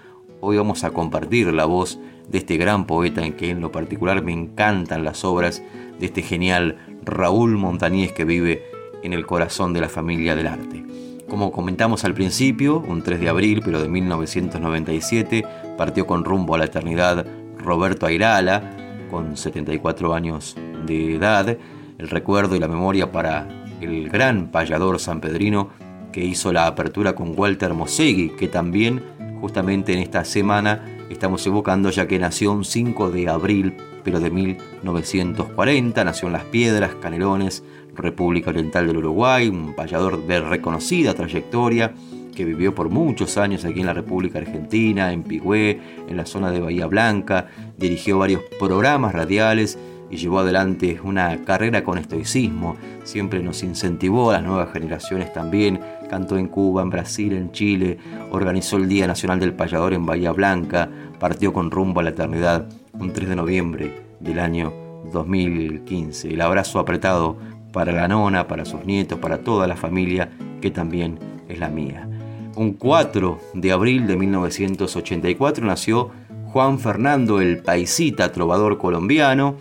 hoy 0.41 0.57
vamos 0.57 0.85
a 0.85 0.91
compartir 0.91 1.53
la 1.53 1.65
voz 1.65 1.99
de 2.29 2.39
este 2.39 2.57
gran 2.57 2.87
poeta 2.87 3.25
en 3.25 3.33
que 3.33 3.51
en 3.51 3.61
lo 3.61 3.73
particular 3.73 4.23
me 4.23 4.33
encantan 4.33 5.05
las 5.05 5.25
obras 5.25 5.63
de 5.99 6.07
este 6.07 6.23
genial 6.23 6.77
Raúl 7.05 7.57
Montañés 7.57 8.13
que 8.13 8.25
vive 8.25 8.65
en 9.03 9.13
el 9.13 9.27
corazón 9.27 9.73
de 9.73 9.81
la 9.81 9.89
familia 9.89 10.37
del 10.37 10.47
arte. 10.47 10.85
Como 11.29 11.53
comentamos 11.53 12.05
al 12.05 12.15
principio, 12.15 12.79
un 12.79 13.03
3 13.03 13.21
de 13.21 13.29
abril 13.29 13.63
pero 13.65 13.83
de 13.83 13.89
1997 13.89 15.45
partió 15.77 16.07
con 16.07 16.25
rumbo 16.25 16.55
a 16.55 16.59
la 16.59 16.67
eternidad 16.67 17.27
Roberto 17.59 18.07
Airala, 18.07 18.63
con 19.11 19.37
74 19.37 20.15
años 20.15 20.57
de 20.87 21.17
edad, 21.17 21.57
el 21.99 22.09
recuerdo 22.09 22.55
y 22.57 22.61
la 22.61 22.69
memoria 22.69 23.11
para 23.11 23.49
el 23.81 24.09
gran 24.09 24.51
payador 24.51 25.01
sanpedrino 25.01 25.71
que 26.13 26.25
hizo 26.25 26.53
la 26.53 26.67
apertura 26.67 27.15
con 27.15 27.39
Walter 27.39 27.75
Mosegui, 27.75 28.31
que 28.31 28.49
también 28.49 29.03
justamente 29.41 29.93
en 29.93 30.01
esta 30.01 30.25
semana 30.25 30.85
estamos 31.11 31.47
evocando 31.47 31.91
ya 31.91 32.07
que 32.07 32.19
nació 32.19 32.53
un 32.53 32.65
5 32.65 33.11
de 33.11 33.29
abril, 33.29 33.75
pero 34.05 34.21
de 34.21 34.31
1940, 34.31 36.05
nació 36.05 36.29
en 36.29 36.33
Las 36.33 36.45
Piedras, 36.45 36.95
Canelones, 36.97 37.63
República 37.95 38.51
Oriental 38.51 38.87
del 38.87 38.99
Uruguay, 38.99 39.49
un 39.49 39.75
payador 39.75 40.27
de 40.27 40.41
reconocida 40.41 41.15
trayectoria 41.15 41.95
que 42.35 42.45
vivió 42.45 42.73
por 42.73 42.89
muchos 42.89 43.37
años 43.37 43.65
aquí 43.65 43.81
en 43.81 43.87
la 43.87 43.95
República 43.95 44.39
Argentina, 44.39 45.13
en 45.13 45.25
Pigüé, 45.25 45.81
en 46.09 46.17
la 46.17 46.25
zona 46.25 46.53
de 46.53 46.61
Bahía 46.61 46.87
Blanca, 46.87 47.49
dirigió 47.77 48.19
varios 48.19 48.43
programas 48.61 49.13
radiales 49.13 49.77
y 50.11 50.17
llevó 50.17 50.39
adelante 50.39 51.01
una 51.03 51.45
carrera 51.45 51.83
con 51.83 51.99
estoicismo, 51.99 52.77
siempre 53.03 53.43
nos 53.43 53.63
incentivó 53.63 54.31
a 54.31 54.35
las 54.35 54.45
nuevas 54.45 54.73
generaciones 54.73 55.33
también, 55.33 55.81
cantó 56.09 56.39
en 56.39 56.49
Cuba, 56.49 56.83
en 56.83 56.91
Brasil, 56.91 57.33
en 57.33 57.53
Chile, 57.53 57.99
organizó 58.31 58.77
el 58.77 58.89
Día 58.89 59.07
Nacional 59.07 59.41
del 59.41 59.55
Payador 59.55 59.93
en 59.95 60.07
Bahía 60.07 60.33
Blanca, 60.33 60.89
partió 61.19 61.53
con 61.53 61.71
rumbo 61.71 62.01
a 62.01 62.03
la 62.03 62.11
eternidad 62.11 62.69
un 62.93 63.13
3 63.13 63.29
de 63.29 63.37
noviembre 63.37 63.95
del 64.21 64.41
año 64.41 64.73
2015. 65.13 66.29
El 66.33 66.41
abrazo 66.41 66.79
apretado 66.79 67.37
para 67.73 67.93
la 67.93 68.09
nona, 68.09 68.49
para 68.49 68.65
sus 68.65 68.85
nietos, 68.85 69.19
para 69.19 69.39
toda 69.39 69.67
la 69.67 69.77
familia, 69.77 70.31
que 70.61 70.71
también 70.71 71.19
es 71.49 71.59
la 71.59 71.69
mía. 71.69 72.09
Un 72.57 72.73
4 72.73 73.39
de 73.55 73.73
abril 73.73 74.07
de 74.07 74.17
1984 74.17 75.65
nació 75.65 76.11
Juan 76.47 76.79
Fernando 76.79 77.41
el 77.41 77.59
Paisita, 77.59 78.33
trovador 78.33 78.79
colombiano, 78.79 79.57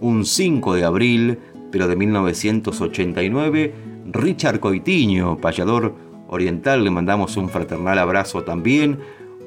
un 0.00 0.26
5 0.26 0.74
de 0.74 0.84
abril, 0.84 1.38
pero 1.70 1.88
de 1.88 1.96
1989, 1.96 3.74
Richard 4.06 4.60
Coitiño, 4.60 5.38
payador 5.38 5.94
oriental, 6.28 6.82
le 6.82 6.90
mandamos 6.90 7.36
un 7.36 7.48
fraternal 7.48 7.98
abrazo 7.98 8.42
también. 8.42 8.98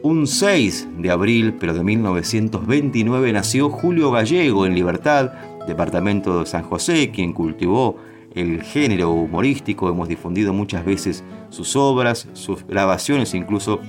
un 0.03 0.27
6 0.27 0.87
de 0.99 1.09
abril, 1.09 1.55
pero 1.59 1.73
de 1.73 1.83
1929, 1.83 3.33
nació 3.33 3.71
Julio 3.71 4.11
Gallego 4.11 4.67
en 4.67 4.75
Libertad, 4.75 5.31
departamento 5.67 6.39
de 6.39 6.45
San 6.45 6.61
José, 6.61 7.09
quien 7.09 7.33
cultivó 7.33 7.97
el 8.35 8.61
género 8.61 9.09
humorístico. 9.11 9.89
Hemos 9.89 10.07
difundido 10.07 10.53
muchas 10.53 10.85
veces 10.85 11.23
sus 11.49 11.75
obras, 11.75 12.27
sus 12.33 12.67
grabaciones, 12.67 13.33
incluso 13.33 13.79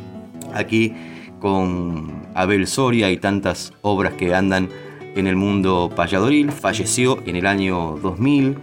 aquí 0.55 0.95
con 1.39 2.23
Abel 2.35 2.67
Soria 2.67 3.11
y 3.11 3.19
tantas 3.19 3.75
obras 3.83 4.15
que 4.15 4.35
andan 4.35 4.71
en 5.15 5.27
el 5.27 5.37
mundo 5.37 5.91
payadoril. 5.95 6.51
Falleció 6.51 7.23
en 7.27 7.37
el 7.37 7.47
año 7.47 7.99
2000 8.03 8.57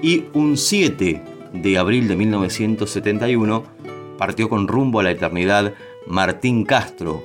y 0.00 0.24
un 0.32 0.56
7 0.56 1.33
de 1.54 1.78
abril 1.78 2.08
de 2.08 2.16
1971 2.16 3.62
partió 4.18 4.48
con 4.48 4.68
rumbo 4.68 5.00
a 5.00 5.04
la 5.04 5.12
eternidad 5.12 5.72
Martín 6.06 6.64
Castro, 6.64 7.22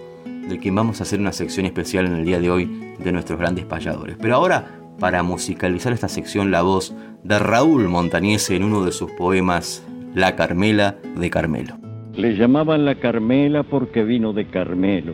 del 0.47 0.59
quien 0.59 0.75
vamos 0.75 0.99
a 0.99 1.03
hacer 1.03 1.19
una 1.19 1.31
sección 1.31 1.65
especial 1.65 2.05
en 2.05 2.13
el 2.13 2.25
día 2.25 2.39
de 2.39 2.49
hoy 2.49 2.69
de 2.99 3.11
nuestros 3.11 3.39
grandes 3.39 3.65
payadores. 3.65 4.17
Pero 4.21 4.35
ahora, 4.35 4.79
para 4.99 5.23
musicalizar 5.23 5.93
esta 5.93 6.07
sección, 6.07 6.51
la 6.51 6.61
voz 6.61 6.95
de 7.23 7.39
Raúl 7.39 7.87
Montañese 7.87 8.55
en 8.55 8.63
uno 8.63 8.85
de 8.85 8.91
sus 8.91 9.11
poemas, 9.11 9.85
La 10.13 10.35
Carmela 10.35 10.97
de 11.17 11.29
Carmelo. 11.29 11.75
Le 12.15 12.35
llamaban 12.35 12.85
la 12.85 12.95
Carmela 12.95 13.63
porque 13.63 14.03
vino 14.03 14.33
de 14.33 14.45
Carmelo. 14.45 15.13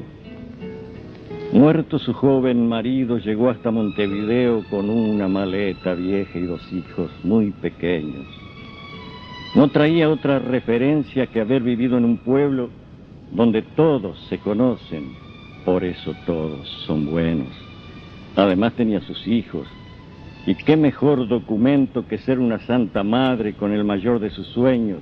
Muerto 1.54 2.00
su 2.00 2.14
joven 2.14 2.68
marido, 2.68 3.18
llegó 3.18 3.50
hasta 3.50 3.72
Montevideo 3.72 4.64
con 4.70 4.90
una 4.90 5.28
maleta 5.28 5.94
vieja 5.94 6.38
y 6.38 6.44
dos 6.44 6.62
hijos 6.74 7.10
muy 7.24 7.52
pequeños. 7.52 8.45
No 9.56 9.70
traía 9.70 10.10
otra 10.10 10.38
referencia 10.40 11.28
que 11.28 11.40
haber 11.40 11.64
vivido 11.64 11.98
en 11.98 12.04
un 12.04 12.18
pueblo 12.18 12.70
donde 13.32 13.62
todos 13.62 14.20
se 14.28 14.38
conocen, 14.38 15.14
por 15.64 15.86
eso 15.86 16.14
todos 16.26 16.68
son 16.86 17.10
buenos. 17.10 17.48
Además 18.36 18.74
tenía 18.74 19.00
sus 19.00 19.26
hijos, 19.26 19.66
y 20.46 20.56
qué 20.56 20.76
mejor 20.76 21.28
documento 21.30 22.06
que 22.06 22.18
ser 22.18 22.38
una 22.40 22.60
santa 22.68 23.02
madre 23.04 23.54
con 23.54 23.72
el 23.72 23.86
mayor 23.86 24.20
de 24.20 24.30
sus 24.30 24.46
sueños, 24.48 25.02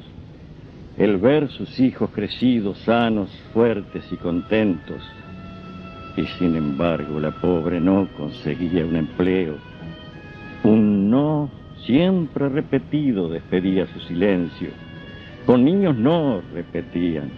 el 0.98 1.18
ver 1.18 1.50
sus 1.50 1.80
hijos 1.80 2.12
crecidos, 2.12 2.78
sanos, 2.86 3.32
fuertes 3.54 4.06
y 4.12 4.18
contentos. 4.18 5.02
Y 6.16 6.26
sin 6.38 6.56
embargo 6.56 7.20
la 7.20 7.32
pobre 7.32 7.80
no 7.80 8.08
conseguía 8.16 8.86
un 8.86 8.98
empleo. 8.98 9.56
Un 10.64 11.10
no 11.10 11.50
siempre 11.86 12.50
repetido 12.50 13.30
despedía 13.30 13.88
su 13.88 14.00
silencio. 14.02 14.70
Con 15.46 15.66
niños 15.66 15.98
no 15.98 16.42
repetían. 16.54 17.30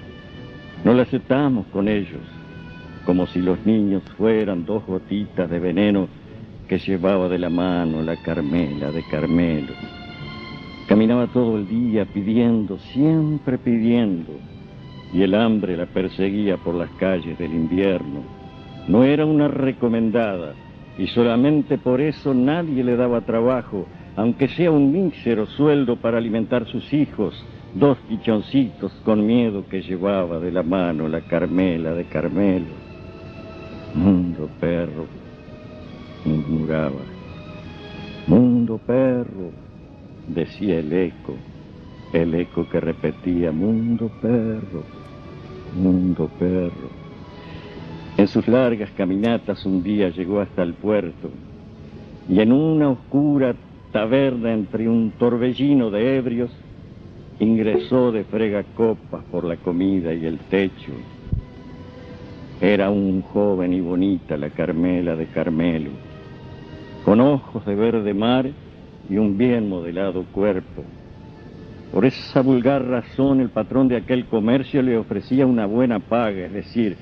No 0.83 0.93
le 0.93 1.01
aceptamos 1.01 1.65
con 1.67 1.87
ellos, 1.87 2.21
como 3.05 3.25
si 3.27 3.41
los 3.41 3.65
niños 3.65 4.03
fueran 4.17 4.65
dos 4.65 4.85
gotitas 4.85 5.49
de 5.49 5.59
veneno 5.59 6.07
que 6.67 6.77
llevaba 6.79 7.27
de 7.29 7.39
la 7.39 7.49
mano 7.49 8.01
la 8.01 8.15
Carmela 8.17 8.91
de 8.91 9.03
Carmelo. 9.09 9.73
Caminaba 10.87 11.27
todo 11.27 11.57
el 11.57 11.67
día 11.67 12.05
pidiendo, 12.05 12.77
siempre 12.93 13.57
pidiendo, 13.57 14.33
y 15.13 15.23
el 15.23 15.33
hambre 15.33 15.77
la 15.77 15.87
perseguía 15.87 16.57
por 16.57 16.75
las 16.75 16.89
calles 16.99 17.37
del 17.39 17.51
invierno. 17.51 18.21
No 18.87 19.03
era 19.03 19.25
una 19.25 19.47
recomendada, 19.47 20.53
y 20.97 21.07
solamente 21.07 21.79
por 21.79 22.01
eso 22.01 22.33
nadie 22.35 22.83
le 22.83 22.95
daba 22.95 23.21
trabajo, 23.21 23.87
aunque 24.15 24.47
sea 24.49 24.71
un 24.71 24.91
mísero 24.91 25.45
sueldo 25.45 25.97
para 25.97 26.17
alimentar 26.17 26.65
sus 26.67 26.93
hijos, 26.93 27.35
dos 27.73 27.97
pichoncitos 28.07 28.91
con 29.03 29.25
miedo 29.25 29.65
que 29.67 29.81
llevaba 29.81 30.39
de 30.39 30.51
la 30.51 30.63
mano 30.63 31.07
la 31.07 31.21
Carmela 31.21 31.93
de 31.93 32.05
Carmelo. 32.05 32.85
Mundo 33.93 34.49
perro, 34.59 35.05
murmuraba. 36.23 37.01
Mundo 38.27 38.79
perro, 38.85 39.51
decía 40.27 40.79
el 40.79 40.91
eco, 40.93 41.35
el 42.13 42.33
eco 42.35 42.67
que 42.69 42.79
repetía, 42.79 43.51
mundo 43.51 44.09
perro, 44.21 44.83
mundo 45.75 46.29
perro. 46.39 46.89
En 48.17 48.27
sus 48.29 48.47
largas 48.47 48.89
caminatas 48.91 49.65
un 49.65 49.83
día 49.83 50.09
llegó 50.09 50.39
hasta 50.39 50.63
el 50.63 50.73
puerto 50.73 51.29
y 52.29 52.39
en 52.39 52.53
una 52.53 52.89
oscura 52.89 53.53
taberna 53.95 54.51
entre 54.51 54.89
un 54.89 55.11
torbellino 55.11 55.89
de 55.89 56.17
ebrios 56.17 56.51
ingresó 57.39 58.11
de 58.11 58.25
frega 58.25 58.61
copas 58.75 59.23
por 59.31 59.45
la 59.45 59.55
comida 59.55 60.13
y 60.13 60.25
el 60.25 60.37
techo. 60.37 60.91
Era 62.59 62.89
un 62.89 63.21
joven 63.21 63.71
y 63.71 63.79
bonita 63.79 64.35
la 64.35 64.49
Carmela 64.49 65.15
de 65.15 65.27
Carmelo, 65.27 65.91
con 67.05 67.21
ojos 67.21 67.65
de 67.65 67.73
verde 67.73 68.13
mar 68.13 68.49
y 69.09 69.15
un 69.15 69.37
bien 69.37 69.69
modelado 69.69 70.25
cuerpo. 70.25 70.83
Por 71.93 72.03
esa 72.03 72.41
vulgar 72.41 72.85
razón 72.85 73.39
el 73.39 73.49
patrón 73.49 73.87
de 73.87 73.95
aquel 73.95 74.25
comercio 74.25 74.81
le 74.81 74.97
ofrecía 74.97 75.45
una 75.45 75.67
buena 75.67 75.99
paga, 75.99 76.47
es 76.47 76.51
decir, 76.51 76.97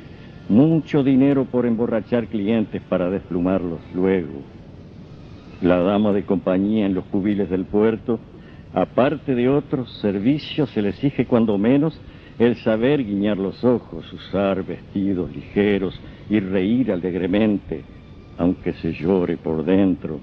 mucho 0.48 1.04
dinero 1.04 1.46
por 1.46 1.66
emborrachar 1.66 2.28
clientes 2.28 2.84
para 2.88 3.10
desplumarlos 3.10 3.80
luego. 3.96 4.44
La 5.62 5.78
dama 5.78 6.12
de 6.12 6.24
compañía 6.24 6.86
en 6.86 6.94
los 6.94 7.06
cubiles 7.06 7.50
del 7.50 7.66
puerto 7.66 8.20
Aparte 8.74 9.36
de 9.36 9.50
otros 9.50 9.92
servicios, 10.02 10.70
se 10.72 10.82
le 10.82 10.90
exige 10.90 11.28
cuando 11.28 11.60
menos 11.60 12.00
el 12.40 12.56
saber 12.56 13.04
guiñar 13.06 13.38
los 13.38 13.64
ojos, 13.64 14.12
usar 14.12 14.66
vestidos 14.66 15.34
ligeros 15.34 16.00
y 16.28 16.40
reír 16.40 16.92
alegremente, 16.92 17.84
aunque 18.40 18.74
se 18.74 18.94
llore 18.94 19.38
por 19.38 19.64
dentro. 19.64 20.20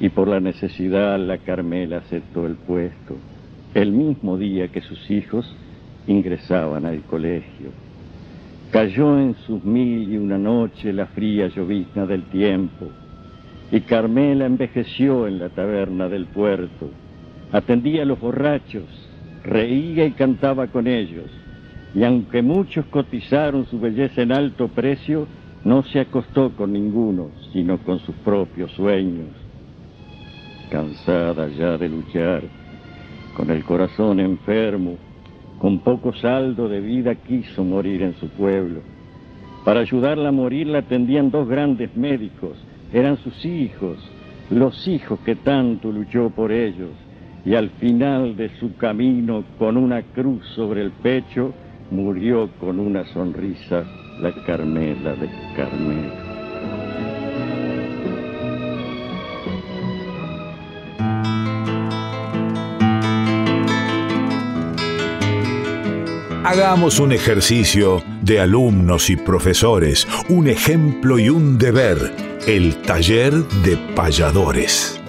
Y 0.00 0.08
por 0.08 0.28
la 0.28 0.40
necesidad 0.40 1.18
la 1.18 1.38
Carmela 1.38 1.98
aceptó 1.98 2.46
el 2.46 2.54
puesto, 2.54 3.16
el 3.74 3.92
mismo 3.92 4.38
día 4.38 4.68
que 4.68 4.80
sus 4.80 5.10
hijos 5.10 5.54
ingresaban 6.06 6.86
al 6.86 7.02
colegio. 7.02 7.68
Cayó 8.70 9.18
en 9.20 9.34
sus 9.46 9.62
mil 9.62 10.10
y 10.10 10.16
una 10.16 10.38
noche 10.38 10.90
la 10.90 11.06
fría 11.06 11.48
llovizna 11.48 12.06
del 12.06 12.24
tiempo, 12.24 12.88
y 13.70 13.80
Carmela 13.80 14.46
envejeció 14.46 15.26
en 15.26 15.38
la 15.38 15.48
taberna 15.48 16.08
del 16.08 16.26
puerto 16.26 16.90
atendía 17.54 18.02
a 18.02 18.04
los 18.04 18.18
borrachos, 18.18 18.82
reía 19.44 20.06
y 20.06 20.10
cantaba 20.10 20.66
con 20.66 20.88
ellos, 20.88 21.30
y 21.94 22.02
aunque 22.02 22.42
muchos 22.42 22.84
cotizaron 22.86 23.66
su 23.66 23.78
belleza 23.78 24.22
en 24.22 24.32
alto 24.32 24.66
precio, 24.66 25.28
no 25.62 25.84
se 25.84 26.00
acostó 26.00 26.50
con 26.56 26.72
ninguno, 26.72 27.30
sino 27.52 27.78
con 27.78 28.00
sus 28.00 28.14
propios 28.16 28.72
sueños. 28.72 29.28
Cansada 30.68 31.46
ya 31.46 31.78
de 31.78 31.88
luchar, 31.88 32.42
con 33.36 33.48
el 33.50 33.62
corazón 33.62 34.18
enfermo, 34.18 34.96
con 35.60 35.78
poco 35.78 36.12
saldo 36.12 36.68
de 36.68 36.80
vida 36.80 37.14
quiso 37.14 37.62
morir 37.62 38.02
en 38.02 38.14
su 38.16 38.28
pueblo. 38.30 38.80
Para 39.64 39.80
ayudarla 39.80 40.30
a 40.30 40.32
morir 40.32 40.66
la 40.66 40.80
atendían 40.80 41.30
dos 41.30 41.48
grandes 41.48 41.96
médicos, 41.96 42.58
eran 42.94 43.18
sus 43.18 43.44
hijos, 43.44 43.98
los 44.50 44.86
hijos 44.86 45.18
que 45.24 45.34
tanto 45.34 45.90
luchó 45.90 46.30
por 46.30 46.52
ellos 46.52 46.92
y 47.44 47.54
al 47.56 47.68
final 47.70 48.36
de 48.36 48.48
su 48.60 48.76
camino 48.76 49.44
con 49.58 49.76
una 49.76 50.02
cruz 50.02 50.46
sobre 50.54 50.82
el 50.82 50.92
pecho 50.92 51.52
murió 51.90 52.48
con 52.60 52.78
una 52.78 53.04
sonrisa 53.12 53.84
la 54.20 54.32
Carmela 54.46 55.14
de 55.16 55.28
Carmelo. 55.56 56.24
Hagamos 66.44 67.00
un 67.00 67.10
ejercicio 67.10 68.02
de 68.22 68.38
alumnos 68.38 69.10
y 69.10 69.16
profesores, 69.16 70.06
un 70.28 70.46
ejemplo 70.46 71.18
y 71.18 71.30
un 71.30 71.58
deber, 71.58 72.33
el 72.46 72.76
taller 72.82 73.32
de 73.64 73.78
payadores. 73.96 75.00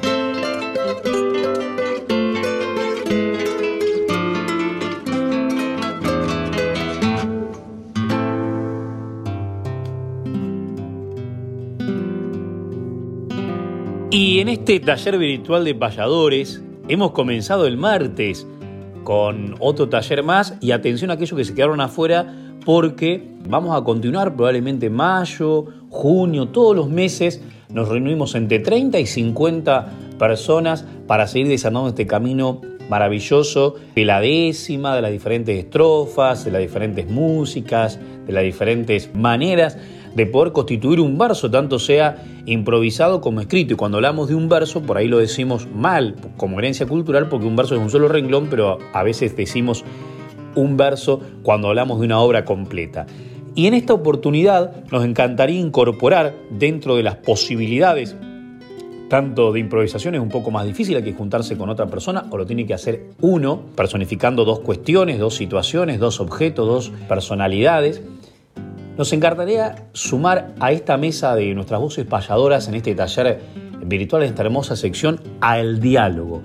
Y 14.10 14.40
en 14.40 14.48
este 14.48 14.80
taller 14.80 15.18
virtual 15.18 15.66
de 15.66 15.76
payadores 15.76 16.64
hemos 16.88 17.12
comenzado 17.12 17.68
el 17.68 17.76
martes 17.76 18.48
con 19.04 19.56
otro 19.60 19.90
taller 19.90 20.24
más 20.24 20.58
y 20.62 20.72
atención 20.72 21.12
a 21.12 21.16
aquellos 21.16 21.38
que 21.38 21.44
se 21.44 21.54
quedaron 21.54 21.82
afuera 21.82 22.34
porque 22.64 23.36
vamos 23.48 23.78
a 23.78 23.84
continuar 23.84 24.36
probablemente 24.36 24.90
mayo, 24.90 25.66
junio, 25.96 26.50
todos 26.50 26.76
los 26.76 26.90
meses 26.90 27.42
nos 27.74 27.90
reunimos 27.90 28.36
entre 28.36 28.60
30 28.60 29.00
y 29.00 29.06
50 29.06 29.88
personas 30.20 30.86
para 31.08 31.26
seguir 31.26 31.48
desarmando 31.48 31.90
este 31.90 32.06
camino 32.06 32.62
maravilloso 32.90 33.76
de 33.96 34.06
la 34.06 34.20
décima, 34.20 34.96
de 34.96 35.02
las 35.02 35.12
diferentes 35.12 35.58
estrofas, 35.58 36.46
de 36.46 36.52
las 36.52 36.62
diferentes 36.62 37.10
músicas, 37.10 38.00
de 38.28 38.34
las 38.34 38.44
diferentes 38.44 39.16
maneras 39.16 39.78
de 40.16 40.26
poder 40.26 40.54
constituir 40.54 41.00
un 41.02 41.18
verso, 41.18 41.52
tanto 41.52 41.78
sea 41.78 42.24
improvisado 42.46 43.20
como 43.22 43.42
escrito. 43.42 43.74
Y 43.74 43.78
cuando 43.78 43.98
hablamos 43.98 44.30
de 44.30 44.36
un 44.36 44.48
verso, 44.48 44.82
por 44.82 44.98
ahí 44.98 45.08
lo 45.08 45.18
decimos 45.18 45.68
mal, 45.68 46.16
como 46.38 46.60
herencia 46.60 46.86
cultural, 46.86 47.28
porque 47.28 47.46
un 47.46 47.56
verso 47.56 47.76
es 47.76 47.82
un 47.82 47.90
solo 47.90 48.08
renglón, 48.08 48.48
pero 48.50 48.80
a 48.94 49.04
veces 49.04 49.36
decimos 49.36 49.84
un 50.56 50.78
verso 50.78 51.20
cuando 51.44 51.68
hablamos 51.68 52.00
de 52.00 52.06
una 52.06 52.20
obra 52.20 52.46
completa. 52.46 53.06
Y 53.56 53.68
en 53.68 53.74
esta 53.74 53.94
oportunidad 53.94 54.86
nos 54.92 55.06
encantaría 55.06 55.60
incorporar 55.60 56.36
dentro 56.52 56.96
de 56.96 57.04
las 57.04 57.16
posibilidades 57.16 58.16
tanto 59.10 59.52
de 59.52 59.60
improvisación 59.60 60.16
es 60.16 60.22
un 60.22 60.30
poco 60.30 60.52
más 60.52 60.66
difícil, 60.66 61.02
que 61.04 61.14
juntarse 61.14 61.58
con 61.58 61.70
otra 61.70 61.86
persona 61.86 62.26
o 62.32 62.38
lo 62.38 62.46
tiene 62.46 62.66
que 62.66 62.74
hacer 62.74 63.12
uno, 63.22 63.62
personificando 63.76 64.46
dos 64.46 64.60
cuestiones, 64.60 65.20
dos 65.20 65.36
situaciones, 65.36 66.00
dos 66.00 66.20
objetos, 66.20 66.68
dos 66.68 66.92
personalidades. 67.08 68.02
Nos 68.98 69.14
encantaría 69.14 69.88
sumar 69.94 70.54
a 70.60 70.72
esta 70.72 70.98
mesa 70.98 71.36
de 71.36 71.54
nuestras 71.54 71.80
voces 71.80 72.06
payadoras 72.06 72.68
en 72.68 72.76
este 72.76 72.96
taller 72.96 73.42
virtual, 73.86 74.24
en 74.24 74.30
esta 74.30 74.42
hermosa 74.42 74.76
sección, 74.76 75.22
al 75.42 75.80
diálogo. 75.80 76.42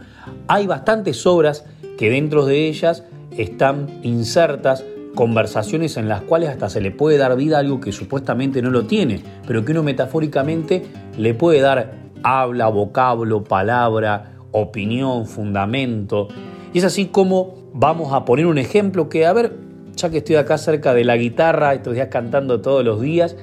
Hay 0.46 0.66
bastantes 0.66 1.26
obras 1.26 1.64
que 1.96 2.10
dentro 2.10 2.44
de 2.44 2.68
ellas 2.68 3.04
están 3.36 4.00
insertas 4.02 4.84
conversaciones 5.14 5.96
en 5.96 6.08
las 6.08 6.22
cuales 6.22 6.50
hasta 6.50 6.68
se 6.68 6.80
le 6.80 6.90
puede 6.90 7.18
dar 7.18 7.36
vida 7.36 7.56
a 7.56 7.60
algo 7.60 7.80
que 7.80 7.92
supuestamente 7.92 8.62
no 8.62 8.70
lo 8.70 8.86
tiene, 8.86 9.22
pero 9.46 9.64
que 9.64 9.72
uno 9.72 9.82
metafóricamente 9.82 10.84
le 11.18 11.34
puede 11.34 11.60
dar 11.60 12.00
habla, 12.22 12.68
vocablo, 12.68 13.44
palabra, 13.44 14.32
opinión, 14.52 15.26
fundamento. 15.26 16.28
Y 16.72 16.78
es 16.78 16.84
así 16.84 17.06
como 17.06 17.70
vamos 17.72 18.12
a 18.12 18.24
poner 18.24 18.46
un 18.46 18.58
ejemplo 18.58 19.08
que, 19.08 19.26
a 19.26 19.32
ver, 19.32 19.56
ya 19.96 20.10
que 20.10 20.18
estoy 20.18 20.36
acá 20.36 20.58
cerca 20.58 20.94
de 20.94 21.04
la 21.04 21.16
guitarra, 21.16 21.74
estos 21.74 21.94
días 21.94 22.08
cantando 22.10 22.60
todos 22.60 22.84
los 22.84 23.00
días, 23.00 23.36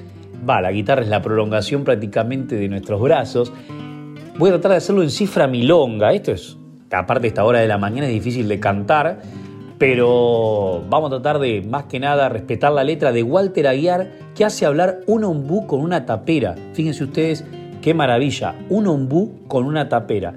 va, 0.48 0.62
la 0.62 0.72
guitarra 0.72 1.02
es 1.02 1.10
la 1.10 1.22
prolongación 1.22 1.84
prácticamente 1.84 2.56
de 2.56 2.70
nuestros 2.70 3.02
brazos. 3.02 3.52
Voy 4.38 4.50
a 4.50 4.54
tratar 4.54 4.72
de 4.72 4.78
hacerlo 4.78 5.04
en 5.04 5.10
cifra 5.10 5.48
milonga. 5.48 6.14
Esto 6.14 6.32
es, 6.32 6.58
aparte 6.92 7.28
esta 7.28 7.44
hora 7.44 7.60
de 7.60 7.68
la 7.68 7.78
mañana, 7.78 8.08
es 8.08 8.14
difícil 8.14 8.48
de 8.48 8.60
cantar 8.60 9.22
pero 9.78 10.84
vamos 10.90 11.12
a 11.12 11.22
tratar 11.22 11.40
de, 11.40 11.62
más 11.62 11.84
que 11.84 12.00
nada, 12.00 12.30
respetar 12.30 12.72
la 12.72 12.84
letra 12.84 13.12
de 13.12 13.24
Walter 13.24 13.68
Aguiar, 13.68 14.12
que 14.36 14.44
hace 14.44 14.66
hablar 14.66 15.02
un 15.06 15.24
ombú 15.24 15.68
con 15.68 15.82
una 15.82 16.06
tapera. 16.06 16.56
Fíjense 16.74 17.04
ustedes 17.04 17.46
qué 17.82 17.94
maravilla, 17.94 18.56
un 18.70 18.88
ombú 18.88 19.40
con 19.48 19.66
una 19.66 19.88
tapera. 19.88 20.34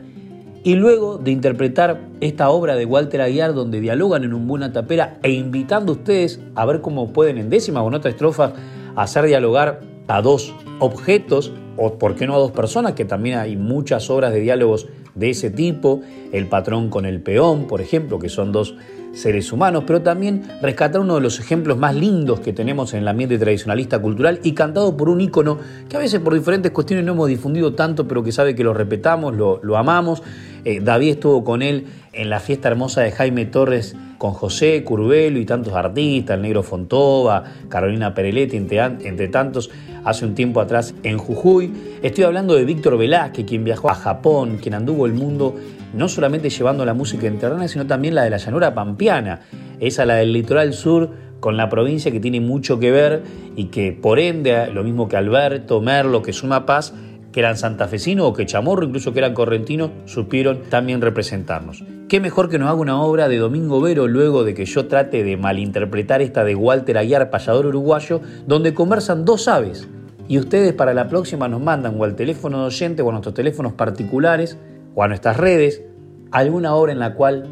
Y 0.62 0.74
luego 0.74 1.16
de 1.16 1.30
interpretar 1.30 2.00
esta 2.20 2.50
obra 2.50 2.76
de 2.76 2.84
Walter 2.84 3.22
Aguiar, 3.22 3.54
donde 3.54 3.80
dialogan 3.80 4.24
en 4.24 4.34
un 4.34 4.50
una 4.50 4.72
tapera, 4.72 5.18
e 5.22 5.30
invitando 5.30 5.92
a 5.92 5.96
ustedes 5.96 6.40
a 6.54 6.66
ver 6.66 6.82
cómo 6.82 7.14
pueden 7.14 7.38
en 7.38 7.48
décima 7.48 7.82
o 7.82 7.88
en 7.88 7.94
otra 7.94 8.10
estrofa 8.10 8.52
hacer 8.94 9.24
dialogar 9.24 9.80
a 10.06 10.20
dos 10.20 10.54
objetos, 10.80 11.52
o 11.78 11.94
por 11.94 12.14
qué 12.14 12.26
no 12.26 12.34
a 12.34 12.38
dos 12.38 12.50
personas, 12.50 12.92
que 12.92 13.06
también 13.06 13.38
hay 13.38 13.56
muchas 13.56 14.10
obras 14.10 14.34
de 14.34 14.40
diálogos 14.40 14.86
de 15.14 15.30
ese 15.30 15.50
tipo, 15.50 16.02
el 16.32 16.46
patrón 16.46 16.90
con 16.90 17.06
el 17.06 17.22
peón, 17.22 17.66
por 17.66 17.80
ejemplo, 17.80 18.18
que 18.18 18.28
son 18.28 18.52
dos 18.52 18.74
seres 19.12 19.52
humanos, 19.52 19.84
pero 19.86 20.02
también 20.02 20.42
rescatar 20.62 21.00
uno 21.00 21.16
de 21.16 21.20
los 21.20 21.40
ejemplos 21.40 21.76
más 21.78 21.94
lindos 21.94 22.40
que 22.40 22.52
tenemos 22.52 22.94
en 22.94 23.00
el 23.00 23.08
ambiente 23.08 23.38
tradicionalista 23.38 23.98
cultural 23.98 24.40
y 24.42 24.52
cantado 24.52 24.96
por 24.96 25.08
un 25.08 25.20
ícono 25.20 25.58
que 25.88 25.96
a 25.96 26.00
veces 26.00 26.20
por 26.20 26.34
diferentes 26.34 26.70
cuestiones 26.70 27.04
no 27.04 27.12
hemos 27.12 27.28
difundido 27.28 27.74
tanto, 27.74 28.06
pero 28.06 28.22
que 28.22 28.32
sabe 28.32 28.54
que 28.54 28.64
lo 28.64 28.74
respetamos, 28.74 29.34
lo, 29.34 29.76
amamos. 29.76 30.22
Eh, 30.64 30.80
David 30.80 31.12
estuvo 31.12 31.42
con 31.42 31.62
él 31.62 31.86
en 32.12 32.28
la 32.28 32.40
fiesta 32.40 32.68
hermosa 32.68 33.00
de 33.00 33.12
Jaime 33.12 33.46
Torres 33.46 33.96
con 34.18 34.32
José 34.32 34.84
Curvelo 34.84 35.38
y 35.38 35.46
tantos 35.46 35.72
artistas, 35.72 36.36
el 36.36 36.42
negro 36.42 36.62
Fontova, 36.62 37.44
Carolina 37.70 38.12
Pereletti, 38.14 38.58
entre, 38.58 38.78
entre 38.82 39.28
tantos, 39.28 39.70
hace 40.04 40.26
un 40.26 40.34
tiempo 40.34 40.60
atrás 40.60 40.94
en 41.02 41.16
Jujuy. 41.16 41.72
Estoy 42.02 42.24
hablando 42.24 42.54
de 42.54 42.64
Víctor 42.64 42.98
Velázquez, 42.98 43.46
quien 43.46 43.64
viajó 43.64 43.90
a 43.90 43.94
Japón, 43.94 44.58
quien 44.60 44.74
anduvo 44.74 45.06
el 45.06 45.14
mundo 45.14 45.54
no 45.94 46.08
solamente 46.08 46.50
llevando 46.50 46.84
la 46.84 46.94
música 46.94 47.26
interna, 47.26 47.66
sino 47.68 47.86
también 47.86 48.14
la 48.14 48.24
de 48.24 48.30
la 48.30 48.36
llanura 48.36 48.74
pampeana, 48.74 49.40
esa 49.80 50.04
la 50.04 50.16
del 50.16 50.32
litoral 50.32 50.72
sur 50.72 51.10
con 51.40 51.56
la 51.56 51.68
provincia 51.68 52.12
que 52.12 52.20
tiene 52.20 52.40
mucho 52.40 52.78
que 52.78 52.90
ver 52.90 53.22
y 53.56 53.66
que 53.66 53.92
por 53.92 54.18
ende, 54.18 54.70
lo 54.72 54.84
mismo 54.84 55.08
que 55.08 55.16
Alberto, 55.16 55.80
Merlo, 55.80 56.22
que 56.22 56.32
Suma 56.32 56.66
Paz, 56.66 56.94
que 57.32 57.40
eran 57.40 57.56
santafesinos 57.56 58.26
o 58.26 58.32
que 58.32 58.46
Chamorro, 58.46 58.84
incluso 58.84 59.12
que 59.12 59.20
eran 59.20 59.34
correntinos, 59.34 59.90
supieron 60.04 60.62
también 60.68 61.00
representarnos. 61.00 61.84
Qué 62.08 62.20
mejor 62.20 62.48
que 62.48 62.58
nos 62.58 62.68
haga 62.68 62.80
una 62.80 63.00
obra 63.00 63.28
de 63.28 63.38
Domingo 63.38 63.80
Vero 63.80 64.08
luego 64.08 64.42
de 64.42 64.54
que 64.54 64.64
yo 64.64 64.86
trate 64.86 65.22
de 65.22 65.36
malinterpretar 65.36 66.22
esta 66.22 66.44
de 66.44 66.56
Walter 66.56 66.98
Aguiar, 66.98 67.30
payador 67.30 67.66
uruguayo, 67.66 68.20
donde 68.46 68.74
conversan 68.74 69.24
dos 69.24 69.46
aves. 69.46 69.88
Y 70.26 70.38
ustedes 70.38 70.72
para 70.72 70.92
la 70.92 71.08
próxima 71.08 71.48
nos 71.48 71.60
mandan 71.60 71.94
o 71.98 72.04
al 72.04 72.16
teléfono 72.16 72.60
de 72.60 72.66
oyente 72.66 73.02
o 73.02 73.08
a 73.08 73.12
nuestros 73.12 73.34
teléfonos 73.34 73.72
particulares 73.74 74.58
o 74.94 75.02
a 75.02 75.08
nuestras 75.08 75.36
redes 75.36 75.82
alguna 76.30 76.74
obra 76.74 76.92
en 76.92 76.98
la 76.98 77.14
cual 77.14 77.48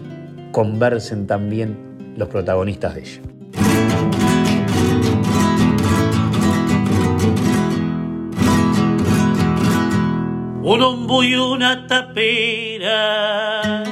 conversen 0.53 1.27
también 1.27 1.77
los 2.17 2.29
protagonistas 2.29 2.95
de 2.95 3.01
ella. 3.01 3.21
Un 10.63 10.83
ombu 10.83 11.23
y 11.23 11.35
una 11.35 11.87
tapera. 11.87 13.85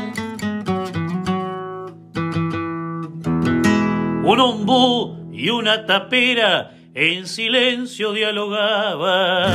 Un 4.25 4.41
ombú 4.41 5.31
y 5.33 5.49
una 5.49 5.87
tapera 5.87 6.73
en 6.93 7.27
silencio 7.27 8.13
dialogaban 8.13 9.55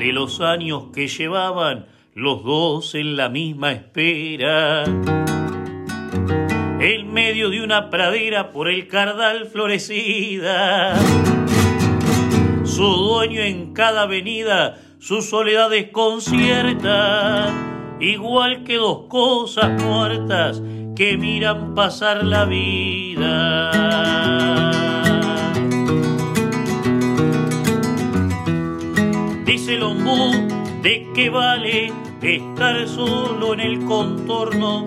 de 0.00 0.12
los 0.14 0.40
años 0.40 0.84
que 0.94 1.06
llevaban 1.08 1.84
los 2.14 2.42
dos 2.42 2.94
en 2.94 3.18
la 3.18 3.28
misma 3.28 3.72
espera. 3.72 4.84
En 6.80 7.12
medio 7.12 7.50
de 7.50 7.62
una 7.62 7.90
pradera 7.90 8.50
por 8.50 8.70
el 8.70 8.88
cardal 8.88 9.44
florecida, 9.44 10.98
su 12.64 12.82
dueño 12.82 13.42
en 13.42 13.74
cada 13.74 14.04
avenida, 14.04 14.80
su 14.98 15.20
soledad 15.20 15.68
desconcierta, 15.68 17.52
igual 18.00 18.64
que 18.64 18.76
dos 18.76 19.02
cosas 19.10 19.82
muertas 19.82 20.62
que 20.96 21.18
miran 21.18 21.74
pasar 21.74 22.24
la 22.24 22.46
vida. 22.46 24.00
Dice 29.60 29.74
el 29.74 29.82
ombú, 29.82 30.48
¿de 30.80 31.06
qué 31.14 31.28
vale 31.28 31.92
estar 32.22 32.88
solo 32.88 33.52
en 33.52 33.60
el 33.60 33.84
contorno 33.84 34.86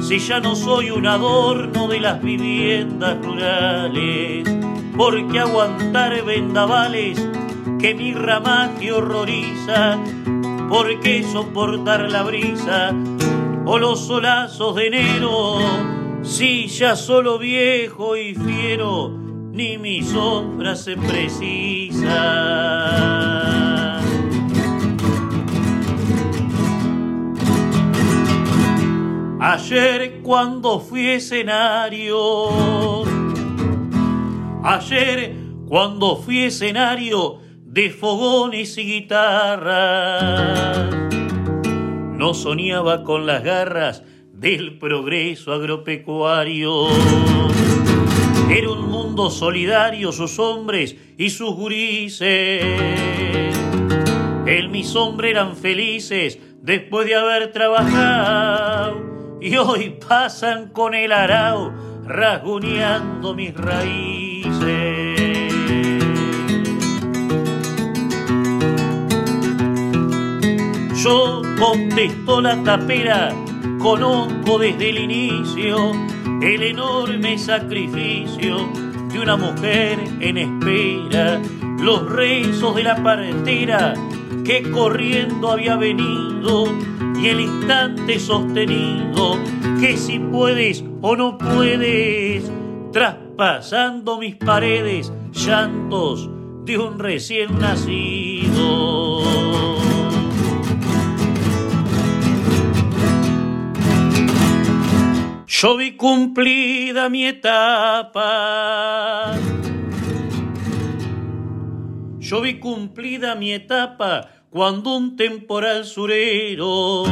si 0.00 0.18
ya 0.20 0.40
no 0.40 0.56
soy 0.56 0.90
un 0.90 1.06
adorno 1.06 1.86
de 1.86 2.00
las 2.00 2.22
viviendas 2.22 3.22
rurales? 3.22 4.48
Porque 4.96 5.38
aguantar 5.38 6.24
vendavales 6.24 7.22
que 7.78 7.94
mi 7.94 8.14
ramaje 8.14 8.90
horroriza, 8.90 9.98
¿por 10.70 10.98
qué 11.00 11.22
soportar 11.22 12.10
la 12.10 12.22
brisa 12.22 12.94
o 13.66 13.78
los 13.78 14.06
solazos 14.06 14.76
de 14.76 14.86
enero 14.86 15.58
si 16.22 16.68
ya 16.68 16.96
solo 16.96 17.38
viejo 17.38 18.16
y 18.16 18.34
fiero 18.34 19.10
ni 19.10 19.76
mi 19.76 20.02
sombra 20.02 20.74
se 20.74 20.96
precisa? 20.96 22.06
Ayer 29.38 30.22
cuando 30.22 30.80
fui 30.80 31.08
escenario, 31.08 33.04
ayer 34.64 35.36
cuando 35.68 36.16
fui 36.16 36.44
escenario 36.44 37.40
de 37.60 37.90
fogones 37.90 38.78
y 38.78 38.84
guitarras, 38.84 40.88
no 42.14 42.32
soñaba 42.32 43.04
con 43.04 43.26
las 43.26 43.44
garras 43.44 44.02
del 44.32 44.78
progreso 44.78 45.52
agropecuario. 45.52 46.86
Era 48.48 48.70
un 48.70 48.88
mundo 48.88 49.28
solidario, 49.28 50.12
sus 50.12 50.38
hombres 50.38 50.96
y 51.18 51.28
sus 51.28 51.54
gurises. 51.54 52.64
Él 54.46 54.70
mis 54.70 54.96
hombres 54.96 55.32
eran 55.32 55.56
felices 55.56 56.38
después 56.62 57.06
de 57.06 57.16
haber 57.16 57.52
trabajado 57.52 59.15
y 59.40 59.56
hoy 59.56 59.98
pasan 60.06 60.70
con 60.70 60.94
el 60.94 61.12
arao 61.12 61.72
rasguñando 62.06 63.34
mis 63.34 63.54
raíces. 63.54 65.16
Yo 71.02 71.42
contesto 71.58 72.40
la 72.40 72.62
tapera 72.62 73.32
conozco 73.78 74.58
desde 74.58 74.90
el 74.90 74.98
inicio 74.98 75.92
el 76.42 76.62
enorme 76.62 77.38
sacrificio 77.38 78.68
de 79.12 79.20
una 79.20 79.36
mujer 79.36 79.98
en 80.20 80.36
espera, 80.36 81.40
los 81.78 82.10
rezos 82.10 82.74
de 82.74 82.82
la 82.82 82.96
partera 83.02 83.94
que 84.46 84.62
corriendo 84.70 85.50
había 85.50 85.76
venido 85.76 86.66
y 87.20 87.26
el 87.26 87.40
instante 87.40 88.20
sostenido 88.20 89.40
que 89.80 89.96
si 89.96 90.20
puedes 90.20 90.84
o 91.02 91.16
no 91.16 91.36
puedes, 91.36 92.48
traspasando 92.92 94.18
mis 94.18 94.36
paredes, 94.36 95.12
llantos 95.32 96.30
de 96.64 96.78
un 96.78 97.00
recién 97.00 97.58
nacido. 97.58 99.24
Yo 105.46 105.76
vi 105.76 105.96
cumplida 105.96 107.08
mi 107.08 107.26
etapa. 107.26 108.14
Yo 112.18 112.40
vi 112.40 112.58
cumplida 112.58 113.34
mi 113.36 113.52
etapa 113.52 114.35
cuando 114.56 114.96
un 114.96 115.16
temporal 115.16 115.84
surero, 115.84 117.04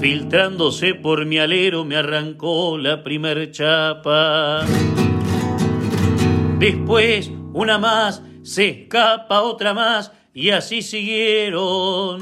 filtrándose 0.00 0.96
por 0.96 1.24
mi 1.24 1.38
alero, 1.38 1.84
me 1.84 1.94
arrancó 1.94 2.76
la 2.76 3.04
primer 3.04 3.52
chapa. 3.52 4.66
Después 6.58 7.30
una 7.52 7.78
más, 7.78 8.24
se 8.42 8.70
escapa 8.70 9.42
otra 9.42 9.72
más, 9.72 10.10
y 10.34 10.50
así 10.50 10.82
siguieron. 10.82 12.18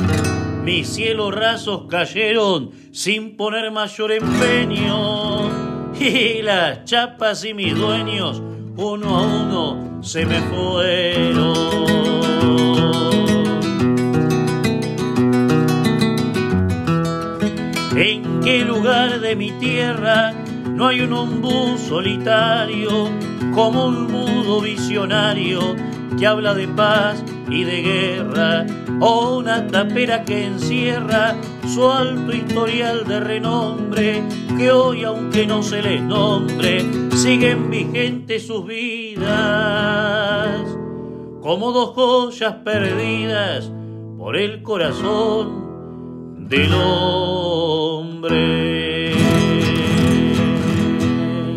Mis 0.62 0.86
cielos 0.86 1.34
rasos 1.34 1.86
cayeron 1.88 2.72
sin 2.92 3.38
poner 3.38 3.70
mayor 3.70 4.12
empeño. 4.12 5.48
Y 5.98 6.42
las 6.42 6.84
chapas 6.84 7.44
y 7.46 7.54
mis 7.54 7.74
dueños, 7.74 8.42
uno 8.76 9.16
a 9.16 9.22
uno, 9.22 10.02
se 10.02 10.26
me 10.26 10.40
fueron. 10.42 11.87
Qué 18.48 18.64
lugar 18.64 19.20
de 19.20 19.36
mi 19.36 19.50
tierra 19.60 20.32
no 20.64 20.86
hay 20.86 21.02
un 21.02 21.12
ombú 21.12 21.76
solitario 21.76 23.10
como 23.54 23.88
un 23.88 24.10
mudo 24.10 24.62
visionario 24.62 25.76
que 26.18 26.26
habla 26.26 26.54
de 26.54 26.66
paz 26.66 27.22
y 27.50 27.64
de 27.64 27.82
guerra? 27.82 28.64
O 29.00 29.36
una 29.36 29.66
tapera 29.66 30.24
que 30.24 30.46
encierra 30.46 31.36
su 31.66 31.92
alto 31.92 32.32
historial 32.32 33.06
de 33.06 33.20
renombre, 33.20 34.22
que 34.56 34.72
hoy, 34.72 35.04
aunque 35.04 35.46
no 35.46 35.62
se 35.62 35.82
les 35.82 36.02
nombre, 36.02 36.86
siguen 37.14 37.68
vigentes 37.70 38.46
sus 38.46 38.64
vidas, 38.64 39.28
como 41.42 41.72
dos 41.72 41.90
joyas 41.90 42.54
perdidas 42.64 43.70
por 44.16 44.38
el 44.38 44.62
corazón 44.62 46.48
del 46.48 46.72
hombre. 46.72 47.77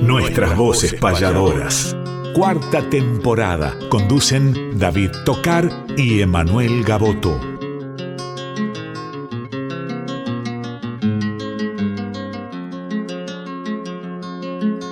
Nuestras 0.01 0.55
voces 0.55 0.93
payadoras. 0.93 1.95
Cuarta 2.35 2.87
temporada. 2.87 3.77
Conducen 3.89 4.77
David 4.77 5.09
Tocar 5.25 5.87
y 5.97 6.21
Emanuel 6.21 6.83
Gaboto. 6.83 7.39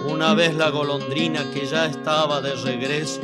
Una 0.07 0.33
vez 0.33 0.55
la 0.55 0.69
golondrina 0.71 1.51
que 1.51 1.67
ya 1.67 1.85
estaba 1.85 2.41
de 2.41 2.55
regreso 2.55 3.21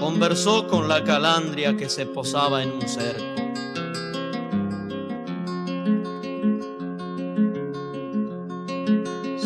conversó 0.00 0.66
con 0.66 0.88
la 0.88 1.04
calandria 1.04 1.76
que 1.76 1.88
se 1.88 2.06
posaba 2.06 2.62
en 2.62 2.72
un 2.72 2.88
cerco. 2.88 3.39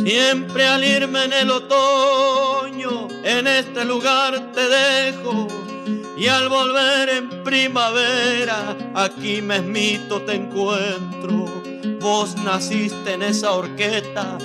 Siempre 0.05 0.69
al 0.69 0.85
irme 0.85 1.25
en 1.25 1.33
el 1.33 1.51
otoño, 1.51 3.09
en 3.25 3.47
este 3.47 3.87
lugar 3.87 4.53
te 4.53 4.69
dejo. 4.69 5.49
Y 6.15 6.27
al 6.27 6.51
volver 6.51 7.09
en 7.09 7.43
primavera, 7.43 8.77
aquí 8.95 9.41
mesmito 9.41 10.21
te 10.21 10.35
encuentro. 10.35 11.47
Vos 12.01 12.37
naciste 12.37 13.15
en 13.15 13.23
esa 13.23 13.53
horqueta 13.53 14.37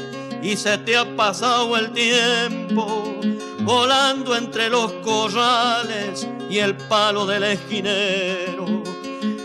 y 0.42 0.56
se 0.56 0.78
te 0.78 0.96
ha 0.96 1.04
pasado 1.18 1.76
el 1.76 1.92
tiempo, 1.92 3.20
volando 3.60 4.38
entre 4.38 4.70
los 4.70 4.94
corrales 5.04 6.26
y 6.50 6.60
el 6.60 6.78
palo 6.78 7.26
del 7.26 7.44
esquinero. 7.44 8.66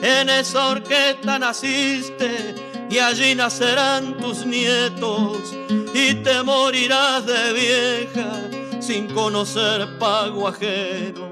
En 0.00 0.30
esa 0.30 0.68
horqueta 0.68 1.40
naciste 1.40 2.73
y 2.94 2.98
allí 3.00 3.34
nacerán 3.34 4.16
tus 4.18 4.46
nietos 4.46 5.52
y 5.92 6.14
te 6.14 6.44
morirás 6.44 7.26
de 7.26 7.52
vieja 7.52 8.80
sin 8.80 9.08
conocer 9.08 9.98
pago 9.98 10.46
ajeno. 10.46 11.28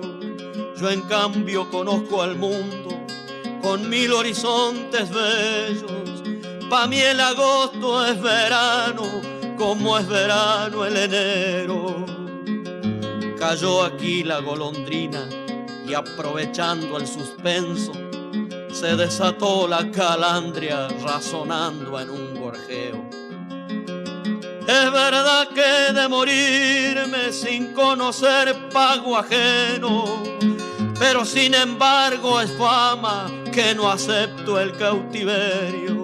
Yo 0.76 0.90
en 0.90 1.02
cambio 1.02 1.70
conozco 1.70 2.20
al 2.20 2.34
mundo 2.34 3.06
con 3.62 3.88
mil 3.88 4.12
horizontes 4.12 5.08
bellos. 5.08 6.24
Pa' 6.68 6.88
mí 6.88 6.98
el 6.98 7.20
agosto 7.20 8.06
es 8.06 8.20
verano, 8.20 9.04
como 9.56 9.96
es 9.98 10.08
verano 10.08 10.84
el 10.84 10.96
enero. 10.96 12.04
Cayó 13.38 13.84
aquí 13.84 14.24
la 14.24 14.40
golondrina 14.40 15.28
y 15.86 15.94
aprovechando 15.94 16.98
el 16.98 17.06
suspenso, 17.06 17.92
se 18.82 18.96
desató 18.96 19.68
la 19.68 19.88
calandria 19.92 20.88
razonando 21.04 22.00
en 22.00 22.10
un 22.10 22.34
gorjeo. 22.34 23.08
Es 24.66 24.92
verdad 24.92 25.46
que 25.54 25.92
de 25.92 26.08
morirme 26.08 27.32
sin 27.32 27.74
conocer 27.74 28.56
pago 28.72 29.16
ajeno, 29.16 30.24
pero 30.98 31.24
sin 31.24 31.54
embargo 31.54 32.40
es 32.40 32.50
fama 32.58 33.30
que 33.52 33.72
no 33.72 33.88
acepto 33.88 34.58
el 34.58 34.76
cautiverio. 34.76 36.02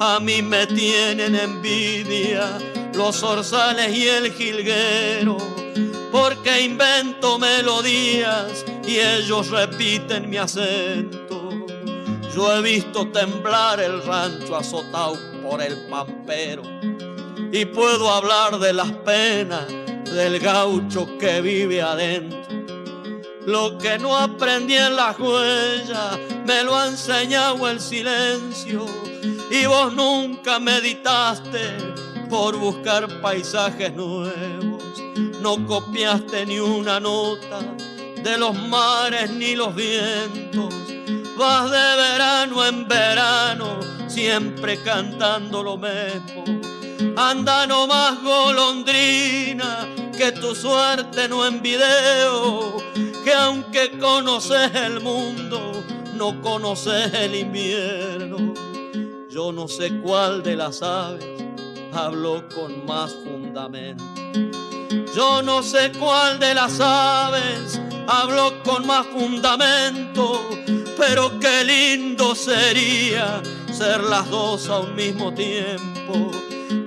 A 0.00 0.18
mí 0.18 0.42
me 0.42 0.66
tienen 0.66 1.36
envidia 1.36 2.48
los 2.94 3.22
orzales 3.22 3.96
y 3.96 4.08
el 4.08 4.32
jilguero, 4.32 5.36
porque 6.10 6.62
invento 6.62 7.38
melodías 7.38 8.64
y 8.84 8.98
ellos 8.98 9.50
repiten 9.50 10.28
mi 10.28 10.36
acento. 10.36 11.27
Yo 12.38 12.56
he 12.56 12.62
visto 12.62 13.08
temblar 13.08 13.80
el 13.80 14.00
rancho 14.00 14.54
azotado 14.54 15.18
por 15.42 15.60
el 15.60 15.76
pampero 15.88 16.62
y 17.50 17.64
puedo 17.64 18.08
hablar 18.12 18.60
de 18.60 18.72
las 18.72 18.92
penas 18.92 19.66
del 20.04 20.38
gaucho 20.38 21.18
que 21.18 21.40
vive 21.40 21.82
adentro. 21.82 22.38
Lo 23.44 23.76
que 23.76 23.98
no 23.98 24.16
aprendí 24.16 24.76
en 24.76 24.94
la 24.94 25.16
huella 25.18 26.16
me 26.46 26.62
lo 26.62 26.76
ha 26.76 26.86
enseñado 26.86 27.68
el 27.68 27.80
silencio 27.80 28.86
y 29.50 29.66
vos 29.66 29.92
nunca 29.92 30.60
meditaste 30.60 31.76
por 32.30 32.56
buscar 32.56 33.20
paisajes 33.20 33.92
nuevos. 33.94 34.84
No 35.40 35.66
copiaste 35.66 36.46
ni 36.46 36.60
una 36.60 37.00
nota 37.00 37.58
de 38.22 38.38
los 38.38 38.56
mares 38.56 39.28
ni 39.28 39.56
los 39.56 39.74
vientos. 39.74 40.72
Vas 41.38 41.70
de 41.70 41.96
verano 41.96 42.66
en 42.66 42.88
verano, 42.88 43.78
siempre 44.08 44.82
cantando 44.82 45.62
lo 45.62 45.76
mismo 45.76 46.44
Anda 47.16 47.64
no 47.66 47.86
más 47.86 48.20
golondrina, 48.22 49.88
que 50.16 50.32
tu 50.32 50.54
suerte 50.54 51.28
no 51.28 51.46
en 51.46 51.62
video, 51.62 52.76
que 53.24 53.32
aunque 53.32 53.96
conoces 53.98 54.74
el 54.74 55.00
mundo, 55.00 55.84
no 56.14 56.40
conoces 56.42 57.14
el 57.14 57.36
invierno. 57.36 58.54
Yo 59.30 59.52
no 59.52 59.68
sé 59.68 60.00
cuál 60.00 60.42
de 60.42 60.56
las 60.56 60.82
aves 60.82 61.24
habló 61.92 62.48
con 62.48 62.84
más 62.84 63.14
fundamento. 63.14 64.04
Yo 65.18 65.42
no 65.42 65.62
sé 65.64 65.90
cuál 65.98 66.38
de 66.38 66.54
las 66.54 66.78
aves 66.80 67.80
habló 68.06 68.62
con 68.62 68.86
más 68.86 69.04
fundamento, 69.06 70.48
pero 70.96 71.40
qué 71.40 71.64
lindo 71.64 72.34
sería 72.36 73.42
ser 73.72 74.00
las 74.04 74.30
dos 74.30 74.68
a 74.68 74.78
un 74.78 74.94
mismo 74.94 75.34
tiempo 75.34 76.30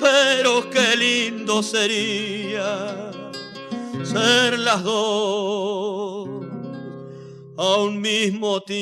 pero 0.02 0.70
qué 0.70 0.98
lindo 0.98 1.62
sería 1.62 3.12
ser 4.04 4.58
las 4.60 4.84
dos 4.84 6.28
a 7.58 7.76
un 7.78 8.02
mismo 8.02 8.62
tiempo. 8.62 8.82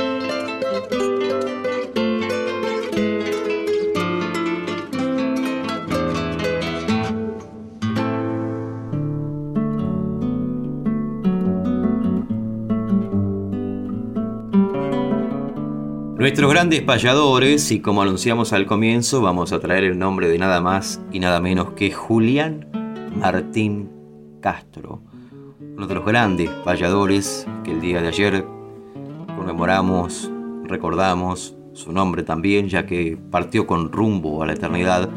Nuestros 16.41 16.55
grandes 16.55 16.81
payadores, 16.81 17.71
y 17.71 17.81
como 17.81 18.01
anunciamos 18.01 18.51
al 18.51 18.65
comienzo, 18.65 19.21
vamos 19.21 19.53
a 19.53 19.59
traer 19.59 19.83
el 19.83 19.99
nombre 19.99 20.27
de 20.27 20.39
nada 20.39 20.59
más 20.59 20.99
y 21.11 21.19
nada 21.19 21.39
menos 21.39 21.73
que 21.73 21.91
Julián 21.91 22.67
Martín 23.15 23.91
Castro, 24.41 25.03
uno 25.59 25.85
de 25.85 25.93
los 25.93 26.03
grandes 26.03 26.49
payadores 26.65 27.45
que 27.63 27.69
el 27.69 27.79
día 27.79 28.01
de 28.01 28.07
ayer 28.07 28.43
conmemoramos, 29.37 30.31
recordamos 30.63 31.55
su 31.73 31.91
nombre 31.91 32.23
también, 32.23 32.69
ya 32.69 32.87
que 32.87 33.19
partió 33.29 33.67
con 33.67 33.91
rumbo 33.91 34.41
a 34.41 34.47
la 34.47 34.53
eternidad 34.53 35.11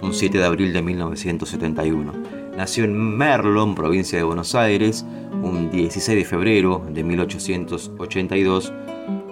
un 0.00 0.14
7 0.14 0.38
de 0.38 0.44
abril 0.46 0.72
de 0.72 0.80
1971. 0.80 2.10
Nació 2.56 2.84
en 2.84 3.18
Merlon, 3.18 3.74
provincia 3.74 4.16
de 4.16 4.24
Buenos 4.24 4.54
Aires, 4.54 5.04
un 5.42 5.70
16 5.70 6.16
de 6.16 6.24
febrero 6.24 6.86
de 6.90 7.04
1882 7.04 8.72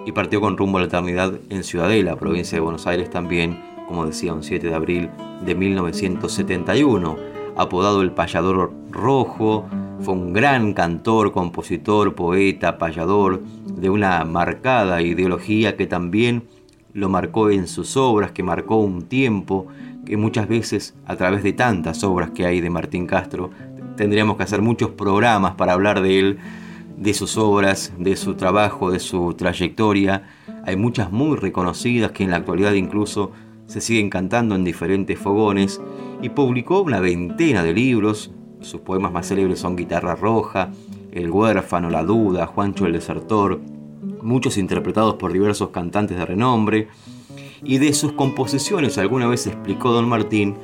y 0.05 0.11
partió 0.11 0.41
con 0.41 0.57
rumbo 0.57 0.77
a 0.77 0.81
la 0.81 0.87
eternidad 0.87 1.33
en 1.49 1.63
Ciudadela, 1.63 2.15
provincia 2.15 2.57
de 2.57 2.61
Buenos 2.61 2.87
Aires 2.87 3.09
también, 3.09 3.59
como 3.87 4.05
decía, 4.05 4.33
un 4.33 4.43
7 4.43 4.67
de 4.67 4.75
abril 4.75 5.09
de 5.45 5.55
1971. 5.55 7.17
Apodado 7.55 8.01
el 8.01 8.11
Payador 8.11 8.73
Rojo, 8.89 9.65
fue 10.01 10.13
un 10.13 10.33
gran 10.33 10.73
cantor, 10.73 11.31
compositor, 11.31 12.15
poeta, 12.15 12.77
payador, 12.77 13.41
de 13.65 13.89
una 13.89 14.23
marcada 14.25 15.01
ideología 15.01 15.77
que 15.77 15.87
también 15.87 16.43
lo 16.93 17.09
marcó 17.09 17.49
en 17.49 17.67
sus 17.67 17.95
obras, 17.97 18.31
que 18.31 18.43
marcó 18.43 18.77
un 18.77 19.03
tiempo, 19.03 19.67
que 20.05 20.17
muchas 20.17 20.47
veces 20.47 20.95
a 21.05 21.15
través 21.15 21.43
de 21.43 21.53
tantas 21.53 22.03
obras 22.03 22.31
que 22.31 22.45
hay 22.45 22.59
de 22.59 22.69
Martín 22.69 23.07
Castro, 23.07 23.51
tendríamos 23.95 24.37
que 24.37 24.43
hacer 24.43 24.61
muchos 24.61 24.91
programas 24.91 25.55
para 25.55 25.73
hablar 25.73 26.01
de 26.01 26.19
él, 26.19 26.39
de 26.97 27.13
sus 27.13 27.37
obras, 27.37 27.93
de 27.97 28.15
su 28.15 28.35
trabajo, 28.35 28.91
de 28.91 28.99
su 28.99 29.33
trayectoria. 29.33 30.23
Hay 30.65 30.75
muchas 30.75 31.11
muy 31.11 31.37
reconocidas 31.37 32.11
que 32.11 32.23
en 32.23 32.31
la 32.31 32.37
actualidad 32.37 32.73
incluso 32.73 33.31
se 33.67 33.81
siguen 33.81 34.09
cantando 34.09 34.55
en 34.55 34.63
diferentes 34.63 35.17
fogones 35.17 35.81
y 36.21 36.29
publicó 36.29 36.81
una 36.81 36.99
veintena 36.99 37.63
de 37.63 37.73
libros. 37.73 38.31
Sus 38.61 38.81
poemas 38.81 39.11
más 39.11 39.27
célebres 39.27 39.59
son 39.59 39.75
Guitarra 39.75 40.15
Roja, 40.15 40.71
El 41.11 41.29
huérfano, 41.29 41.89
La 41.89 42.03
duda, 42.03 42.47
Juancho 42.47 42.85
el 42.85 42.93
desertor, 42.93 43.59
muchos 44.21 44.57
interpretados 44.57 45.15
por 45.15 45.33
diversos 45.33 45.69
cantantes 45.69 46.17
de 46.17 46.25
renombre. 46.25 46.87
Y 47.65 47.77
de 47.77 47.93
sus 47.93 48.11
composiciones, 48.11 48.97
alguna 48.97 49.27
vez 49.27 49.47
explicó 49.47 49.91
don 49.91 50.09
Martín, 50.09 50.57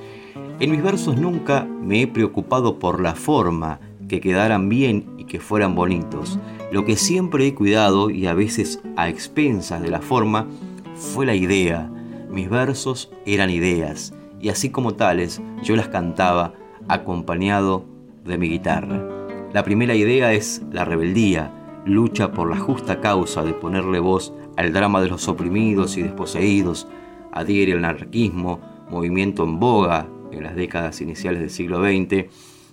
en 0.60 0.72
mis 0.72 0.84
versos 0.84 1.16
nunca 1.16 1.64
me 1.64 2.02
he 2.02 2.08
preocupado 2.08 2.80
por 2.80 3.00
la 3.02 3.16
forma, 3.16 3.80
que 4.10 4.20
quedaran 4.20 4.68
bien 4.68 5.06
y 5.18 5.24
que 5.24 5.40
fueran 5.40 5.76
bonitos. 5.76 6.38
Lo 6.74 6.84
que 6.84 6.98
siempre 6.98 7.48
he 7.48 7.56
cuidado, 7.56 8.10
y 8.10 8.26
a 8.28 8.34
veces 8.34 8.82
a 8.98 9.08
expensas 9.08 9.82
de 9.82 9.90
la 9.90 10.02
forma, 10.02 10.48
fue 10.96 11.26
la 11.26 11.36
idea. 11.36 11.90
Mis 12.30 12.50
versos 12.50 13.10
eran 13.26 13.50
ideas, 13.50 14.14
y 14.42 14.50
así 14.50 14.70
como 14.70 14.96
tales, 14.96 15.42
yo 15.64 15.78
las 15.78 15.88
cantaba 15.88 16.54
acompañado 16.90 17.86
de 18.26 18.38
mi 18.38 18.50
guitarra. 18.50 19.02
La 19.54 19.64
primera 19.64 19.96
idea 19.96 20.34
es 20.34 20.62
la 20.72 20.84
rebeldía, 20.84 21.82
lucha 21.86 22.34
por 22.34 22.50
la 22.50 22.58
justa 22.58 23.00
causa 23.00 23.44
de 23.44 23.54
ponerle 23.54 24.00
voz 24.00 24.34
al 24.58 24.74
drama 24.74 25.02
de 25.02 25.10
los 25.10 25.28
oprimidos 25.28 25.98
y 25.98 26.04
desposeídos, 26.04 26.88
adhiere 27.32 27.74
al 27.74 27.80
anarquismo, 27.80 28.60
movimiento 28.90 29.44
en 29.44 29.60
boga 29.60 30.08
en 30.32 30.44
las 30.44 30.56
décadas 30.56 31.02
iniciales 31.02 31.40
del 31.40 31.50
siglo 31.50 31.80
XX, 31.82 32.26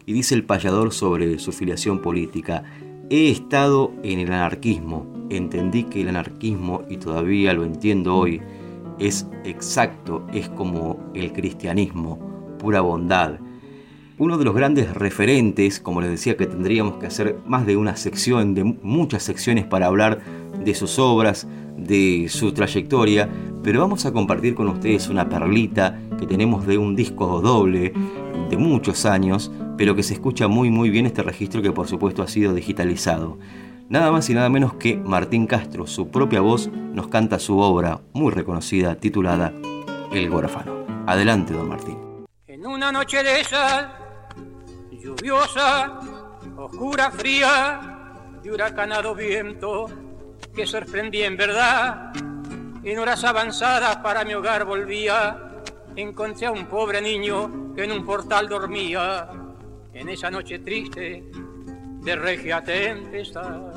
y 0.06 0.12
dice 0.12 0.36
el 0.36 0.44
payador 0.44 0.92
sobre 0.92 1.38
su 1.40 1.52
filiación 1.52 2.00
política, 2.00 2.62
he 3.10 3.28
estado 3.30 3.92
en 4.04 4.20
el 4.20 4.32
anarquismo, 4.32 5.06
entendí 5.30 5.84
que 5.84 6.02
el 6.02 6.08
anarquismo, 6.08 6.84
y 6.88 6.96
todavía 6.96 7.52
lo 7.52 7.64
entiendo 7.64 8.16
hoy, 8.16 8.40
es 9.00 9.26
exacto, 9.44 10.24
es 10.32 10.48
como 10.48 10.98
el 11.12 11.32
cristianismo, 11.32 12.18
pura 12.58 12.80
bondad. 12.80 13.40
Uno 14.18 14.38
de 14.38 14.44
los 14.44 14.54
grandes 14.54 14.94
referentes, 14.94 15.80
como 15.80 16.00
les 16.00 16.10
decía 16.10 16.36
que 16.36 16.46
tendríamos 16.46 16.94
que 16.98 17.06
hacer 17.06 17.36
más 17.44 17.66
de 17.66 17.76
una 17.76 17.96
sección, 17.96 18.54
de 18.54 18.64
muchas 18.64 19.24
secciones 19.24 19.66
para 19.66 19.86
hablar 19.86 20.20
de 20.64 20.74
sus 20.74 20.98
obras, 20.98 21.46
de 21.76 22.28
su 22.30 22.52
trayectoria, 22.52 23.28
pero 23.62 23.80
vamos 23.80 24.06
a 24.06 24.12
compartir 24.12 24.54
con 24.54 24.68
ustedes 24.68 25.08
una 25.08 25.28
perlita 25.28 26.00
que 26.18 26.26
tenemos 26.26 26.66
de 26.66 26.78
un 26.78 26.96
disco 26.96 27.40
doble 27.42 27.92
de 28.48 28.56
muchos 28.56 29.04
años, 29.04 29.50
pero 29.76 29.94
que 29.94 30.02
se 30.02 30.14
escucha 30.14 30.48
muy 30.48 30.70
muy 30.70 30.90
bien 30.90 31.06
este 31.06 31.22
registro 31.22 31.62
que 31.62 31.72
por 31.72 31.88
supuesto 31.88 32.22
ha 32.22 32.28
sido 32.28 32.54
digitalizado. 32.54 33.38
Nada 33.88 34.10
más 34.10 34.28
y 34.30 34.34
nada 34.34 34.48
menos 34.48 34.74
que 34.74 34.96
Martín 34.96 35.46
Castro, 35.46 35.86
su 35.86 36.08
propia 36.10 36.40
voz, 36.40 36.68
nos 36.68 37.06
canta 37.06 37.38
su 37.38 37.58
obra 37.58 38.00
muy 38.12 38.32
reconocida 38.32 38.96
titulada 38.96 39.52
El 40.12 40.28
Huérfano. 40.28 40.84
Adelante, 41.06 41.52
don 41.52 41.68
Martín. 41.68 41.96
En 42.48 42.66
una 42.66 42.90
noche 42.90 43.22
de 43.22 43.44
sal, 43.44 43.96
lluviosa, 44.90 46.00
oscura, 46.56 47.12
fría, 47.12 48.10
de 48.42 48.50
huracanado 48.50 49.14
viento, 49.14 49.86
que 50.52 50.66
sorprendí 50.66 51.22
en 51.22 51.36
verdad, 51.36 52.12
en 52.82 52.98
horas 52.98 53.22
avanzadas 53.22 53.98
para 53.98 54.24
mi 54.24 54.34
hogar 54.34 54.64
volvía, 54.64 55.62
encontré 55.94 56.46
a 56.46 56.50
un 56.50 56.66
pobre 56.66 57.00
niño 57.00 57.72
que 57.76 57.84
en 57.84 57.92
un 57.92 58.04
portal 58.04 58.48
dormía 58.48 59.45
en 59.96 60.10
esa 60.10 60.30
noche 60.30 60.58
triste 60.58 61.24
de 61.32 62.16
regia 62.16 62.62
tempestad. 62.62 63.74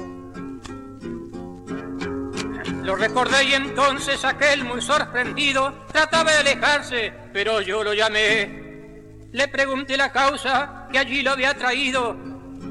Lo 2.84 2.96
recordé 2.96 3.46
y 3.46 3.54
entonces 3.54 4.26
aquel 4.26 4.66
muy 4.66 4.82
sorprendido 4.82 5.86
trataba 5.92 6.32
de 6.32 6.38
alejarse, 6.40 7.14
pero 7.32 7.62
yo 7.62 7.84
lo 7.84 7.94
llamé. 7.94 9.30
Le 9.32 9.48
pregunté 9.48 9.96
la 9.96 10.12
causa 10.12 10.90
que 10.92 11.00
allí 11.00 11.22
lo 11.22 11.32
había 11.32 11.54
traído, 11.54 12.18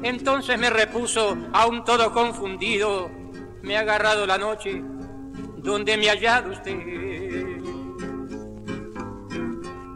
entonces 0.03 0.59
me 0.59 0.69
repuso, 0.69 1.35
aún 1.51 1.83
todo 1.83 2.13
confundido, 2.13 3.09
me 3.63 3.77
ha 3.77 3.79
agarrado 3.79 4.27
la 4.27 4.37
noche 4.37 4.81
donde 5.57 5.97
me 5.97 6.09
ha 6.09 6.13
hallado 6.13 6.51
usted. 6.51 6.77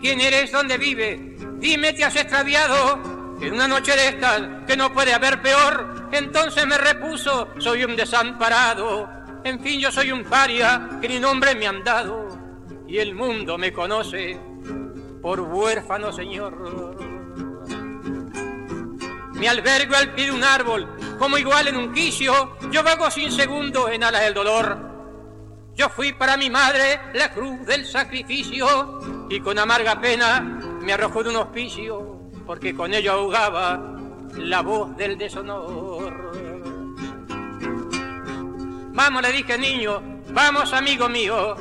¿Quién 0.02 0.20
eres? 0.20 0.52
¿Dónde 0.52 0.78
vive? 0.78 1.36
Dime, 1.60 1.94
¿te 1.94 2.04
has 2.04 2.16
extraviado? 2.16 3.13
En 3.42 3.54
una 3.54 3.68
noche 3.68 3.94
de 3.96 4.08
estas, 4.08 4.42
que 4.66 4.78
no 4.78 4.94
puede 4.94 5.14
haber 5.14 5.42
peor, 5.42 6.10
entonces 6.12 6.66
me 6.66 6.78
repuso, 6.78 7.50
soy 7.58 7.84
un 7.84 7.96
desamparado. 7.96 9.10
En 9.44 9.60
fin, 9.60 9.80
yo 9.80 9.92
soy 9.92 10.12
un 10.12 10.24
paria 10.24 10.90
que 11.02 11.10
ni 11.10 11.20
nombre 11.20 11.54
me 11.56 11.68
han 11.68 11.84
dado, 11.84 12.30
y 12.88 13.00
el 13.00 13.14
mundo 13.14 13.58
me 13.58 13.74
conoce 13.74 14.40
por 15.22 15.42
huérfano 15.42 16.14
señor. 16.14 16.96
Me 19.34 19.50
albergo 19.50 19.96
al 19.96 20.14
pie 20.14 20.26
de 20.28 20.32
un 20.32 20.44
árbol, 20.44 20.88
como 21.20 21.38
igual 21.38 21.68
en 21.68 21.76
un 21.76 21.92
quicio, 21.92 22.56
yo 22.72 22.82
vago 22.82 23.12
sin 23.12 23.30
segundo 23.32 23.90
en 23.90 24.06
alas 24.06 24.24
del 24.24 24.34
dolor. 24.34 24.94
Yo 25.76 25.90
fui 25.90 26.14
para 26.14 26.38
mi 26.38 26.50
madre 26.50 27.02
la 27.14 27.30
cruz 27.34 27.66
del 27.66 27.86
sacrificio, 27.86 29.28
y 29.30 29.42
con 29.42 29.60
amarga 29.60 30.00
pena 30.00 30.40
me 30.80 30.94
arrojó 30.94 31.24
de 31.24 31.30
un 31.30 31.36
hospicio 31.38 32.23
porque 32.46 32.74
con 32.74 32.94
ello 32.94 33.14
ahogaba 33.14 33.80
la 34.36 34.62
voz 34.62 34.96
del 34.98 35.18
deshonor. 35.18 36.32
Vamos, 38.94 39.22
le 39.22 39.32
dije 39.32 39.58
niño, 39.58 40.02
vamos 40.30 40.72
amigo 40.74 41.10
mío, 41.10 41.56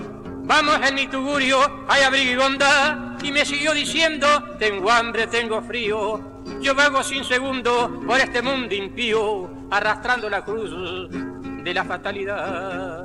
vamos 0.45 0.79
en 0.87 0.95
mi 0.95 1.07
tugurio, 1.07 1.59
hay 1.89 2.03
abrigo 2.03 2.33
y 2.33 2.37
bondad. 2.37 2.99
Y 3.23 3.31
me 3.31 3.45
siguió 3.45 3.73
diciendo, 3.73 4.27
tengo 4.59 4.91
hambre, 4.91 5.29
tengo 5.29 5.63
frío, 5.63 6.21
yo 6.61 6.75
vago 6.75 7.03
sin 7.03 7.25
segundo 7.25 8.03
por 8.07 8.19
este 8.19 8.43
mundo 8.43 8.75
impío, 8.75 9.49
arrastrando 9.71 10.29
la 10.29 10.45
cruz 10.45 11.09
de 11.11 11.75
la 11.75 11.85
fatalidad. 11.85 13.05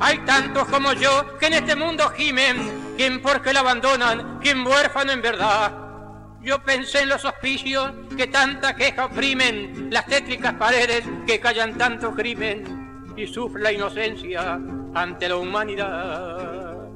Hay 0.00 0.18
tantos 0.18 0.68
como 0.68 0.92
yo 0.92 1.38
que 1.38 1.46
en 1.46 1.54
este 1.54 1.74
mundo 1.74 2.08
gimen 2.10 2.88
¿Quién 2.98 3.22
porque 3.22 3.52
lo 3.52 3.60
abandonan? 3.60 4.40
¿Quién 4.40 4.66
huérfano 4.66 5.12
en 5.12 5.22
verdad? 5.22 5.72
Yo 6.48 6.58
pensé 6.62 7.02
en 7.02 7.10
los 7.10 7.26
hospicios 7.26 7.92
que 8.16 8.26
tanta 8.26 8.74
queja 8.74 9.04
oprimen, 9.04 9.90
las 9.90 10.06
tétricas 10.06 10.54
paredes 10.54 11.04
que 11.26 11.38
callan 11.38 11.76
tanto 11.76 12.14
crimen 12.14 13.12
y 13.14 13.26
sufre 13.26 13.60
la 13.60 13.70
inocencia 13.70 14.58
ante 14.94 15.28
la 15.28 15.36
humanidad. 15.36 16.88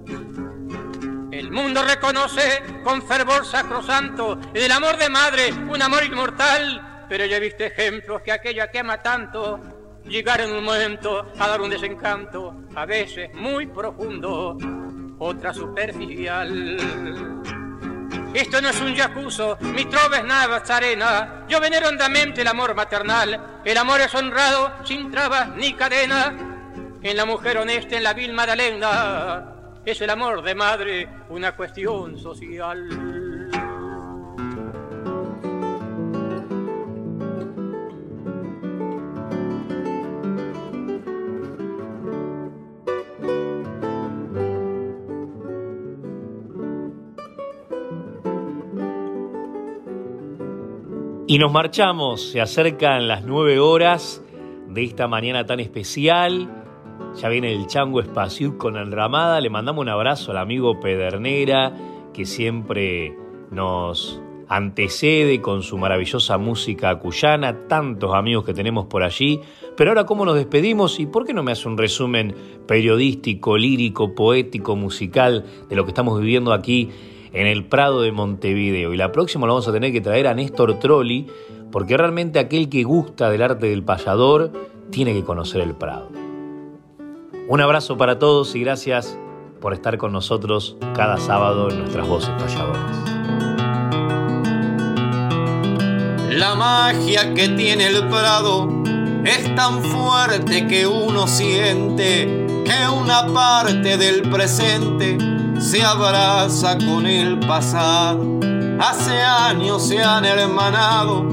El 1.30 1.50
mundo 1.50 1.84
reconoce 1.84 2.62
con 2.82 3.07
fervor 3.07 3.44
sacrosanto 3.44 4.40
y 4.55 4.59
del 4.59 4.72
amor 4.72 4.96
de 4.96 5.11
madre 5.11 5.53
un 5.68 5.82
amor 5.82 6.03
inmortal. 6.03 7.05
Pero 7.07 7.26
ya 7.26 7.36
he 7.36 7.40
visto 7.40 7.62
ejemplos 7.62 8.22
que 8.22 8.32
aquella 8.32 8.70
que 8.70 8.78
ama 8.78 9.03
tanto 9.03 9.61
llegar 10.07 10.40
en 10.40 10.50
un 10.50 10.64
momento 10.64 11.30
a 11.38 11.46
dar 11.46 11.61
un 11.61 11.68
desencanto, 11.68 12.55
a 12.74 12.86
veces 12.86 13.28
muy 13.34 13.66
profundo, 13.66 14.57
otra 15.18 15.53
superficial. 15.53 16.78
Esto 18.35 18.62
no 18.62 18.70
es 18.70 18.80
un 18.80 18.95
yacuzo, 18.95 19.59
mi 19.61 19.85
trova 19.85 20.18
es 20.18 20.24
nada. 20.24 21.45
Yo 21.49 21.61
venero 21.61 21.89
hondamente 21.89 22.41
el 22.41 22.49
amor 22.49 22.74
maternal. 22.74 23.61
El 23.64 23.76
amor 23.76 24.01
es 24.01 24.14
honrado, 24.14 24.72
sin 24.85 25.11
trabas 25.11 25.51
ni 25.51 25.74
cadena. 25.74 26.35
En 27.03 27.16
la 27.16 27.26
mujer 27.26 27.59
honesta, 27.59 27.97
en 27.97 28.05
la 28.05 28.14
vil 28.14 28.33
Madalena, 28.33 29.45
es 29.85 30.01
el 30.01 30.11
amor 30.11 30.43
de 30.43 30.55
madre 30.55 31.09
una 31.28 31.55
cuestión 31.55 32.18
social. 32.18 33.22
Y 51.33 51.39
nos 51.39 51.51
marchamos, 51.51 52.20
se 52.28 52.43
acercan 52.43 53.09
las 53.09 53.24
nueve 53.24 53.59
horas 53.59 54.22
de 54.68 54.85
esta 54.85 55.09
mañana 55.09 55.47
tan 55.47 55.61
especial. 55.61 56.47
Ya 57.16 57.30
viene 57.30 57.55
el 57.55 57.66
Chango 57.68 58.01
Espacio 58.01 58.59
con 58.59 58.76
Enramada. 58.76 59.41
Le 59.41 59.49
mandamos 59.49 59.80
un 59.80 59.89
abrazo 59.89 60.33
al 60.33 60.37
amigo 60.37 60.78
Pedernera, 60.78 61.74
que 62.12 62.26
siempre 62.26 63.16
nos 63.51 64.20
antecede 64.47 65.41
con 65.41 65.62
su 65.62 65.78
maravillosa 65.78 66.37
música 66.37 66.99
cuyana, 66.99 67.66
tantos 67.66 68.14
amigos 68.14 68.45
que 68.45 68.53
tenemos 68.53 68.85
por 68.85 69.03
allí. 69.03 69.41
Pero 69.74 69.93
ahora, 69.93 70.05
¿cómo 70.05 70.26
nos 70.26 70.35
despedimos? 70.35 71.01
¿Y 71.01 71.07
por 71.07 71.24
qué 71.24 71.33
no 71.33 71.43
me 71.43 71.53
hace 71.53 71.66
un 71.66 71.78
resumen 71.78 72.35
periodístico, 72.66 73.57
lírico, 73.57 74.14
poético, 74.14 74.76
musical 74.76 75.47
de 75.70 75.76
lo 75.76 75.85
que 75.87 75.93
estamos 75.93 76.20
viviendo 76.20 76.53
aquí 76.53 76.91
en 77.33 77.47
el 77.47 77.64
Prado 77.64 78.03
de 78.03 78.12
Montevideo. 78.12 78.93
Y 78.93 78.97
la 78.97 79.12
próxima 79.12 79.47
lo 79.47 79.55
vamos 79.55 79.68
a 79.68 79.72
tener 79.72 79.93
que 79.93 80.01
traer 80.01 80.26
a 80.26 80.35
Néstor 80.35 80.78
Trolli, 80.78 81.26
porque 81.70 81.97
realmente 81.97 82.39
aquel 82.39 82.68
que 82.68 82.83
gusta 82.85 83.30
del 83.30 83.43
arte 83.43 83.66
del 83.66 83.83
payador 83.83 84.53
tiene 84.91 85.14
que 85.14 85.24
conocer 85.24 85.62
el 85.62 85.74
Prado. 85.74 86.11
Un 87.49 87.61
abrazo 87.61 87.97
para 87.97 88.18
todos 88.18 88.55
y 88.55 88.61
gracias 88.61 89.18
por 89.61 89.72
estar 89.72 89.97
con 89.99 90.12
nosotros 90.12 90.76
cada 90.95 91.18
sábado 91.18 91.70
en 91.70 91.78
nuestras 91.78 92.07
voces 92.07 92.30
payadoras. 92.39 93.12
La 96.30 96.55
magia 96.55 97.35
que 97.35 97.49
tiene 97.51 97.87
el 97.87 98.09
Prado 98.09 98.68
es 99.24 99.55
tan 99.55 99.83
fuerte 99.83 100.66
que 100.66 100.87
uno 100.87 101.26
siente 101.26 102.47
que 102.64 102.89
una 102.89 103.26
parte 103.33 103.97
del 103.97 104.22
presente 104.22 105.16
se 105.62 105.82
abraza 105.82 106.76
con 106.76 107.06
el 107.06 107.38
pasado. 107.38 108.40
Hace 108.80 109.22
años 109.22 109.86
se 109.86 110.02
han 110.02 110.24
hermanado 110.24 111.24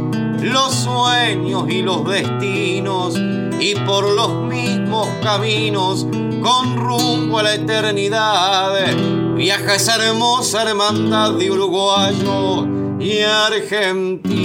los 0.42 0.74
sueños 0.74 1.66
y 1.70 1.82
los 1.82 2.06
destinos 2.06 3.16
y 3.60 3.76
por 3.86 4.08
los 4.08 4.34
mismos 4.44 5.08
caminos 5.22 6.06
con 6.42 6.78
rumbo 6.78 7.40
a 7.40 7.44
la 7.44 7.56
eternidad 7.56 8.72
viaja 9.36 9.76
esa 9.76 9.96
hermosa 9.96 10.70
hermandad 10.70 11.34
de 11.34 11.52
uruguayos 11.52 12.68
y 13.00 13.20
argentinos. 13.20 14.40